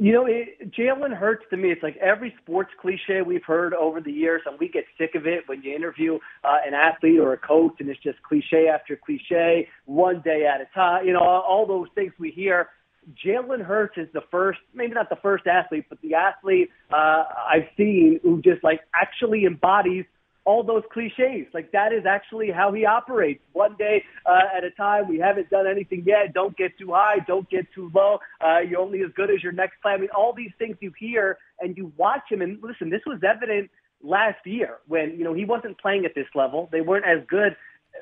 You 0.02 0.12
know, 0.14 0.26
Jalen 0.78 1.14
Hurts 1.14 1.44
to 1.50 1.58
me. 1.58 1.70
It's 1.70 1.82
like 1.82 1.98
every 1.98 2.34
sports 2.42 2.70
cliche 2.80 3.20
we've 3.20 3.44
heard 3.44 3.74
over 3.74 4.00
the 4.00 4.10
years, 4.10 4.40
and 4.46 4.58
we 4.58 4.66
get 4.66 4.84
sick 4.96 5.10
of 5.14 5.26
it 5.26 5.42
when 5.46 5.62
you 5.62 5.76
interview 5.76 6.18
uh, 6.42 6.56
an 6.66 6.72
athlete 6.72 7.18
or 7.20 7.34
a 7.34 7.36
coach, 7.36 7.74
and 7.80 7.88
it's 7.90 8.00
just 8.02 8.16
cliche 8.22 8.66
after 8.66 8.96
cliche, 8.96 9.68
one 9.84 10.22
day 10.24 10.46
at 10.46 10.62
a 10.62 10.64
time. 10.74 11.06
You 11.06 11.12
know, 11.12 11.20
all, 11.20 11.42
all 11.46 11.66
those 11.66 11.88
things 11.94 12.14
we 12.18 12.30
hear. 12.30 12.68
Jalen 13.26 13.62
Hurts 13.62 13.98
is 13.98 14.08
the 14.14 14.22
first, 14.30 14.60
maybe 14.72 14.94
not 14.94 15.10
the 15.10 15.18
first 15.20 15.46
athlete, 15.46 15.84
but 15.90 16.00
the 16.00 16.14
athlete 16.14 16.70
uh, 16.90 17.24
I've 17.52 17.68
seen 17.76 18.20
who 18.22 18.40
just 18.40 18.64
like 18.64 18.80
actually 18.94 19.44
embodies 19.44 20.06
all 20.50 20.64
those 20.64 20.82
cliches. 20.92 21.46
Like 21.54 21.70
that 21.70 21.92
is 21.92 22.04
actually 22.06 22.50
how 22.50 22.72
he 22.72 22.84
operates. 22.84 23.40
One 23.52 23.76
day 23.76 24.02
uh, 24.26 24.56
at 24.56 24.64
a 24.64 24.72
time. 24.72 25.08
We 25.08 25.18
haven't 25.18 25.48
done 25.48 25.66
anything 25.68 26.02
yet. 26.04 26.34
Don't 26.34 26.56
get 26.56 26.76
too 26.76 26.90
high. 26.92 27.18
Don't 27.26 27.48
get 27.48 27.66
too 27.72 27.88
low. 27.94 28.18
Uh, 28.44 28.58
you're 28.58 28.80
only 28.80 29.02
as 29.02 29.12
good 29.14 29.30
as 29.30 29.44
your 29.44 29.52
next 29.52 29.80
play. 29.80 29.92
I 29.92 29.98
mean, 29.98 30.08
all 30.16 30.32
these 30.36 30.50
things 30.58 30.76
you 30.80 30.92
hear 30.98 31.38
and 31.60 31.76
you 31.76 31.92
watch 31.96 32.24
him. 32.28 32.42
And 32.42 32.58
listen, 32.62 32.90
this 32.90 33.02
was 33.06 33.20
evident 33.22 33.70
last 34.02 34.44
year 34.44 34.78
when 34.88 35.16
you 35.16 35.22
know 35.22 35.34
he 35.34 35.44
wasn't 35.44 35.80
playing 35.80 36.04
at 36.04 36.16
this 36.16 36.26
level. 36.34 36.68
They 36.72 36.80
weren't 36.80 37.06
as 37.06 37.24
good 37.28 37.54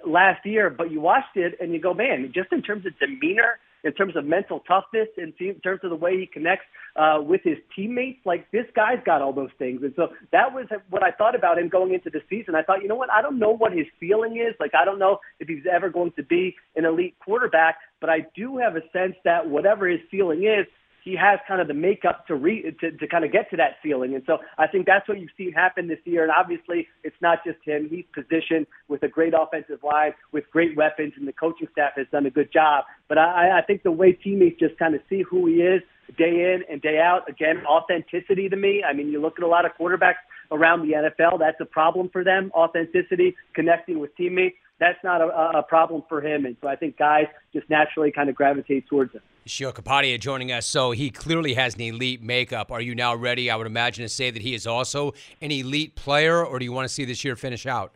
last 0.07 0.47
year, 0.47 0.71
but 0.71 0.91
you 0.91 1.01
watched 1.03 1.37
it 1.37 1.55
and 1.61 1.73
you 1.75 1.81
go, 1.81 1.93
man, 1.93 2.33
just 2.35 2.51
in 2.53 2.63
terms 2.63 2.87
of 2.87 2.99
demeanor 2.99 3.59
in 3.85 3.93
terms 3.93 4.17
of 4.17 4.25
mental 4.25 4.61
toughness, 4.61 5.09
in 5.17 5.33
terms 5.63 5.81
of 5.83 5.91
the 5.91 5.97
way 5.97 6.19
he 6.19 6.27
connects 6.27 6.65
uh, 6.97 7.21
with 7.21 7.41
his 7.45 7.57
teammates. 7.75 8.19
Like 8.25 8.51
this 8.51 8.67
guy's 8.75 8.99
got 9.05 9.23
all 9.23 9.33
those 9.33 9.51
things, 9.59 9.83
and 9.83 9.93
so 9.97 10.09
that 10.33 10.53
was 10.53 10.67
what 10.91 11.03
I 11.03 11.11
thought 11.11 11.35
about 11.35 11.59
him 11.59 11.69
going 11.69 11.95
into 11.95 12.11
the 12.11 12.21
season. 12.29 12.55
I 12.55 12.63
thought, 12.63 12.83
you 12.83 12.89
know 12.89 12.97
what? 12.97 13.11
I 13.11 13.23
don't 13.23 13.39
know 13.39 13.55
what 13.55 13.73
his 13.73 13.87
feeling 14.01 14.37
is. 14.37 14.55
Like 14.61 14.73
I 14.75 14.85
don't 14.85 14.99
know 14.99 15.19
if 15.41 15.49
he's 15.49 15.65
ever 15.71 15.91
going 15.91 16.13
to 16.17 16.23
be 16.23 16.57
an 16.77 16.85
elite 16.85 17.17
quarterback, 17.25 17.77
but 18.01 18.11
I 18.11 18.27
do 18.35 18.59
have 18.59 18.77
a 18.77 18.83
sense 18.93 19.15
that 19.25 19.49
whatever 19.49 19.89
his 19.89 20.01
feeling 20.11 20.45
is, 20.45 20.67
he 21.09 21.17
has 21.17 21.39
kind 21.49 21.61
of 21.61 21.69
the 21.69 21.75
makeup 21.75 22.27
to 22.27 22.35
re 22.35 22.63
to, 22.81 22.93
to 22.93 23.07
kind 23.09 23.25
of 23.25 23.33
get 23.33 23.49
to 23.51 23.57
that 23.57 23.77
ceiling. 23.83 24.15
And 24.15 24.23
so 24.27 24.39
I 24.59 24.67
think 24.67 24.85
that's 24.85 25.09
what 25.09 25.19
you've 25.19 25.31
seen 25.39 25.53
happen 25.53 25.89
this 25.89 25.99
year. 26.05 26.23
And 26.23 26.31
obviously, 26.31 26.87
it's 27.03 27.17
not 27.23 27.39
just 27.47 27.59
him. 27.65 27.89
He's 27.91 28.05
positioned 28.13 28.67
with 28.89 29.03
a 29.03 29.09
great 29.09 29.33
offensive 29.39 29.83
line, 29.83 30.13
with 30.33 30.45
great 30.53 30.77
weapons, 30.77 31.15
and 31.17 31.27
the 31.27 31.33
coaching 31.33 31.69
staff 31.73 31.93
has 31.97 32.07
done 32.13 32.27
a 32.27 32.31
good 32.31 32.53
job. 32.53 32.85
But 33.09 33.17
I, 33.17 33.59
I 33.59 33.63
think 33.63 33.85
the 33.85 33.93
way 33.93 34.13
teammates 34.13 34.61
just 34.61 34.79
kind 34.79 34.95
of 34.95 35.01
see 35.09 35.23
who 35.23 35.47
he 35.47 35.63
is 35.63 35.81
day 36.19 36.53
in 36.55 36.63
and 36.71 36.83
day 36.83 36.99
out, 36.99 37.29
again, 37.29 37.65
authenticity 37.67 38.51
to 38.51 38.57
me. 38.57 38.85
I 38.87 38.93
mean, 38.93 39.09
you 39.09 39.21
look 39.21 39.39
at 39.39 39.45
a 39.45 39.49
lot 39.49 39.65
of 39.65 39.73
quarterbacks 39.81 40.21
around 40.53 40.87
the 40.87 40.93
NFL, 40.93 41.39
that's 41.39 41.61
a 41.61 41.67
problem 41.67 42.11
for 42.11 42.23
them. 42.23 42.51
Authenticity, 42.55 43.35
connecting 43.55 43.99
with 43.99 44.15
teammates 44.17 44.57
that's 44.81 45.03
not 45.03 45.21
a, 45.21 45.59
a 45.59 45.63
problem 45.63 46.03
for 46.09 46.21
him. 46.25 46.47
And 46.47 46.57
so 46.61 46.69
I 46.69 46.77
think 46.77 46.97
guys 46.97 47.27
just 47.53 47.69
naturally 47.69 48.13
kind 48.13 48.29
of 48.29 48.37
gravitate 48.37 48.87
towards 48.87 49.13
him. 49.13 49.23
Sheil 49.49 49.73
Kapadia 49.73 50.19
joining 50.21 50.53
us. 50.53 50.67
So 50.67 50.91
he 50.91 51.11
clearly 51.11 51.55
has 51.55 51.75
an 51.75 51.81
elite 51.81 52.23
makeup. 52.23 52.71
Are 52.71 52.81
you 52.81 52.95
now 52.95 53.15
ready, 53.15 53.51
I 53.51 53.57
would 53.57 53.67
imagine, 53.67 54.05
to 54.05 54.09
say 54.09 54.31
that 54.31 54.43
he 54.43 54.55
is 54.55 54.67
also 54.67 55.15
an 55.41 55.51
elite 55.51 55.95
player, 55.95 56.45
or 56.45 56.59
do 56.59 56.65
you 56.65 56.73
want 56.73 56.87
to 56.87 56.93
see 56.93 57.05
this 57.05 57.25
year 57.25 57.37
finish 57.37 57.67
out? 57.67 57.93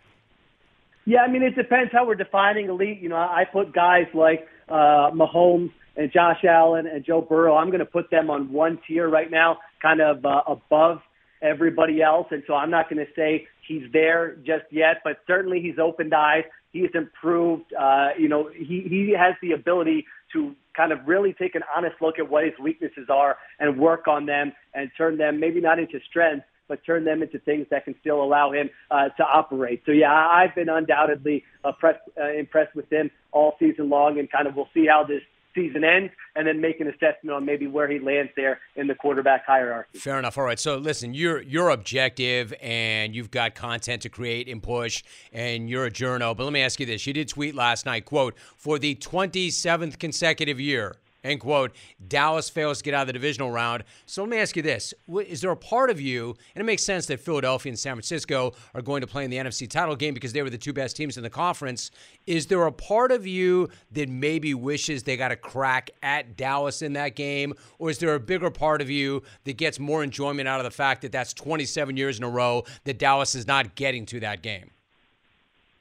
Yeah, 1.04 1.22
I 1.22 1.28
mean, 1.28 1.42
it 1.42 1.56
depends 1.56 1.92
how 1.92 2.06
we're 2.06 2.14
defining 2.14 2.68
elite. 2.68 3.00
You 3.00 3.08
know, 3.08 3.16
I 3.16 3.44
put 3.50 3.72
guys 3.72 4.06
like 4.14 4.48
uh, 4.68 5.10
Mahomes 5.10 5.72
and 5.96 6.12
Josh 6.12 6.44
Allen 6.44 6.86
and 6.86 7.04
Joe 7.04 7.20
Burrow. 7.20 7.56
I'm 7.56 7.68
going 7.68 7.80
to 7.80 7.86
put 7.86 8.10
them 8.10 8.30
on 8.30 8.52
one 8.52 8.78
tier 8.86 9.08
right 9.08 9.30
now, 9.30 9.58
kind 9.80 10.00
of 10.00 10.24
uh, 10.24 10.42
above 10.46 11.02
everybody 11.42 12.00
else. 12.00 12.28
And 12.30 12.44
so 12.46 12.54
I'm 12.54 12.70
not 12.70 12.88
going 12.88 13.04
to 13.04 13.12
say 13.14 13.48
he's 13.66 13.82
there 13.92 14.36
just 14.46 14.64
yet, 14.70 14.98
but 15.02 15.18
certainly 15.26 15.60
he's 15.60 15.78
opened 15.78 16.14
eyes. 16.14 16.44
He's 16.72 16.90
improved. 16.94 17.74
Uh, 17.74 18.10
you 18.16 18.28
know, 18.28 18.48
he, 18.54 18.86
he 18.88 19.14
has 19.18 19.34
the 19.42 19.52
ability 19.52 20.06
to 20.32 20.54
kind 20.76 20.92
of 20.92 21.00
really 21.06 21.32
take 21.32 21.54
an 21.54 21.62
honest 21.76 21.96
look 22.00 22.18
at 22.18 22.28
what 22.28 22.44
his 22.44 22.54
weaknesses 22.60 23.08
are 23.08 23.36
and 23.58 23.78
work 23.78 24.08
on 24.08 24.26
them 24.26 24.52
and 24.74 24.90
turn 24.96 25.18
them 25.18 25.38
maybe 25.38 25.60
not 25.60 25.78
into 25.78 25.98
strengths, 26.08 26.46
but 26.68 26.84
turn 26.86 27.04
them 27.04 27.22
into 27.22 27.38
things 27.40 27.66
that 27.70 27.84
can 27.84 27.94
still 28.00 28.22
allow 28.22 28.52
him 28.52 28.70
uh, 28.90 29.08
to 29.10 29.22
operate. 29.24 29.82
So 29.84 29.92
yeah, 29.92 30.12
I've 30.12 30.54
been 30.54 30.68
undoubtedly 30.68 31.44
impressed, 31.64 32.00
uh, 32.18 32.32
impressed 32.32 32.74
with 32.74 32.90
him 32.90 33.10
all 33.32 33.56
season 33.58 33.90
long, 33.90 34.18
and 34.18 34.30
kind 34.30 34.46
of 34.46 34.56
we'll 34.56 34.70
see 34.72 34.86
how 34.86 35.04
this 35.04 35.22
season 35.54 35.84
ends 35.84 36.12
and 36.34 36.46
then 36.46 36.60
make 36.60 36.80
an 36.80 36.88
assessment 36.88 37.34
on 37.34 37.44
maybe 37.44 37.66
where 37.66 37.90
he 37.90 37.98
lands 37.98 38.30
there 38.36 38.60
in 38.76 38.86
the 38.86 38.94
quarterback 38.94 39.44
hierarchy. 39.46 39.98
Fair 39.98 40.18
enough. 40.18 40.38
All 40.38 40.44
right. 40.44 40.58
So 40.58 40.76
listen, 40.76 41.14
you're 41.14 41.42
you're 41.42 41.70
objective 41.70 42.52
and 42.60 43.14
you've 43.14 43.30
got 43.30 43.54
content 43.54 44.02
to 44.02 44.08
create 44.08 44.48
and 44.48 44.62
push 44.62 45.02
and 45.32 45.68
you're 45.68 45.86
a 45.86 45.90
journo. 45.90 46.36
But 46.36 46.44
let 46.44 46.52
me 46.52 46.62
ask 46.62 46.80
you 46.80 46.86
this. 46.86 47.06
You 47.06 47.12
did 47.12 47.28
tweet 47.28 47.54
last 47.54 47.86
night, 47.86 48.04
quote, 48.04 48.34
for 48.56 48.78
the 48.78 48.94
27th 48.96 49.98
consecutive 49.98 50.60
year, 50.60 50.96
End 51.24 51.38
quote. 51.40 51.72
Dallas 52.08 52.50
fails 52.50 52.78
to 52.78 52.84
get 52.84 52.94
out 52.94 53.02
of 53.02 53.06
the 53.06 53.12
divisional 53.12 53.50
round. 53.50 53.84
So 54.06 54.22
let 54.22 54.30
me 54.30 54.38
ask 54.38 54.56
you 54.56 54.62
this: 54.62 54.92
Is 55.26 55.40
there 55.40 55.52
a 55.52 55.56
part 55.56 55.88
of 55.88 56.00
you, 56.00 56.34
and 56.54 56.62
it 56.62 56.64
makes 56.64 56.82
sense 56.82 57.06
that 57.06 57.20
Philadelphia 57.20 57.70
and 57.70 57.78
San 57.78 57.94
Francisco 57.94 58.54
are 58.74 58.82
going 58.82 59.02
to 59.02 59.06
play 59.06 59.24
in 59.24 59.30
the 59.30 59.36
NFC 59.36 59.70
title 59.70 59.94
game 59.94 60.14
because 60.14 60.32
they 60.32 60.42
were 60.42 60.50
the 60.50 60.58
two 60.58 60.72
best 60.72 60.96
teams 60.96 61.16
in 61.16 61.22
the 61.22 61.30
conference? 61.30 61.92
Is 62.26 62.46
there 62.46 62.66
a 62.66 62.72
part 62.72 63.12
of 63.12 63.24
you 63.26 63.68
that 63.92 64.08
maybe 64.08 64.52
wishes 64.54 65.04
they 65.04 65.16
got 65.16 65.30
a 65.30 65.36
crack 65.36 65.90
at 66.02 66.36
Dallas 66.36 66.82
in 66.82 66.94
that 66.94 67.14
game, 67.14 67.54
or 67.78 67.90
is 67.90 67.98
there 67.98 68.14
a 68.14 68.20
bigger 68.20 68.50
part 68.50 68.80
of 68.80 68.90
you 68.90 69.22
that 69.44 69.56
gets 69.56 69.78
more 69.78 70.02
enjoyment 70.02 70.48
out 70.48 70.58
of 70.58 70.64
the 70.64 70.70
fact 70.70 71.02
that 71.02 71.12
that's 71.12 71.32
27 71.32 71.96
years 71.96 72.18
in 72.18 72.24
a 72.24 72.28
row 72.28 72.64
that 72.84 72.98
Dallas 72.98 73.36
is 73.36 73.46
not 73.46 73.76
getting 73.76 74.06
to 74.06 74.20
that 74.20 74.42
game? 74.42 74.70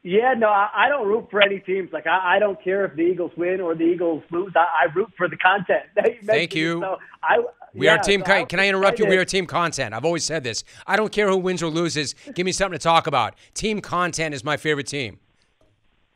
Yeah, 0.04 0.34
no, 0.36 0.48
I, 0.48 0.70
I 0.76 0.90
don't 0.90 1.08
root 1.08 1.28
for 1.30 1.42
any 1.44 1.60
teams. 1.60 1.92
Like 1.94 2.08
I, 2.08 2.38
I 2.38 2.40
don't 2.40 2.62
care 2.64 2.86
if 2.86 2.96
the 2.96 3.04
Eagles 3.04 3.32
win 3.38 3.62
or 3.62 3.76
the 3.76 3.84
Eagles 3.84 4.24
lose. 4.32 4.52
I, 4.56 4.66
I 4.88 4.94
root 4.96 5.12
for 5.16 5.30
the 5.30 5.38
content. 5.38 5.84
you 6.06 6.26
Thank 6.26 6.56
you. 6.56 6.82
So 6.82 6.98
I, 7.22 7.38
we 7.76 7.86
yeah, 7.86 7.96
are 7.96 8.00
team. 8.00 8.24
So 8.26 8.46
can 8.46 8.60
I 8.60 8.68
interrupt 8.68 8.98
you? 8.98 9.06
We 9.06 9.18
are 9.18 9.26
team 9.26 9.46
content. 9.46 9.94
I've 9.94 10.06
always 10.06 10.24
said 10.24 10.44
this. 10.44 10.64
I 10.88 10.96
don't 10.96 11.12
care 11.12 11.30
who 11.30 11.38
wins 11.38 11.62
or 11.62 11.70
loses. 11.70 12.16
Give 12.34 12.46
me 12.46 12.52
something 12.52 12.78
to 12.78 12.84
talk 12.84 13.06
about. 13.06 13.36
Team 13.54 13.80
content 13.80 14.34
is 14.34 14.44
my 14.44 14.58
favorite 14.58 14.88
team. 14.88 15.20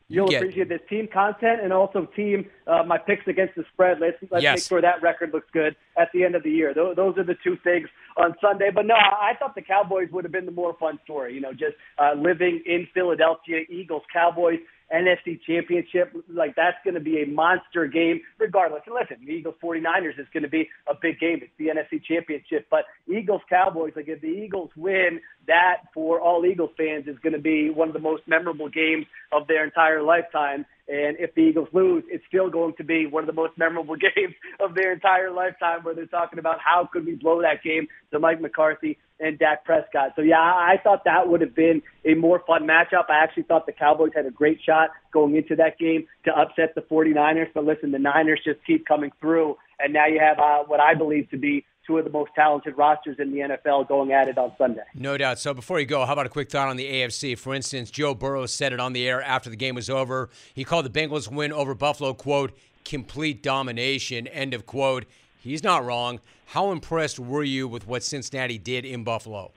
You'll 0.08 0.34
appreciate 0.36 0.70
this 0.70 0.82
team 0.88 1.08
content 1.12 1.62
and 1.64 1.74
also 1.74 2.06
team 2.16 2.46
uh, 2.68 2.84
my 2.84 2.98
picks 2.98 3.28
against 3.28 3.56
the 3.56 3.64
spread. 3.74 4.00
Let's 4.00 4.18
let's 4.30 4.44
yes. 4.44 4.58
make 4.58 4.64
sure 4.66 4.82
that 4.82 5.02
record 5.02 5.32
looks 5.34 5.48
good 5.52 5.76
at 5.98 6.10
the 6.14 6.24
end 6.24 6.36
of 6.36 6.44
the 6.44 6.52
year. 6.52 6.76
Those, 6.76 6.96
those 6.96 7.18
are 7.18 7.24
the 7.24 7.36
two 7.44 7.58
things 7.64 7.90
on 8.16 8.36
Sunday. 8.40 8.70
But 8.74 8.86
no, 8.86 8.94
I 8.94 9.34
thought 9.40 9.56
the 9.56 9.64
Cowboys 9.64 10.10
would 10.12 10.24
have 10.24 10.32
been 10.32 10.46
the 10.46 10.52
more 10.52 10.76
fun 10.80 11.00
story. 11.04 11.34
You 11.34 11.42
know, 11.42 11.54
just 11.54 11.74
uh, 11.98 12.14
living 12.16 12.62
in 12.68 12.88
Philadelphia, 12.94 13.62
Eagles, 13.68 14.04
Cowboys. 14.14 14.60
NFC 14.94 15.40
championship, 15.46 16.14
like 16.30 16.56
that's 16.56 16.78
going 16.84 16.94
to 16.94 17.00
be 17.00 17.22
a 17.22 17.26
monster 17.26 17.88
game 17.88 18.22
regardless. 18.40 18.82
And 18.86 18.96
listen, 18.96 19.26
the 19.26 19.34
Eagles 19.34 19.56
49ers 19.64 20.20
is 20.20 20.28
going 20.34 20.44
to 20.44 20.50
be 20.50 20.70
a 20.88 20.94
big 21.00 21.20
game. 21.20 21.40
It's 21.42 21.52
the 21.58 21.68
NFC 21.68 22.04
championship, 22.04 22.68
but 22.70 22.86
Eagles 23.08 23.42
Cowboys, 23.50 23.94
like 23.96 24.08
if 24.08 24.22
the 24.22 24.28
Eagles 24.28 24.70
win, 24.76 25.20
that 25.48 25.78
for 25.94 26.20
all 26.22 26.46
Eagles 26.46 26.72
fans 26.78 27.08
is 27.08 27.18
going 27.20 27.34
to 27.34 27.40
be 27.40 27.70
one 27.70 27.88
of 27.88 27.94
the 27.94 28.00
most 28.00 28.24
memorable 28.28 28.70
games 28.70 29.06
of 29.32 29.48
their 29.48 29.64
entire 29.64 30.02
lifetime. 30.02 30.66
And 30.88 31.18
if 31.20 31.34
the 31.34 31.42
Eagles 31.42 31.70
lose, 31.74 32.04
it's 32.10 32.24
still 32.28 32.50
going 32.50 32.76
to 32.78 32.84
be 32.84 33.08
one 33.08 33.24
of 33.24 33.28
the 33.28 33.34
most 33.34 33.58
memorable 33.58 33.96
games 34.16 34.36
of 34.60 34.76
their 34.76 34.94
entire 34.94 35.32
lifetime 35.32 35.84
where 35.84 35.96
they're 35.96 36.06
talking 36.06 36.40
about 36.40 36.60
how 36.60 36.88
could 36.92 37.06
we 37.06 37.16
blow 37.16 37.42
that 37.42 37.64
game 37.64 37.88
to 38.12 38.20
Mike 38.20 38.40
McCarthy 38.40 38.98
and 39.20 39.40
Dak 39.40 39.64
Prescott. 39.64 40.12
So 40.16 40.22
yeah, 40.22 40.40
I 40.40 40.76
thought 40.84 41.04
that 41.06 41.28
would 41.28 41.42
have 41.42 41.56
been 41.56 41.82
a 42.04 42.16
more 42.16 42.44
fun 42.46 42.68
matchup. 42.68 43.10
I 43.10 43.24
actually 43.24 43.44
thought 43.44 43.66
the 43.66 43.72
Cowboys 43.72 44.12
had 44.14 44.26
a 44.26 44.32
great 44.32 44.60
shot 44.66 44.90
going 45.12 45.36
into 45.36 45.56
that 45.56 45.78
game 45.80 46.06
to 46.26 46.32
upset 46.32 46.76
the 46.76 46.82
49ers. 46.82 47.48
But 47.54 47.64
listen, 47.66 47.92
the 47.92 48.00
Niners 48.00 48.42
just 48.44 48.60
keep 48.68 48.86
coming 48.86 49.12
through. 49.22 49.56
And 49.80 49.94
now 49.94 50.08
you 50.08 50.20
have 50.20 50.40
uh, 50.40 50.64
what 50.68 50.80
I 50.80 50.94
believe 50.96 51.30
to 51.32 51.38
be 51.38 51.66
two 51.86 51.98
of 51.98 52.06
the 52.06 52.12
most 52.12 52.32
talented 52.36 52.78
rosters 52.78 53.18
in 53.20 53.32
the 53.32 53.40
NFL 53.40 53.88
going 53.88 54.12
at 54.12 54.28
it 54.28 54.38
on 54.38 54.52
Sunday. 54.58 54.84
No 54.94 55.18
doubt. 55.18 55.40
So 55.40 55.54
before 55.54 55.80
you 55.80 55.86
go, 55.86 56.06
how 56.06 56.14
about 56.14 56.26
a 56.26 56.30
quick 56.30 56.50
thought 56.50 56.68
on 56.68 56.78
the 56.78 56.86
AFC? 56.86 57.38
For 57.38 57.54
instance, 57.54 57.92
Joe 57.92 58.14
Burrow 58.14 58.46
said 58.46 58.74
it 58.74 58.80
on 58.80 58.94
the 58.94 59.08
air 59.08 59.22
after 59.22 59.50
the 59.50 59.56
game 59.56 59.76
was 59.76 59.90
over. 59.90 60.30
He 60.54 60.64
called 60.64 60.86
the 60.86 60.90
Bengals 60.90 61.32
win 61.32 61.52
over 61.52 61.74
Buffalo, 61.76 62.14
quote, 62.14 62.58
complete 62.84 63.42
domination, 63.44 64.28
end 64.28 64.54
of 64.54 64.66
quote. 64.66 65.06
He's 65.40 65.64
not 65.64 65.86
wrong. 65.86 66.20
How 66.48 66.72
impressed 66.72 67.20
were 67.20 67.44
you 67.44 67.68
with 67.68 67.88
what 67.88 68.04
Cincinnati 68.04 68.58
did 68.58 68.86
in 68.86 69.04
Buffalo? 69.04 69.52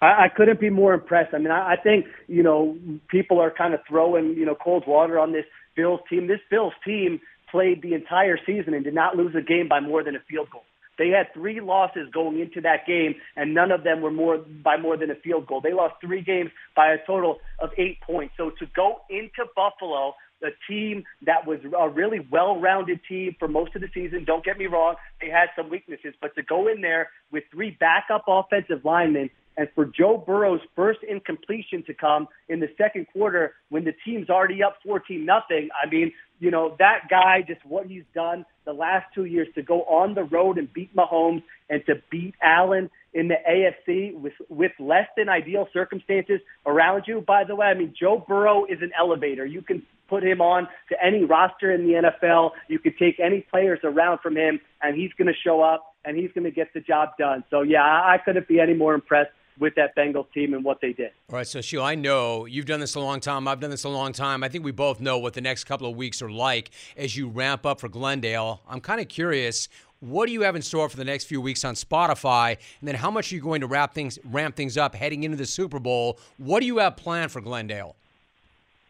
I, 0.00 0.24
I 0.24 0.28
couldn't 0.28 0.60
be 0.60 0.70
more 0.70 0.94
impressed. 0.94 1.34
I 1.34 1.38
mean, 1.38 1.50
I, 1.50 1.72
I 1.72 1.76
think, 1.76 2.06
you 2.26 2.42
know, 2.42 2.76
people 3.08 3.40
are 3.40 3.50
kind 3.50 3.74
of 3.74 3.80
throwing, 3.88 4.34
you 4.34 4.46
know, 4.46 4.54
cold 4.54 4.84
water 4.86 5.18
on 5.18 5.32
this 5.32 5.44
Bills 5.74 6.00
team. 6.08 6.26
This 6.26 6.40
Bills 6.50 6.72
team 6.84 7.20
played 7.50 7.82
the 7.82 7.94
entire 7.94 8.38
season 8.44 8.74
and 8.74 8.84
did 8.84 8.94
not 8.94 9.16
lose 9.16 9.34
a 9.34 9.40
game 9.40 9.68
by 9.68 9.80
more 9.80 10.04
than 10.04 10.14
a 10.14 10.20
field 10.20 10.50
goal. 10.50 10.64
They 10.98 11.08
had 11.08 11.32
three 11.32 11.60
losses 11.60 12.08
going 12.12 12.40
into 12.40 12.60
that 12.62 12.86
game, 12.86 13.14
and 13.36 13.54
none 13.54 13.70
of 13.70 13.84
them 13.84 14.00
were 14.00 14.10
more 14.10 14.38
by 14.38 14.76
more 14.76 14.96
than 14.96 15.10
a 15.10 15.14
field 15.14 15.46
goal. 15.46 15.60
They 15.60 15.72
lost 15.72 15.94
three 16.00 16.22
games 16.22 16.50
by 16.74 16.92
a 16.92 16.98
total 17.06 17.38
of 17.60 17.70
eight 17.78 18.00
points. 18.00 18.34
So 18.36 18.50
to 18.58 18.66
go 18.74 19.02
into 19.08 19.48
Buffalo, 19.54 20.14
a 20.42 20.50
team 20.70 21.04
that 21.26 21.46
was 21.46 21.58
a 21.78 21.88
really 21.88 22.20
well-rounded 22.30 23.00
team 23.08 23.34
for 23.38 23.48
most 23.48 23.74
of 23.74 23.80
the 23.80 23.88
season. 23.92 24.24
Don't 24.24 24.44
get 24.44 24.58
me 24.58 24.66
wrong; 24.66 24.94
they 25.20 25.28
had 25.28 25.48
some 25.56 25.70
weaknesses, 25.70 26.14
but 26.20 26.34
to 26.36 26.42
go 26.42 26.68
in 26.68 26.80
there 26.80 27.10
with 27.32 27.44
three 27.50 27.76
backup 27.78 28.24
offensive 28.28 28.84
linemen 28.84 29.30
and 29.58 29.68
for 29.74 29.84
Joe 29.84 30.22
Burrow's 30.24 30.60
first 30.76 31.00
incompletion 31.02 31.82
to 31.86 31.92
come 31.92 32.28
in 32.48 32.60
the 32.60 32.68
second 32.78 33.08
quarter 33.12 33.54
when 33.68 33.84
the 33.84 33.92
team's 34.04 34.30
already 34.30 34.62
up 34.62 34.78
14 34.86 35.24
nothing. 35.26 35.68
I 35.82 35.90
mean, 35.90 36.12
you 36.38 36.52
know, 36.52 36.76
that 36.78 37.08
guy, 37.10 37.42
just 37.46 37.66
what 37.66 37.86
he's 37.86 38.04
done 38.14 38.46
the 38.64 38.72
last 38.72 39.06
two 39.14 39.24
years 39.24 39.48
to 39.56 39.62
go 39.62 39.82
on 39.82 40.14
the 40.14 40.22
road 40.22 40.58
and 40.58 40.72
beat 40.72 40.94
Mahomes 40.94 41.42
and 41.68 41.84
to 41.86 41.96
beat 42.08 42.36
Allen 42.40 42.88
in 43.12 43.26
the 43.26 43.34
AFC 43.50 44.14
with, 44.14 44.34
with 44.48 44.70
less 44.78 45.08
than 45.16 45.28
ideal 45.28 45.66
circumstances 45.72 46.40
around 46.64 47.04
you. 47.08 47.24
By 47.26 47.42
the 47.42 47.56
way, 47.56 47.66
I 47.66 47.74
mean, 47.74 47.92
Joe 47.98 48.24
Burrow 48.28 48.64
is 48.64 48.78
an 48.80 48.92
elevator. 48.96 49.44
You 49.44 49.62
can 49.62 49.82
put 50.08 50.22
him 50.22 50.40
on 50.40 50.68
to 50.90 51.04
any 51.04 51.24
roster 51.24 51.72
in 51.72 51.84
the 51.84 51.94
NFL. 51.94 52.52
You 52.68 52.78
could 52.78 52.96
take 52.96 53.18
any 53.18 53.40
players 53.40 53.80
around 53.82 54.20
from 54.20 54.36
him 54.36 54.60
and 54.80 54.96
he's 54.96 55.10
going 55.18 55.26
to 55.26 55.38
show 55.44 55.60
up 55.60 55.96
and 56.04 56.16
he's 56.16 56.30
going 56.32 56.44
to 56.44 56.52
get 56.52 56.72
the 56.74 56.80
job 56.80 57.10
done. 57.18 57.42
So 57.50 57.62
yeah, 57.62 57.82
I 57.82 58.18
couldn't 58.24 58.46
be 58.46 58.60
any 58.60 58.74
more 58.74 58.94
impressed 58.94 59.30
with 59.60 59.74
that 59.76 59.94
Bengals 59.96 60.30
team 60.32 60.54
and 60.54 60.64
what 60.64 60.80
they 60.80 60.92
did. 60.92 61.10
All 61.30 61.36
right, 61.36 61.46
so 61.46 61.60
Sheil, 61.60 61.82
I 61.82 61.94
know 61.94 62.44
you've 62.46 62.66
done 62.66 62.80
this 62.80 62.94
a 62.94 63.00
long 63.00 63.20
time. 63.20 63.48
I've 63.48 63.60
done 63.60 63.70
this 63.70 63.84
a 63.84 63.88
long 63.88 64.12
time. 64.12 64.42
I 64.42 64.48
think 64.48 64.64
we 64.64 64.72
both 64.72 65.00
know 65.00 65.18
what 65.18 65.34
the 65.34 65.40
next 65.40 65.64
couple 65.64 65.88
of 65.88 65.96
weeks 65.96 66.22
are 66.22 66.30
like 66.30 66.70
as 66.96 67.16
you 67.16 67.28
ramp 67.28 67.66
up 67.66 67.80
for 67.80 67.88
Glendale. 67.88 68.60
I'm 68.68 68.80
kind 68.80 69.00
of 69.00 69.08
curious. 69.08 69.68
What 70.00 70.26
do 70.26 70.32
you 70.32 70.42
have 70.42 70.54
in 70.54 70.62
store 70.62 70.88
for 70.88 70.96
the 70.96 71.04
next 71.04 71.24
few 71.24 71.40
weeks 71.40 71.64
on 71.64 71.74
Spotify? 71.74 72.56
And 72.80 72.88
then 72.88 72.94
how 72.94 73.10
much 73.10 73.32
are 73.32 73.34
you 73.34 73.40
going 73.40 73.60
to 73.62 73.66
wrap 73.66 73.94
things, 73.94 74.18
ramp 74.24 74.54
things 74.54 74.76
up 74.76 74.94
heading 74.94 75.24
into 75.24 75.36
the 75.36 75.46
Super 75.46 75.80
Bowl? 75.80 76.20
What 76.36 76.60
do 76.60 76.66
you 76.66 76.78
have 76.78 76.96
planned 76.96 77.32
for 77.32 77.40
Glendale? 77.40 77.96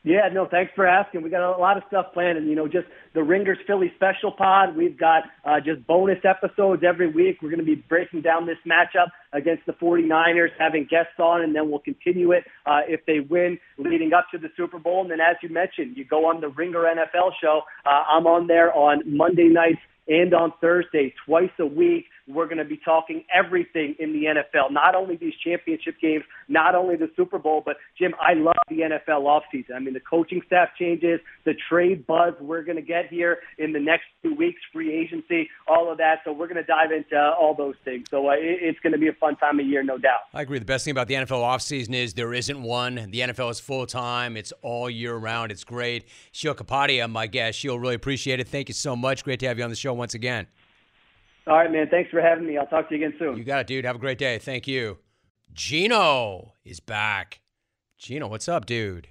Yeah, 0.08 0.30
no, 0.32 0.48
thanks 0.50 0.72
for 0.74 0.86
asking. 0.86 1.20
We 1.20 1.28
got 1.28 1.42
a 1.42 1.60
lot 1.60 1.76
of 1.76 1.82
stuff 1.88 2.14
planned, 2.14 2.38
and 2.38 2.48
you 2.48 2.56
know, 2.56 2.66
just 2.66 2.86
the 3.12 3.22
Ringers 3.22 3.58
Philly 3.66 3.92
Special 3.96 4.32
Pod. 4.32 4.74
We've 4.74 4.98
got 4.98 5.24
uh, 5.44 5.60
just 5.60 5.86
bonus 5.86 6.16
episodes 6.24 6.82
every 6.82 7.12
week. 7.12 7.42
We're 7.42 7.50
going 7.50 7.58
to 7.58 7.66
be 7.66 7.74
breaking 7.74 8.22
down 8.22 8.46
this 8.46 8.56
matchup 8.66 9.08
against 9.34 9.66
the 9.66 9.74
49ers, 9.74 10.48
having 10.58 10.86
guests 10.88 11.18
on, 11.18 11.42
and 11.42 11.54
then 11.54 11.68
we'll 11.68 11.80
continue 11.80 12.32
it 12.32 12.44
uh, 12.64 12.80
if 12.88 13.04
they 13.04 13.20
win 13.20 13.58
leading 13.76 14.14
up 14.14 14.24
to 14.32 14.38
the 14.38 14.48
Super 14.56 14.78
Bowl. 14.78 15.02
And 15.02 15.10
then, 15.10 15.20
as 15.20 15.36
you 15.42 15.50
mentioned, 15.50 15.98
you 15.98 16.06
go 16.06 16.24
on 16.24 16.40
the 16.40 16.48
Ringer 16.48 16.84
NFL 16.84 17.32
show. 17.38 17.60
Uh, 17.84 18.04
I'm 18.10 18.26
on 18.26 18.46
there 18.46 18.72
on 18.72 19.02
Monday 19.04 19.48
nights 19.48 19.80
and 20.08 20.32
on 20.34 20.52
Thursday, 20.60 21.14
twice 21.26 21.50
a 21.58 21.66
week. 21.66 22.06
We're 22.26 22.44
going 22.44 22.58
to 22.58 22.64
be 22.64 22.78
talking 22.84 23.24
everything 23.34 23.94
in 23.98 24.12
the 24.12 24.24
NFL, 24.24 24.70
not 24.70 24.94
only 24.94 25.16
these 25.16 25.32
championship 25.42 25.94
games, 26.00 26.24
not 26.46 26.74
only 26.74 26.96
the 26.96 27.10
Super 27.16 27.38
Bowl, 27.38 27.62
but 27.64 27.76
Jim, 27.98 28.14
I 28.20 28.34
love 28.34 28.54
the 28.68 28.80
NFL 28.80 29.22
offseason. 29.22 29.74
I 29.74 29.78
mean, 29.78 29.94
the 29.94 30.00
coaching 30.00 30.42
staff 30.46 30.68
changes, 30.78 31.20
the 31.46 31.54
trade 31.70 32.06
buzz 32.06 32.34
we're 32.38 32.64
going 32.64 32.76
to 32.76 32.82
get 32.82 33.08
here 33.08 33.38
in 33.56 33.72
the 33.72 33.80
next 33.80 34.04
two 34.22 34.34
weeks, 34.34 34.60
free 34.74 34.94
agency, 34.94 35.48
all 35.66 35.90
of 35.90 35.96
that. 35.98 36.20
So 36.24 36.32
we're 36.32 36.48
going 36.48 36.62
to 36.62 36.64
dive 36.64 36.92
into 36.92 37.18
all 37.18 37.54
those 37.54 37.76
things. 37.82 38.08
So 38.10 38.28
uh, 38.28 38.32
it, 38.32 38.58
it's 38.60 38.80
going 38.80 38.92
to 38.92 38.98
be 38.98 39.08
a 39.08 39.14
fun 39.14 39.36
time 39.36 39.58
of 39.58 39.66
year, 39.66 39.82
no 39.82 39.96
doubt. 39.96 40.20
I 40.34 40.42
agree. 40.42 40.58
The 40.58 40.66
best 40.66 40.84
thing 40.84 40.92
about 40.92 41.08
the 41.08 41.14
NFL 41.14 41.40
offseason 41.40 41.94
is 41.94 42.12
there 42.12 42.34
isn't 42.34 42.62
one. 42.62 42.94
The 43.10 43.20
NFL 43.20 43.50
is 43.50 43.60
full 43.60 43.86
time. 43.86 44.36
It's 44.36 44.52
all 44.60 44.90
year 44.90 45.16
round. 45.16 45.50
It's 45.50 45.64
great. 45.64 46.08
Sheil 46.32 46.54
Kapadia, 46.54 47.10
my 47.10 47.26
guest. 47.26 47.58
Sheil, 47.58 47.78
really 47.78 47.94
appreciate 47.94 48.38
it. 48.38 48.48
Thank 48.48 48.68
you 48.68 48.74
so 48.74 48.94
much. 48.94 49.24
Great 49.24 49.40
to 49.40 49.46
have 49.46 49.56
you 49.56 49.64
on 49.64 49.70
the 49.70 49.76
show 49.76 49.94
once 49.98 50.14
again. 50.14 50.46
All 51.46 51.56
right, 51.56 51.70
man. 51.70 51.88
Thanks 51.90 52.10
for 52.10 52.20
having 52.20 52.46
me. 52.46 52.58
I'll 52.58 52.66
talk 52.66 52.88
to 52.88 52.96
you 52.96 53.06
again 53.06 53.18
soon. 53.18 53.36
You 53.36 53.44
got 53.44 53.60
it, 53.60 53.66
dude. 53.66 53.84
Have 53.84 53.96
a 53.96 53.98
great 53.98 54.18
day. 54.18 54.38
Thank 54.38 54.68
you. 54.68 54.98
Gino 55.52 56.52
is 56.64 56.78
back. 56.80 57.40
Gino, 57.98 58.28
what's 58.28 58.48
up, 58.48 58.66
dude? 58.66 59.08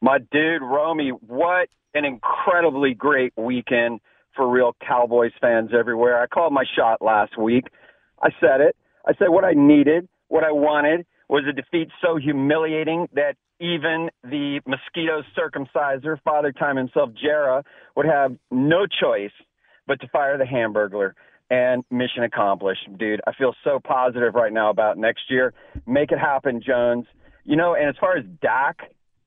My 0.00 0.18
dude, 0.18 0.62
Romy, 0.62 1.10
what 1.10 1.68
an 1.94 2.04
incredibly 2.04 2.92
great 2.94 3.32
weekend 3.36 4.00
for 4.34 4.48
real 4.48 4.74
Cowboys 4.86 5.32
fans 5.40 5.70
everywhere. 5.78 6.20
I 6.20 6.26
called 6.26 6.52
my 6.52 6.64
shot 6.76 7.00
last 7.00 7.38
week. 7.38 7.64
I 8.22 8.30
said 8.40 8.60
it. 8.60 8.76
I 9.06 9.12
said 9.18 9.28
what 9.28 9.44
I 9.44 9.52
needed, 9.52 10.08
what 10.28 10.44
I 10.44 10.50
wanted 10.50 11.06
was 11.28 11.44
a 11.48 11.52
defeat 11.52 11.88
so 12.02 12.16
humiliating 12.16 13.08
that 13.14 13.36
even 13.60 14.10
the 14.22 14.60
mosquito 14.66 15.22
circumciser, 15.38 16.20
Father 16.22 16.52
Time 16.52 16.76
himself, 16.76 17.10
Jerral, 17.10 17.62
would 17.96 18.06
have 18.06 18.36
no 18.50 18.86
choice 18.86 19.30
but 19.86 20.00
to 20.00 20.08
fire 20.08 20.38
the 20.38 20.44
Hamburglar. 20.44 21.12
And 21.50 21.84
mission 21.90 22.22
accomplished, 22.24 22.88
dude. 22.98 23.20
I 23.26 23.32
feel 23.34 23.54
so 23.62 23.78
positive 23.78 24.34
right 24.34 24.52
now 24.52 24.70
about 24.70 24.96
next 24.96 25.30
year. 25.30 25.52
Make 25.86 26.10
it 26.10 26.18
happen, 26.18 26.62
Jones. 26.66 27.04
You 27.44 27.56
know, 27.56 27.74
and 27.74 27.88
as 27.88 27.96
far 28.00 28.16
as 28.16 28.24
Dak 28.40 28.78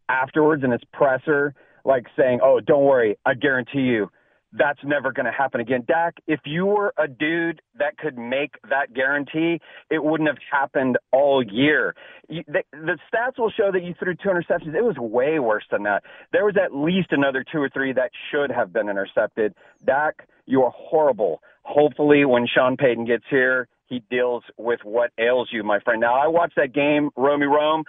afterwards 0.09 0.63
and 0.63 0.71
his 0.71 0.81
presser, 0.91 1.53
like 1.85 2.07
saying, 2.17 2.39
"Oh, 2.41 2.59
don't 2.59 2.85
worry, 2.85 3.17
I 3.23 3.35
guarantee 3.35 3.81
you, 3.81 4.09
that's 4.53 4.79
never 4.83 5.11
going 5.11 5.25
to 5.25 5.31
happen 5.31 5.59
again. 5.59 5.83
Dak, 5.87 6.15
if 6.25 6.39
you 6.45 6.65
were 6.65 6.93
a 6.97 7.07
dude 7.07 7.61
that 7.77 7.97
could 7.97 8.17
make 8.17 8.55
that 8.69 8.93
guarantee, 8.93 9.59
it 9.89 10.03
wouldn't 10.03 10.29
have 10.29 10.37
happened 10.49 10.97
all 11.11 11.43
year. 11.43 11.95
You, 12.29 12.43
the, 12.47 12.63
the 12.71 12.97
stats 13.11 13.37
will 13.37 13.51
show 13.51 13.71
that 13.71 13.83
you 13.83 13.93
threw 13.99 14.15
two 14.15 14.29
interceptions. 14.29 14.73
It 14.75 14.83
was 14.83 14.95
way 14.97 15.39
worse 15.39 15.65
than 15.69 15.83
that. 15.83 16.03
There 16.31 16.45
was 16.45 16.55
at 16.55 16.73
least 16.73 17.09
another 17.11 17.43
two 17.49 17.59
or 17.59 17.69
three 17.69 17.93
that 17.93 18.11
should 18.31 18.51
have 18.51 18.71
been 18.71 18.89
intercepted. 18.89 19.53
Dak, 19.85 20.27
you 20.45 20.63
are 20.63 20.73
horrible. 20.75 21.41
Hopefully, 21.63 22.23
when 22.23 22.47
Sean 22.47 22.77
Payton 22.77 23.05
gets 23.05 23.25
here, 23.29 23.67
he 23.87 24.01
deals 24.09 24.43
with 24.57 24.79
what 24.83 25.11
ails 25.19 25.49
you, 25.51 25.63
my 25.63 25.79
friend. 25.79 26.01
Now, 26.01 26.15
I 26.15 26.27
watched 26.27 26.55
that 26.55 26.73
game, 26.73 27.09
Romy 27.17 27.45
Rome, 27.45 27.83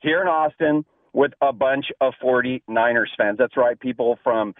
here 0.00 0.20
in 0.20 0.28
Austin 0.28 0.84
with 1.12 1.32
a 1.40 1.52
bunch 1.52 1.86
of 2.00 2.14
49ers 2.22 3.06
fans. 3.16 3.38
That's 3.38 3.56
right, 3.56 3.78
people 3.78 4.18
from 4.22 4.54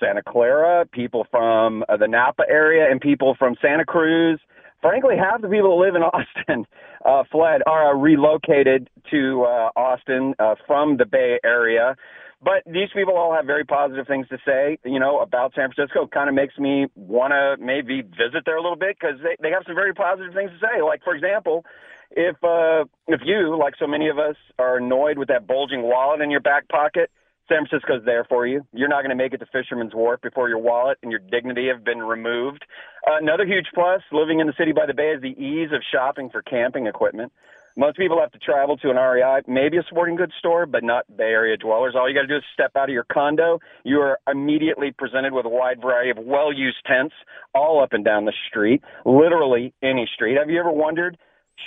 Santa 0.00 0.22
Clara, 0.22 0.86
people 0.86 1.26
from 1.30 1.84
uh, 1.88 1.96
the 1.96 2.08
Napa 2.08 2.44
area, 2.48 2.90
and 2.90 3.00
people 3.00 3.36
from 3.38 3.54
Santa 3.60 3.84
Cruz. 3.84 4.40
Frankly, 4.80 5.14
half 5.16 5.42
the 5.42 5.48
people 5.48 5.78
that 5.78 5.84
live 5.84 5.94
in 5.94 6.02
Austin 6.02 6.66
uh, 7.04 7.24
fled 7.30 7.62
or 7.66 7.96
relocated 7.96 8.88
to 9.10 9.44
uh, 9.44 9.70
Austin 9.76 10.34
uh, 10.38 10.54
from 10.66 10.96
the 10.96 11.04
Bay 11.04 11.38
Area. 11.44 11.96
But 12.42 12.62
these 12.64 12.88
people 12.94 13.18
all 13.18 13.34
have 13.34 13.44
very 13.44 13.64
positive 13.64 14.06
things 14.06 14.26
to 14.28 14.38
say, 14.46 14.78
you 14.84 14.98
know, 14.98 15.20
about 15.20 15.52
San 15.54 15.70
Francisco. 15.70 16.06
Kind 16.06 16.30
of 16.30 16.34
makes 16.34 16.56
me 16.58 16.86
want 16.94 17.32
to 17.32 17.62
maybe 17.62 18.00
visit 18.00 18.44
there 18.46 18.56
a 18.56 18.62
little 18.62 18.78
bit 18.78 18.96
because 18.98 19.16
they, 19.22 19.36
they 19.42 19.50
have 19.52 19.62
some 19.66 19.74
very 19.74 19.92
positive 19.92 20.32
things 20.32 20.50
to 20.50 20.58
say. 20.58 20.80
Like, 20.80 21.04
for 21.04 21.14
example, 21.14 21.66
if 22.10 22.36
uh, 22.42 22.88
if 23.08 23.20
you, 23.24 23.58
like 23.58 23.74
so 23.78 23.86
many 23.86 24.08
of 24.08 24.18
us, 24.18 24.36
are 24.58 24.78
annoyed 24.78 25.18
with 25.18 25.28
that 25.28 25.46
bulging 25.46 25.82
wallet 25.82 26.22
in 26.22 26.30
your 26.30 26.40
back 26.40 26.66
pocket, 26.68 27.10
San 27.50 27.66
Francisco's 27.66 28.04
there 28.04 28.24
for 28.24 28.46
you. 28.46 28.64
You're 28.72 28.88
not 28.88 29.02
going 29.02 29.10
to 29.10 29.16
make 29.16 29.34
it 29.34 29.38
to 29.38 29.46
Fisherman's 29.52 29.94
Wharf 29.94 30.20
before 30.22 30.48
your 30.48 30.58
wallet 30.58 30.98
and 31.02 31.10
your 31.10 31.20
dignity 31.20 31.68
have 31.68 31.84
been 31.84 31.98
removed. 31.98 32.64
Uh, 33.06 33.16
another 33.20 33.44
huge 33.44 33.66
plus 33.74 34.02
living 34.12 34.40
in 34.40 34.46
the 34.46 34.52
city 34.56 34.72
by 34.72 34.86
the 34.86 34.94
bay 34.94 35.10
is 35.10 35.20
the 35.20 35.36
ease 35.36 35.70
of 35.72 35.82
shopping 35.92 36.30
for 36.30 36.42
camping 36.42 36.86
equipment. 36.86 37.32
Most 37.76 37.96
people 37.96 38.20
have 38.20 38.32
to 38.32 38.38
travel 38.38 38.76
to 38.78 38.90
an 38.90 38.96
REI, 38.96 39.42
maybe 39.46 39.78
a 39.78 39.82
sporting 39.88 40.16
goods 40.16 40.32
store, 40.38 40.66
but 40.66 40.82
not 40.84 41.04
Bay 41.16 41.24
Area 41.24 41.56
dwellers. 41.56 41.94
All 41.96 42.08
you 42.08 42.14
got 42.14 42.22
to 42.22 42.26
do 42.26 42.36
is 42.36 42.42
step 42.52 42.72
out 42.76 42.88
of 42.88 42.92
your 42.92 43.06
condo. 43.10 43.60
You 43.84 44.00
are 44.00 44.18
immediately 44.30 44.92
presented 44.96 45.32
with 45.32 45.46
a 45.46 45.48
wide 45.48 45.80
variety 45.80 46.10
of 46.10 46.18
well 46.18 46.52
used 46.52 46.78
tents 46.86 47.14
all 47.54 47.82
up 47.82 47.92
and 47.92 48.04
down 48.04 48.24
the 48.24 48.34
street, 48.48 48.82
literally 49.04 49.72
any 49.82 50.08
street. 50.12 50.36
Have 50.36 50.50
you 50.50 50.60
ever 50.60 50.70
wondered? 50.70 51.16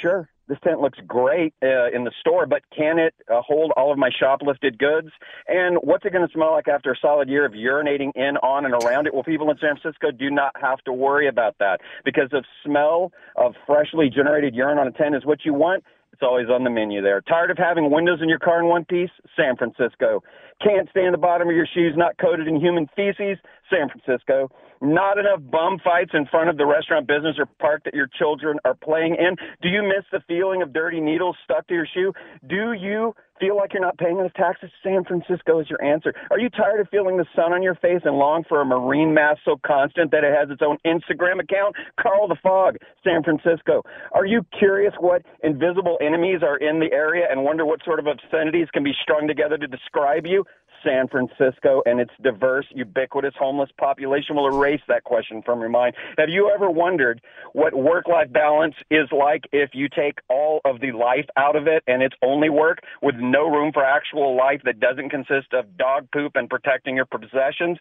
Sure, 0.01 0.29
this 0.48 0.58
tent 0.64 0.82
looks 0.82 1.00
great 1.08 1.54
uh, 1.64 1.89
in 1.94 2.04
the 2.04 2.12
store, 2.20 2.46
but 2.46 2.62
can 2.76 3.00
it 3.00 3.14
uh, 3.32 3.41
hold 3.41 3.72
all 3.78 3.91
of 3.91 3.98
my 3.98 4.10
shoplifted 4.10 4.78
goods? 4.78 5.10
And 5.48 5.78
what's 5.78 6.06
it 6.06 6.12
going 6.12 6.28
to 6.28 6.34
smell 6.34 6.52
like 6.52 6.68
after 6.68 6.91
a 6.91 6.96
solid 7.02 7.30
year 7.30 7.46
of 7.46 7.54
urinating 7.54 8.12
in, 8.16 8.38
on, 8.38 8.66
and 8.66 8.74
around 8.74 9.08
it? 9.08 9.14
Well, 9.14 9.24
people 9.24 9.50
in 9.50 9.58
San 9.60 9.78
Francisco 9.78 10.12
do 10.12 10.30
not 10.30 10.52
have 10.60 10.80
to 10.80 10.94
worry 10.94 11.28
about 11.28 11.56
that 11.60 11.80
because 12.04 12.30
the 12.32 12.44
smell 12.66 13.12
of 13.36 13.56
freshly 13.66 14.10
generated 14.10 14.54
urine 14.54 14.78
on 14.78 14.88
a 14.88 14.91
tent 14.91 15.16
is 15.16 15.26
what 15.26 15.46
you 15.46 15.54
want. 15.54 15.84
It's 16.12 16.22
always 16.22 16.48
on 16.48 16.64
the 16.64 16.70
menu 16.70 17.02
there. 17.02 17.22
Tired 17.22 17.50
of 17.50 17.58
having 17.58 17.89
windows 17.89 18.20
in 18.22 18.30
your 18.30 18.38
car 18.38 18.60
in 18.60 18.68
one 18.68 18.86
piece? 18.86 19.10
San 19.36 19.56
Francisco. 19.56 20.24
Can't 20.64 20.89
stand 20.91 21.14
the 21.14 21.18
bottom 21.18 21.49
of 21.49 21.55
your 21.55 21.68
shoes 21.74 21.93
not 21.97 22.18
coated 22.18 22.47
in 22.47 22.59
human 22.59 22.88
feces? 22.95 23.38
San 23.70 23.89
Francisco. 23.89 24.49
Not 24.82 25.18
enough 25.18 25.39
bum 25.49 25.80
fights 25.84 26.11
in 26.14 26.26
front 26.26 26.49
of 26.49 26.57
the 26.57 26.66
restaurant 26.66 27.07
business 27.07 27.36
or 27.38 27.45
park 27.59 27.84
that 27.86 27.93
your 27.93 28.07
children 28.07 28.59
are 28.66 28.74
playing 28.74 29.16
in? 29.16 29.36
Do 29.61 29.70
you 29.70 29.82
miss 29.82 30.03
the 30.11 30.20
feeling 30.28 30.61
of 30.61 30.74
dirty 30.74 30.99
needles 30.99 31.38
stuck 31.43 31.68
to 31.68 31.74
your 31.74 31.88
shoe? 31.93 32.14
Do 32.47 32.74
you 32.74 33.14
feel 33.39 33.55
like 33.55 33.74
you're 33.74 33.82
not 33.82 33.97
paying 33.97 34.20
enough 34.20 34.34
taxes? 34.34 34.70
San 34.84 35.03
Francisco 35.05 35.59
is 35.59 35.70
your 35.70 35.82
answer. 35.84 36.14
Are 36.32 36.39
you 36.39 36.49
tired 36.49 36.82
of 36.82 36.89
feeling 36.89 37.18
the 37.18 37.26
sun 37.36 37.53
on 37.53 37.64
your 37.64 37.76
face 37.76 38.01
and 38.03 38.18
long 38.18 38.43
for 38.47 38.61
a 38.61 38.66
marine 38.66 39.14
mass 39.14 39.38
so 39.45 39.59
constant 39.66 40.11
that 40.11 40.24
it 40.24 40.34
has 40.34 40.49
its 40.49 40.61
own 40.61 40.78
Instagram 40.86 41.41
account? 41.41 41.76
Karl 41.99 42.28
the 42.28 42.38
Fog, 42.43 42.76
San 43.03 43.24
Francisco. 43.24 43.84
Are 44.11 44.26
you 44.26 44.45
curious 44.57 44.93
what 44.99 45.24
invisible 45.43 45.97
enemies 46.01 46.39
are 46.43 46.57
in 46.57 46.80
the 46.80 46.91
area 46.91 47.26
and 47.30 47.43
wonder 47.43 47.66
what 47.66 47.84
sort 47.84 47.99
of 47.99 48.07
obscenities 48.07 48.68
can 48.74 48.84
be 48.84 48.93
strung 49.01 49.28
together 49.28 49.57
to 49.57 49.68
describe 49.68 50.26
you? 50.26 50.43
San 50.84 51.07
Francisco 51.07 51.81
and 51.86 51.99
its 51.99 52.11
diverse, 52.21 52.65
ubiquitous 52.73 53.34
homeless 53.38 53.69
population 53.77 54.36
will 54.36 54.47
erase 54.47 54.81
that 54.88 55.03
question 55.03 55.41
from 55.43 55.59
your 55.59 55.69
mind. 55.69 55.95
Have 56.17 56.29
you 56.29 56.51
ever 56.53 56.69
wondered 56.69 57.21
what 57.53 57.73
work 57.73 58.07
life 58.07 58.31
balance 58.31 58.75
is 58.89 59.07
like 59.11 59.43
if 59.51 59.71
you 59.73 59.88
take 59.89 60.19
all 60.29 60.61
of 60.65 60.81
the 60.81 60.91
life 60.91 61.25
out 61.38 61.55
of 61.55 61.67
it 61.67 61.84
and 61.88 62.01
it's 62.01 62.15
only 62.21 62.49
work 62.49 62.79
with 63.01 63.15
no 63.17 63.47
room 63.47 63.71
for 63.73 63.84
actual 63.84 64.36
life 64.36 64.61
that 64.65 64.79
doesn't 64.79 65.09
consist 65.09 65.53
of 65.53 65.77
dog 65.77 66.07
poop 66.11 66.34
and 66.36 66.49
protecting 66.49 66.95
your 66.95 67.05
possessions? 67.05 67.77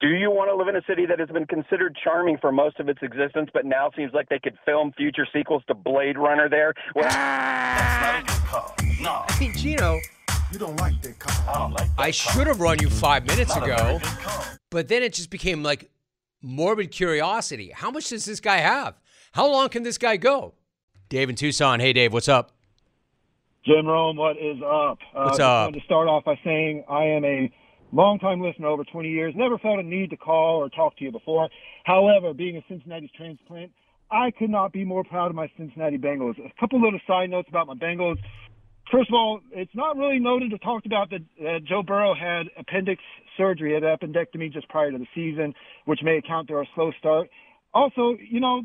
Do 0.00 0.08
you 0.08 0.30
want 0.30 0.48
to 0.48 0.54
live 0.54 0.68
in 0.68 0.76
a 0.76 0.82
city 0.86 1.06
that 1.06 1.18
has 1.18 1.28
been 1.28 1.46
considered 1.46 1.96
charming 2.02 2.38
for 2.38 2.52
most 2.52 2.78
of 2.78 2.88
its 2.88 3.00
existence, 3.02 3.50
but 3.52 3.64
now 3.64 3.90
seems 3.96 4.12
like 4.14 4.28
they 4.28 4.38
could 4.38 4.56
film 4.64 4.92
future 4.96 5.26
sequels 5.32 5.64
to 5.66 5.74
Blade 5.74 6.16
Runner 6.16 6.48
there? 6.48 6.72
Well, 6.94 7.08
ah! 7.08 8.22
that's 8.24 8.28
not 8.28 8.36
a 8.36 8.38
good 8.38 8.48
call. 8.48 8.74
No. 9.00 9.24
I 9.26 9.40
mean, 9.40 9.52
Gino, 9.54 9.98
you 10.52 10.58
don't 10.58 10.76
like 10.76 11.00
that 11.02 11.18
call. 11.18 11.54
I 11.54 11.58
don't 11.58 11.72
like 11.72 11.96
that 11.96 12.02
I 12.02 12.10
should 12.10 12.46
have 12.46 12.60
run 12.60 12.78
you 12.80 12.88
five 12.88 13.26
minutes 13.26 13.54
ago, 13.56 14.00
but 14.70 14.88
then 14.88 15.02
it 15.02 15.12
just 15.12 15.30
became 15.30 15.62
like 15.62 15.90
morbid 16.42 16.90
curiosity. 16.90 17.70
How 17.74 17.90
much 17.90 18.08
does 18.08 18.24
this 18.24 18.40
guy 18.40 18.58
have? 18.58 18.94
How 19.32 19.50
long 19.50 19.68
can 19.68 19.82
this 19.82 19.98
guy 19.98 20.16
go? 20.16 20.54
Dave 21.08 21.30
in 21.30 21.36
Tucson. 21.36 21.80
Hey, 21.80 21.92
Dave, 21.92 22.12
what's 22.12 22.28
up? 22.28 22.52
Jim 23.64 23.86
Rome, 23.86 24.16
what 24.16 24.36
is 24.36 24.58
up? 24.62 24.98
Uh, 25.14 25.24
what's 25.24 25.40
uh, 25.40 25.44
up? 25.44 25.50
I 25.50 25.64
wanted 25.64 25.80
to 25.80 25.84
start 25.84 26.08
off 26.08 26.24
by 26.24 26.38
saying 26.44 26.84
I 26.88 27.04
am 27.04 27.24
a 27.24 27.52
longtime 27.92 28.40
listener 28.40 28.68
over 28.68 28.84
20 28.84 29.08
years. 29.08 29.34
Never 29.36 29.58
felt 29.58 29.78
a 29.78 29.82
need 29.82 30.10
to 30.10 30.16
call 30.16 30.62
or 30.62 30.68
talk 30.68 30.96
to 30.98 31.04
you 31.04 31.12
before. 31.12 31.48
However, 31.84 32.32
being 32.32 32.56
a 32.56 32.64
Cincinnati 32.68 33.10
transplant, 33.16 33.72
I 34.10 34.30
could 34.30 34.50
not 34.50 34.72
be 34.72 34.84
more 34.84 35.04
proud 35.04 35.30
of 35.30 35.34
my 35.34 35.50
Cincinnati 35.56 35.98
Bengals. 35.98 36.38
A 36.38 36.50
couple 36.60 36.80
little 36.80 37.00
side 37.06 37.30
notes 37.30 37.48
about 37.48 37.66
my 37.66 37.74
Bengals. 37.74 38.16
First 38.90 39.10
of 39.10 39.14
all, 39.14 39.40
it's 39.52 39.74
not 39.74 39.96
really 39.96 40.18
noted 40.18 40.52
or 40.52 40.58
talked 40.58 40.86
about 40.86 41.10
that 41.10 41.64
Joe 41.64 41.82
Burrow 41.82 42.14
had 42.14 42.46
appendix 42.58 43.02
surgery, 43.36 43.74
had 43.74 43.82
appendectomy 43.82 44.52
just 44.52 44.68
prior 44.68 44.90
to 44.90 44.98
the 44.98 45.06
season, 45.14 45.54
which 45.84 46.00
may 46.02 46.16
account 46.16 46.48
for 46.48 46.62
a 46.62 46.66
slow 46.74 46.90
start. 46.98 47.28
Also, 47.74 48.16
you 48.18 48.40
know, 48.40 48.62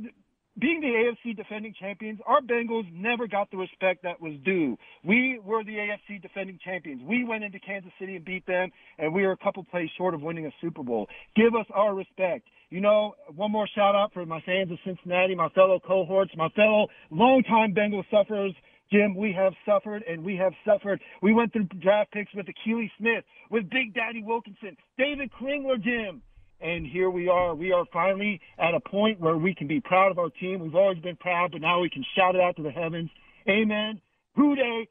being 0.59 0.81
the 0.81 0.87
AFC 0.87 1.35
defending 1.35 1.73
champions, 1.77 2.19
our 2.25 2.39
Bengals 2.39 2.85
never 2.93 3.27
got 3.27 3.49
the 3.51 3.57
respect 3.57 4.03
that 4.03 4.21
was 4.21 4.33
due. 4.45 4.77
We 5.03 5.39
were 5.43 5.63
the 5.63 5.75
AFC 5.75 6.21
defending 6.21 6.59
champions. 6.63 7.01
We 7.03 7.25
went 7.25 7.43
into 7.43 7.59
Kansas 7.59 7.91
City 7.99 8.15
and 8.15 8.23
beat 8.23 8.45
them, 8.45 8.71
and 8.99 9.13
we 9.13 9.23
were 9.23 9.31
a 9.31 9.37
couple 9.37 9.63
plays 9.63 9.89
short 9.97 10.13
of 10.13 10.21
winning 10.21 10.45
a 10.45 10.51
Super 10.61 10.83
Bowl. 10.83 11.09
Give 11.35 11.55
us 11.55 11.65
our 11.73 11.93
respect. 11.95 12.47
You 12.69 12.81
know, 12.81 13.15
one 13.35 13.51
more 13.51 13.67
shout 13.75 13.95
out 13.95 14.13
for 14.13 14.25
my 14.25 14.41
fans 14.41 14.71
of 14.71 14.77
Cincinnati, 14.85 15.35
my 15.35 15.49
fellow 15.49 15.79
cohorts, 15.79 16.31
my 16.37 16.49
fellow 16.49 16.87
longtime 17.11 17.73
Bengals 17.73 18.05
sufferers. 18.09 18.53
Jim, 18.93 19.15
we 19.15 19.33
have 19.33 19.53
suffered 19.65 20.03
and 20.07 20.23
we 20.23 20.35
have 20.37 20.53
suffered. 20.63 21.01
We 21.23 21.33
went 21.33 21.51
through 21.51 21.67
draft 21.81 22.11
picks 22.11 22.31
with 22.35 22.45
Akili 22.45 22.91
Smith, 22.99 23.23
with 23.49 23.67
Big 23.71 23.95
Daddy 23.95 24.21
Wilkinson, 24.21 24.77
David 24.99 25.31
Klingler, 25.41 25.81
Jim. 25.81 26.21
And 26.61 26.85
here 26.85 27.09
we 27.09 27.27
are. 27.27 27.55
We 27.55 27.71
are 27.71 27.85
finally 27.91 28.39
at 28.59 28.75
a 28.75 28.79
point 28.79 29.19
where 29.19 29.35
we 29.35 29.55
can 29.55 29.67
be 29.67 29.81
proud 29.81 30.11
of 30.11 30.19
our 30.19 30.29
team. 30.29 30.59
We've 30.59 30.75
always 30.75 30.99
been 30.99 31.15
proud, 31.15 31.51
but 31.51 31.61
now 31.61 31.81
we 31.81 31.89
can 31.89 32.05
shout 32.15 32.35
it 32.35 32.41
out 32.41 32.55
to 32.57 32.63
the 32.63 32.71
heavens. 32.71 33.09
Amen. 33.49 33.99
Who 34.35 34.55
Dey? 34.55 34.87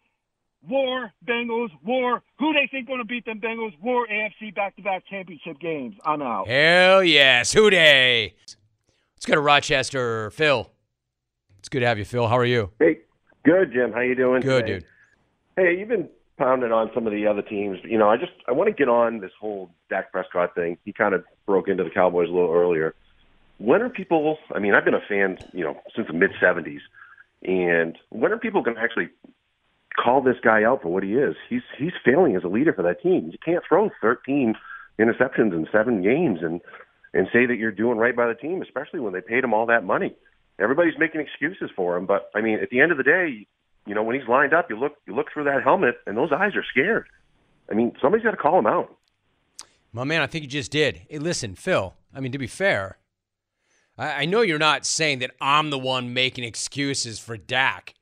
War, 0.68 1.12
Bengals, 1.24 1.70
war. 1.84 2.22
Who 2.40 2.52
they 2.52 2.68
think 2.70 2.88
going 2.88 2.98
to 2.98 3.04
beat 3.04 3.24
them 3.24 3.40
Bengals? 3.40 3.72
War, 3.80 4.06
AFC 4.06 4.54
back-to-back 4.54 5.04
championship 5.08 5.60
games. 5.60 5.94
I'm 6.04 6.22
out. 6.22 6.48
Hell 6.48 7.04
yes. 7.04 7.52
Who 7.52 7.70
Dey? 7.70 8.34
Let's 9.16 9.26
go 9.26 9.34
to 9.34 9.40
Rochester. 9.40 10.30
Phil. 10.32 10.68
It's 11.60 11.68
good 11.68 11.80
to 11.80 11.86
have 11.86 11.98
you, 11.98 12.04
Phil. 12.04 12.26
How 12.26 12.36
are 12.36 12.44
you? 12.44 12.70
Hey, 12.80 12.98
Good, 13.44 13.72
Jim. 13.72 13.92
How 13.92 14.00
you 14.00 14.14
doing? 14.14 14.40
Good, 14.42 14.66
today? 14.66 14.78
dude. 14.80 14.84
Hey, 15.56 15.78
you've 15.78 15.88
been 15.88 16.08
pounding 16.38 16.72
on 16.72 16.90
some 16.94 17.06
of 17.06 17.12
the 17.12 17.26
other 17.26 17.42
teams. 17.42 17.78
You 17.84 17.98
know, 17.98 18.08
I 18.08 18.16
just 18.16 18.32
I 18.48 18.52
want 18.52 18.68
to 18.68 18.74
get 18.74 18.88
on 18.88 19.20
this 19.20 19.32
whole 19.38 19.70
Dak 19.90 20.12
Prescott 20.12 20.54
thing. 20.54 20.78
He 20.84 20.92
kind 20.92 21.14
of 21.14 21.24
broke 21.46 21.68
into 21.68 21.84
the 21.84 21.90
Cowboys 21.90 22.28
a 22.28 22.32
little 22.32 22.52
earlier. 22.52 22.94
When 23.58 23.82
are 23.82 23.88
people? 23.88 24.38
I 24.54 24.58
mean, 24.58 24.74
I've 24.74 24.84
been 24.84 24.94
a 24.94 25.00
fan, 25.08 25.38
you 25.52 25.64
know, 25.64 25.80
since 25.94 26.06
the 26.06 26.14
mid 26.14 26.30
'70s, 26.40 26.80
and 27.42 27.98
when 28.10 28.32
are 28.32 28.38
people 28.38 28.62
going 28.62 28.76
to 28.76 28.82
actually 28.82 29.08
call 29.96 30.22
this 30.22 30.36
guy 30.42 30.64
out 30.64 30.82
for 30.82 30.88
what 30.88 31.02
he 31.02 31.14
is. 31.14 31.36
He's 31.48 31.62
he's 31.78 31.92
failing 32.04 32.36
as 32.36 32.44
a 32.44 32.48
leader 32.48 32.72
for 32.72 32.82
that 32.82 33.02
team. 33.02 33.30
You 33.30 33.38
can't 33.44 33.64
throw 33.66 33.90
13 34.00 34.54
interceptions 34.98 35.52
in 35.52 35.66
seven 35.72 36.02
games 36.02 36.40
and 36.42 36.60
and 37.14 37.28
say 37.32 37.46
that 37.46 37.56
you're 37.56 37.72
doing 37.72 37.98
right 37.98 38.16
by 38.16 38.26
the 38.26 38.34
team, 38.34 38.62
especially 38.62 39.00
when 39.00 39.12
they 39.12 39.20
paid 39.20 39.44
him 39.44 39.52
all 39.52 39.66
that 39.66 39.84
money. 39.84 40.14
Everybody's 40.62 40.98
making 40.98 41.20
excuses 41.20 41.70
for 41.74 41.96
him, 41.96 42.06
but 42.06 42.30
I 42.34 42.40
mean, 42.40 42.60
at 42.60 42.70
the 42.70 42.80
end 42.80 42.92
of 42.92 42.98
the 42.98 43.04
day, 43.04 43.46
you 43.86 43.94
know, 43.94 44.02
when 44.02 44.18
he's 44.18 44.28
lined 44.28 44.54
up, 44.54 44.70
you 44.70 44.78
look 44.78 44.96
you 45.06 45.14
look 45.14 45.26
through 45.32 45.44
that 45.44 45.62
helmet, 45.62 45.96
and 46.06 46.16
those 46.16 46.30
eyes 46.32 46.54
are 46.54 46.64
scared. 46.70 47.08
I 47.70 47.74
mean, 47.74 47.92
somebody's 48.00 48.24
got 48.24 48.30
to 48.30 48.36
call 48.36 48.58
him 48.58 48.66
out. 48.66 48.96
My 49.92 50.04
man, 50.04 50.22
I 50.22 50.26
think 50.26 50.44
you 50.44 50.48
just 50.48 50.70
did. 50.70 51.02
Hey, 51.08 51.18
listen, 51.18 51.54
Phil. 51.54 51.94
I 52.14 52.20
mean, 52.20 52.32
to 52.32 52.38
be 52.38 52.46
fair, 52.46 52.98
I, 53.98 54.22
I 54.22 54.24
know 54.24 54.42
you're 54.42 54.58
not 54.58 54.86
saying 54.86 55.18
that 55.18 55.32
I'm 55.40 55.70
the 55.70 55.78
one 55.78 56.14
making 56.14 56.44
excuses 56.44 57.18
for 57.18 57.36
Dak. 57.36 57.94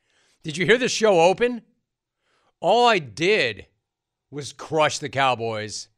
Did 0.43 0.57
you 0.57 0.67
hear 0.67 0.79
the 0.79 0.89
show 0.89 1.21
open? 1.21 1.63
All 2.61 2.87
I 2.87 2.99
did 2.99 3.67
was 4.31 4.53
crush 4.53 4.99
the 4.99 5.09
Cowboys, 5.09 5.89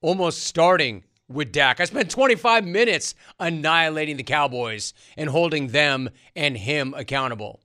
almost 0.00 0.44
starting 0.44 1.04
with 1.28 1.52
Dak. 1.52 1.80
I 1.80 1.84
spent 1.84 2.10
25 2.10 2.64
minutes 2.64 3.14
annihilating 3.38 4.16
the 4.16 4.22
Cowboys 4.22 4.94
and 5.16 5.30
holding 5.30 5.68
them 5.68 6.10
and 6.34 6.56
him 6.56 6.94
accountable. 6.96 7.60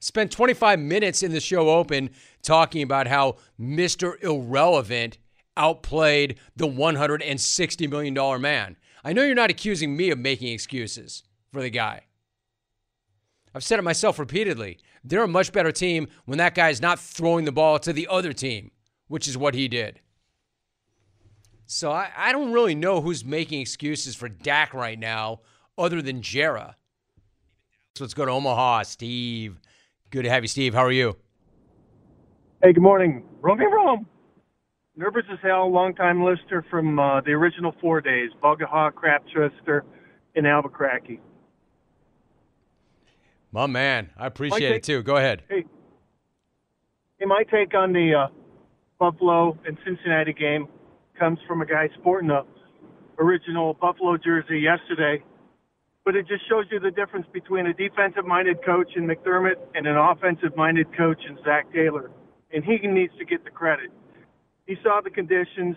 Spent 0.00 0.30
25 0.30 0.78
minutes 0.78 1.22
in 1.22 1.32
the 1.32 1.40
show 1.40 1.70
open 1.70 2.10
talking 2.42 2.82
about 2.82 3.08
how 3.08 3.36
Mr. 3.60 4.22
Irrelevant 4.22 5.18
outplayed 5.56 6.38
the 6.54 6.68
$160 6.68 7.90
million 7.90 8.40
man. 8.40 8.76
I 9.04 9.12
know 9.12 9.24
you're 9.24 9.34
not 9.34 9.50
accusing 9.50 9.96
me 9.96 10.10
of 10.10 10.18
making 10.18 10.52
excuses 10.52 11.24
for 11.52 11.62
the 11.62 11.70
guy. 11.70 12.02
I've 13.54 13.64
said 13.64 13.78
it 13.78 13.82
myself 13.82 14.18
repeatedly. 14.18 14.78
They're 15.02 15.24
a 15.24 15.28
much 15.28 15.52
better 15.52 15.72
team 15.72 16.08
when 16.26 16.38
that 16.38 16.54
guy 16.54 16.68
is 16.68 16.82
not 16.82 17.00
throwing 17.00 17.44
the 17.44 17.52
ball 17.52 17.78
to 17.80 17.92
the 17.92 18.06
other 18.08 18.32
team, 18.32 18.70
which 19.08 19.26
is 19.26 19.38
what 19.38 19.54
he 19.54 19.66
did. 19.66 20.00
So 21.70 21.92
I, 21.92 22.10
I 22.16 22.32
don't 22.32 22.50
really 22.52 22.74
know 22.74 23.02
who's 23.02 23.26
making 23.26 23.60
excuses 23.60 24.16
for 24.16 24.26
Dak 24.26 24.72
right 24.72 24.98
now 24.98 25.40
other 25.76 26.00
than 26.00 26.22
Jerral. 26.22 26.72
So 27.94 28.04
let's 28.04 28.14
go 28.14 28.24
to 28.24 28.32
Omaha. 28.32 28.84
Steve. 28.84 29.60
Good 30.10 30.22
to 30.22 30.30
have 30.30 30.42
you, 30.42 30.48
Steve. 30.48 30.72
How 30.72 30.82
are 30.82 30.90
you? 30.90 31.14
Hey, 32.62 32.72
good 32.72 32.82
morning. 32.82 33.22
Romy 33.42 33.66
Rome. 33.66 34.06
Nervous 34.96 35.24
as 35.30 35.38
hell, 35.42 35.70
longtime 35.70 36.24
listener 36.24 36.64
from 36.70 36.98
uh, 36.98 37.20
the 37.20 37.32
original 37.32 37.74
four 37.82 38.00
days, 38.00 38.30
Bugahaw, 38.42 38.92
Crap 38.94 39.24
Twister, 39.32 39.84
in 40.34 40.46
Albuquerque. 40.46 41.20
My 43.52 43.66
man, 43.66 44.08
I 44.16 44.26
appreciate 44.26 44.68
take, 44.68 44.76
it 44.78 44.82
too. 44.84 45.02
Go 45.02 45.16
ahead. 45.16 45.42
Hey, 45.50 45.66
hey 47.18 47.26
my 47.26 47.44
take 47.50 47.74
on 47.74 47.92
the 47.92 48.14
uh, 48.14 48.34
Buffalo 48.98 49.58
and 49.66 49.76
Cincinnati 49.84 50.32
game 50.32 50.66
comes 51.18 51.38
from 51.46 51.62
a 51.62 51.66
guy 51.66 51.88
sporting 51.98 52.30
a 52.30 52.44
original 53.18 53.74
Buffalo 53.74 54.16
jersey 54.16 54.60
yesterday. 54.60 55.22
But 56.04 56.16
it 56.16 56.26
just 56.26 56.48
shows 56.48 56.64
you 56.70 56.80
the 56.80 56.90
difference 56.90 57.26
between 57.32 57.66
a 57.66 57.74
defensive-minded 57.74 58.64
coach 58.64 58.92
in 58.96 59.06
McDermott 59.06 59.56
and 59.74 59.86
an 59.86 59.96
offensive-minded 59.96 60.96
coach 60.96 61.18
in 61.28 61.36
Zac 61.44 61.72
Taylor. 61.72 62.10
And 62.52 62.64
he 62.64 62.78
needs 62.86 63.12
to 63.18 63.26
get 63.26 63.44
the 63.44 63.50
credit. 63.50 63.90
He 64.66 64.76
saw 64.82 65.00
the 65.02 65.10
conditions. 65.10 65.76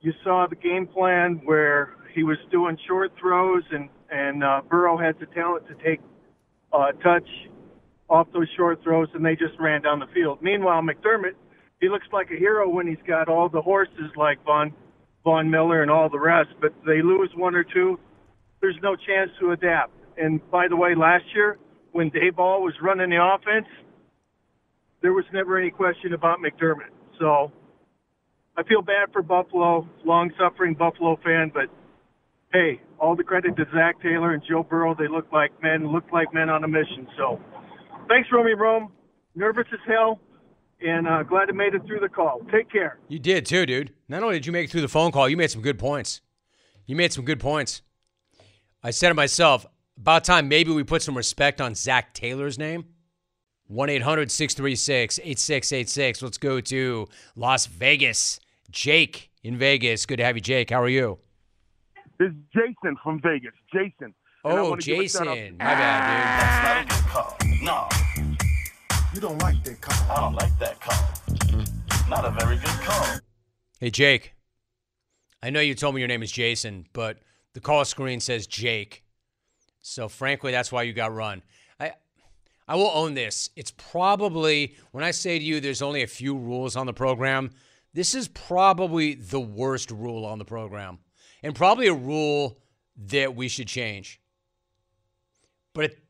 You 0.00 0.12
saw 0.22 0.46
the 0.46 0.56
game 0.56 0.86
plan 0.86 1.40
where 1.44 1.94
he 2.14 2.22
was 2.22 2.36
doing 2.50 2.76
short 2.86 3.12
throws, 3.18 3.62
and 3.70 3.88
and 4.10 4.44
uh, 4.44 4.60
Burrow 4.68 4.96
has 4.98 5.14
the 5.20 5.26
talent 5.26 5.66
to 5.68 5.74
take 5.82 6.00
uh, 6.72 6.92
touch 7.02 7.28
off 8.08 8.28
those 8.32 8.48
short 8.56 8.82
throws, 8.82 9.08
and 9.14 9.24
they 9.24 9.36
just 9.36 9.58
ran 9.58 9.82
down 9.82 9.98
the 9.98 10.06
field. 10.14 10.38
Meanwhile, 10.42 10.82
McDermott 10.82 11.34
he 11.80 11.88
looks 11.88 12.06
like 12.12 12.28
a 12.30 12.36
hero 12.38 12.68
when 12.68 12.86
he's 12.86 13.02
got 13.06 13.28
all 13.28 13.48
the 13.48 13.60
horses 13.60 14.10
like 14.16 14.42
Von 14.44 14.72
Von 15.24 15.50
Miller 15.50 15.82
and 15.82 15.90
all 15.90 16.08
the 16.08 16.18
rest. 16.18 16.50
But 16.60 16.72
they 16.86 17.02
lose 17.02 17.30
one 17.36 17.54
or 17.54 17.64
two, 17.64 17.98
there's 18.60 18.78
no 18.82 18.96
chance 18.96 19.30
to 19.40 19.52
adapt. 19.52 19.92
And 20.16 20.40
by 20.50 20.68
the 20.68 20.76
way, 20.76 20.94
last 20.94 21.24
year 21.34 21.58
when 21.92 22.10
Daboll 22.10 22.60
was 22.60 22.74
running 22.82 23.10
the 23.10 23.22
offense, 23.22 23.66
there 25.02 25.12
was 25.12 25.24
never 25.32 25.58
any 25.58 25.70
question 25.70 26.14
about 26.14 26.38
McDermott. 26.38 26.92
So 27.18 27.52
I 28.56 28.62
feel 28.62 28.82
bad 28.82 29.12
for 29.12 29.22
Buffalo, 29.22 29.88
long-suffering 30.04 30.74
Buffalo 30.74 31.18
fan, 31.22 31.50
but 31.52 31.68
hey, 32.52 32.80
all 32.98 33.14
the 33.14 33.24
credit 33.24 33.56
to 33.56 33.64
Zac 33.74 34.00
Taylor 34.02 34.32
and 34.32 34.42
Joe 34.48 34.62
Burrow. 34.62 34.94
They 34.94 35.08
look 35.08 35.26
like 35.32 35.50
men, 35.62 35.92
look 35.92 36.04
like 36.12 36.32
men 36.32 36.48
on 36.48 36.64
a 36.64 36.68
mission. 36.68 37.06
So 37.18 37.38
thanks, 38.08 38.28
Romy 38.32 38.54
Rome. 38.54 38.92
Nervous 39.34 39.66
as 39.72 39.80
hell 39.86 40.18
and 40.80 41.08
uh, 41.08 41.22
glad 41.22 41.48
I 41.48 41.52
made 41.52 41.74
it 41.74 41.84
through 41.86 42.00
the 42.00 42.08
call. 42.08 42.40
Take 42.52 42.70
care. 42.70 42.98
You 43.08 43.18
did 43.18 43.46
too, 43.46 43.66
dude. 43.66 43.92
Not 44.08 44.22
only 44.22 44.34
did 44.36 44.46
you 44.46 44.52
make 44.52 44.66
it 44.66 44.70
through 44.70 44.82
the 44.82 44.88
phone 44.88 45.12
call, 45.12 45.28
you 45.28 45.36
made 45.36 45.50
some 45.50 45.62
good 45.62 45.78
points. 45.78 46.20
You 46.86 46.96
made 46.96 47.12
some 47.12 47.24
good 47.24 47.40
points. 47.40 47.82
I 48.82 48.90
said 48.90 49.08
to 49.08 49.14
myself, 49.14 49.66
about 49.96 50.24
time 50.24 50.48
maybe 50.48 50.70
we 50.70 50.84
put 50.84 51.02
some 51.02 51.16
respect 51.16 51.60
on 51.60 51.74
Zac 51.74 52.14
Taylor's 52.14 52.58
name. 52.58 52.86
1 53.68 53.90
800 53.90 54.30
636 54.30 55.18
8686. 55.18 56.22
Let's 56.22 56.38
go 56.38 56.60
to 56.60 57.08
Las 57.34 57.66
Vegas. 57.66 58.38
Jake 58.70 59.30
in 59.42 59.56
Vegas. 59.56 60.06
Good 60.06 60.18
to 60.18 60.24
have 60.24 60.36
you, 60.36 60.42
Jake. 60.42 60.70
How 60.70 60.82
are 60.82 60.88
you? 60.88 61.18
This 62.18 62.30
is 62.30 62.34
Jason 62.54 62.96
from 63.02 63.20
Vegas. 63.20 63.52
Jason. 63.72 64.14
Oh, 64.44 64.76
Jason. 64.76 65.26
My 65.26 65.34
bad, 65.58 66.86
dude. 66.86 66.88
That's 66.88 66.88
not 66.88 66.98
a 66.98 67.02
good 67.02 67.10
call. 67.10 67.36
No. 67.62 68.45
You 69.16 69.22
don't 69.22 69.38
like 69.38 69.64
that 69.64 69.80
call. 69.80 70.10
I 70.14 70.20
don't 70.20 70.34
like 70.34 70.58
that 70.58 70.78
call. 70.78 72.06
Not 72.10 72.26
a 72.26 72.30
very 72.38 72.56
good 72.56 72.66
call. 72.66 73.18
Hey, 73.80 73.88
Jake. 73.88 74.34
I 75.42 75.48
know 75.48 75.60
you 75.60 75.74
told 75.74 75.94
me 75.94 76.02
your 76.02 76.08
name 76.08 76.22
is 76.22 76.30
Jason, 76.30 76.84
but 76.92 77.20
the 77.54 77.60
call 77.60 77.86
screen 77.86 78.20
says 78.20 78.46
Jake. 78.46 79.04
So, 79.80 80.10
frankly, 80.10 80.52
that's 80.52 80.70
why 80.70 80.82
you 80.82 80.92
got 80.92 81.14
run. 81.14 81.42
I, 81.80 81.92
I 82.68 82.76
will 82.76 82.90
own 82.92 83.14
this. 83.14 83.48
It's 83.56 83.70
probably, 83.70 84.76
when 84.92 85.02
I 85.02 85.12
say 85.12 85.38
to 85.38 85.44
you 85.46 85.60
there's 85.60 85.80
only 85.80 86.02
a 86.02 86.06
few 86.06 86.36
rules 86.36 86.76
on 86.76 86.84
the 86.84 86.92
program, 86.92 87.52
this 87.94 88.14
is 88.14 88.28
probably 88.28 89.14
the 89.14 89.40
worst 89.40 89.90
rule 89.90 90.26
on 90.26 90.38
the 90.38 90.44
program 90.44 90.98
and 91.42 91.54
probably 91.54 91.86
a 91.86 91.94
rule 91.94 92.58
that 92.98 93.34
we 93.34 93.48
should 93.48 93.68
change. 93.68 94.20
But 95.72 95.84
it, 95.86 96.05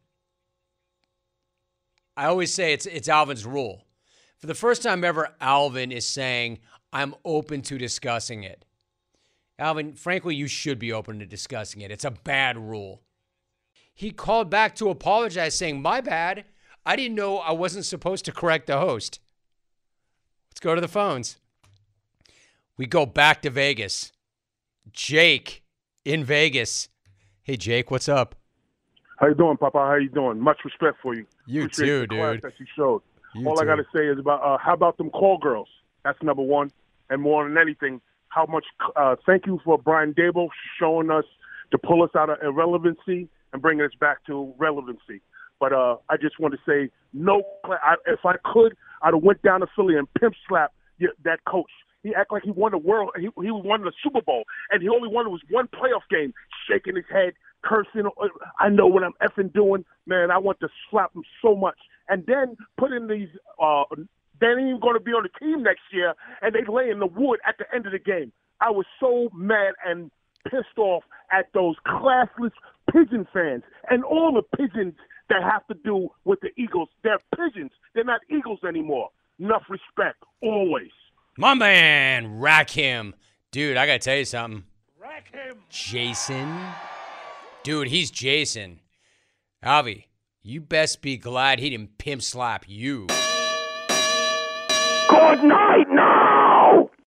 I 2.17 2.27
always 2.27 2.53
say 2.53 2.73
it's 2.73 2.87
it's 2.87 3.09
Alvin's 3.09 3.45
rule. 3.45 3.85
For 4.39 4.47
the 4.47 4.55
first 4.55 4.83
time 4.83 5.05
ever, 5.05 5.35
Alvin 5.41 5.93
is 5.93 6.07
saying, 6.07 6.59
I'm 6.93 7.15
open 7.25 7.63
to 7.63 7.79
discussing 7.79 8.45
it. 8.45 8.65
Alvin, 9.59 9.95
frankly, 9.95 10.35
you 10.35 10.47
should 10.47 10.79
be 10.79 10.93
open 10.93 11.19
to 11.19 11.27
discussing 11.27 11.81
it. 11.81 11.91
It's 11.91 12.05
a 12.05 12.11
bad 12.11 12.59
rule. 12.59 13.03
He 13.95 14.11
called 14.11 14.51
back 14.51 14.75
to 14.77 14.91
apologize, 14.91 15.55
saying, 15.57 15.81
My 15.81 16.01
bad. 16.01 16.45
I 16.85 16.95
didn't 16.95 17.17
know 17.17 17.39
I 17.39 17.53
wasn't 17.53 17.85
supposed 17.85 18.25
to 18.27 18.33
correct 18.33 18.67
the 18.67 18.79
host. 18.79 19.19
Let's 20.51 20.61
go 20.61 20.75
to 20.75 20.81
the 20.81 20.89
phones. 20.89 21.39
We 22.77 22.87
go 22.87 23.07
back 23.07 23.43
to 23.43 23.51
Vegas. 23.51 24.13
Jake 24.93 25.65
in 26.05 26.23
Vegas. 26.23 26.89
Hey, 27.43 27.57
Jake, 27.57 27.91
what's 27.91 28.09
up? 28.09 28.37
How 29.17 29.29
you 29.29 29.35
doing, 29.35 29.57
Papa? 29.57 29.79
How 29.79 29.95
you 29.95 30.11
doing? 30.11 30.39
Much 30.41 30.59
respect 30.65 30.99
for 31.03 31.15
you. 31.15 31.27
You 31.47 31.65
Appreciate 31.65 31.87
too, 31.87 32.01
the 32.01 32.07
class 32.09 32.33
dude. 32.35 32.43
That 32.43 32.53
you 32.59 32.67
showed. 32.77 33.03
You 33.35 33.49
All 33.49 33.57
too. 33.57 33.63
I 33.63 33.65
got 33.65 33.77
to 33.77 33.87
say 33.95 34.07
is 34.07 34.19
about 34.19 34.43
uh, 34.43 34.59
how 34.59 34.75
about 34.75 34.99
them 34.99 35.11
call 35.11 35.39
girls? 35.39 35.69
That's 36.05 36.23
number 36.23 36.43
one. 36.43 36.71
And 37.09 37.23
more 37.23 37.49
than 37.49 37.57
anything, 37.57 38.01
how 38.29 38.47
much 38.47 38.65
uh, 38.95 39.17
thank 39.25 39.47
you 39.47 39.61
for 39.65 39.79
Brian 39.79 40.13
Daboll 40.13 40.49
showing 40.79 41.11
us 41.11 41.25
to 41.71 41.79
pull 41.79 42.03
us 42.03 42.11
out 42.17 42.31
of 42.31 42.39
irrelevancy 42.43 43.29
and 43.53 43.63
bringing 43.63 43.85
us 43.85 43.93
back 43.99 44.25
to 44.27 44.53
relevancy. 44.59 45.23
But 45.59 45.73
uh, 45.73 45.97
I 46.11 46.17
just 46.19 46.39
want 46.39 46.53
to 46.53 46.61
say, 46.69 46.91
no. 47.15 47.43
I, 47.65 47.95
if 48.07 48.21
I 48.25 48.35
could, 48.45 48.77
I'd 49.01 49.15
have 49.15 49.23
went 49.23 49.41
down 49.43 49.61
to 49.61 49.67
Philly 49.75 49.97
and 49.97 50.07
pimp 50.15 50.35
slap 50.47 50.73
that 51.25 51.45
coach. 51.47 51.71
He 52.03 52.15
act 52.15 52.31
like 52.31 52.43
he 52.45 52.51
won 52.51 52.73
the 52.73 52.79
world. 52.79 53.11
He, 53.17 53.29
he 53.43 53.51
won 53.51 53.83
the 53.83 53.93
Super 54.03 54.21
Bowl, 54.21 54.45
and 54.71 54.83
he 54.83 54.89
only 54.89 55.09
won 55.09 55.31
was 55.31 55.41
one 55.51 55.67
playoff 55.69 56.07
game, 56.11 56.35
shaking 56.69 56.95
his 56.95 57.05
head, 57.11 57.33
cursing. 57.67 58.09
I 58.61 58.69
know 58.69 58.87
what 58.87 59.03
I'm 59.03 59.15
effing 59.23 59.53
doing, 59.53 59.85
man. 60.07 60.31
I 60.31 60.39
want 60.39 60.61
to 60.61 60.69
slap 60.91 61.15
him 61.15 61.23
so 61.43 61.57
much, 61.57 61.79
and 62.09 62.25
then 62.27 62.57
put 62.79 62.93
in 62.93 63.09
these. 63.09 63.29
Uh, 63.61 63.85
they 64.41 64.49
ain't 64.49 64.61
even 64.61 64.81
going 64.81 64.95
to 64.95 65.01
be 65.01 65.13
on 65.13 65.23
the 65.23 65.39
team 65.39 65.63
next 65.63 65.83
year, 65.93 66.15
and 66.43 66.55
they 66.55 66.71
lay 66.71 66.91
in 66.91 66.99
the 66.99 67.07
wood 67.07 67.41
at 67.47 67.57
the 67.59 67.65
end 67.75 67.87
of 67.87 67.93
the 67.93 67.99
game. 67.99 68.33
I 68.61 68.71
was 68.71 68.87
so 69.01 69.31
mad 69.35 69.75
and 69.85 70.11
pissed 70.45 70.79
off 70.79 71.05
at 71.33 71.47
those 71.55 71.77
classless 71.87 72.53
pigeon 72.93 73.27
fans 73.33 73.63
and 73.91 74.05
all 74.05 74.33
the 74.33 74.57
pigeons 74.57 74.95
that 75.29 75.43
have 75.43 75.67
to 75.69 75.75
do 75.85 76.09
with 76.25 76.41
the 76.41 76.51
Eagles. 76.57 76.89
They're 77.03 77.19
pigeons. 77.35 77.73
They're 77.95 78.05
not 78.05 78.21
Eagles 78.31 78.61
anymore. 78.67 79.11
Enough 79.39 79.65
respect, 79.69 80.23
always. 80.43 80.91
My 81.37 81.55
man, 81.55 82.39
rack 82.41 82.71
him. 82.71 83.15
Dude, 83.51 83.77
I 83.77 83.87
got 83.87 83.95
to 83.95 83.99
tell 83.99 84.17
you 84.17 84.25
something. 84.25 84.65
Rack 84.99 85.33
him. 85.33 85.57
Jason. 85.69 86.59
Dude, 87.67 87.89
he's 87.89 88.13
Jason. 88.13 88.79
Avi, 89.61 90.07
you 90.41 90.61
best 90.61 91.03
be 91.03 91.17
glad 91.17 91.59
he 91.59 91.69
didn't 91.69 91.99
pimp 91.99 92.23
slap 92.23 92.65
you. 92.69 93.09
Good 95.09 95.43
night, 95.43 95.91
night. 95.91 96.06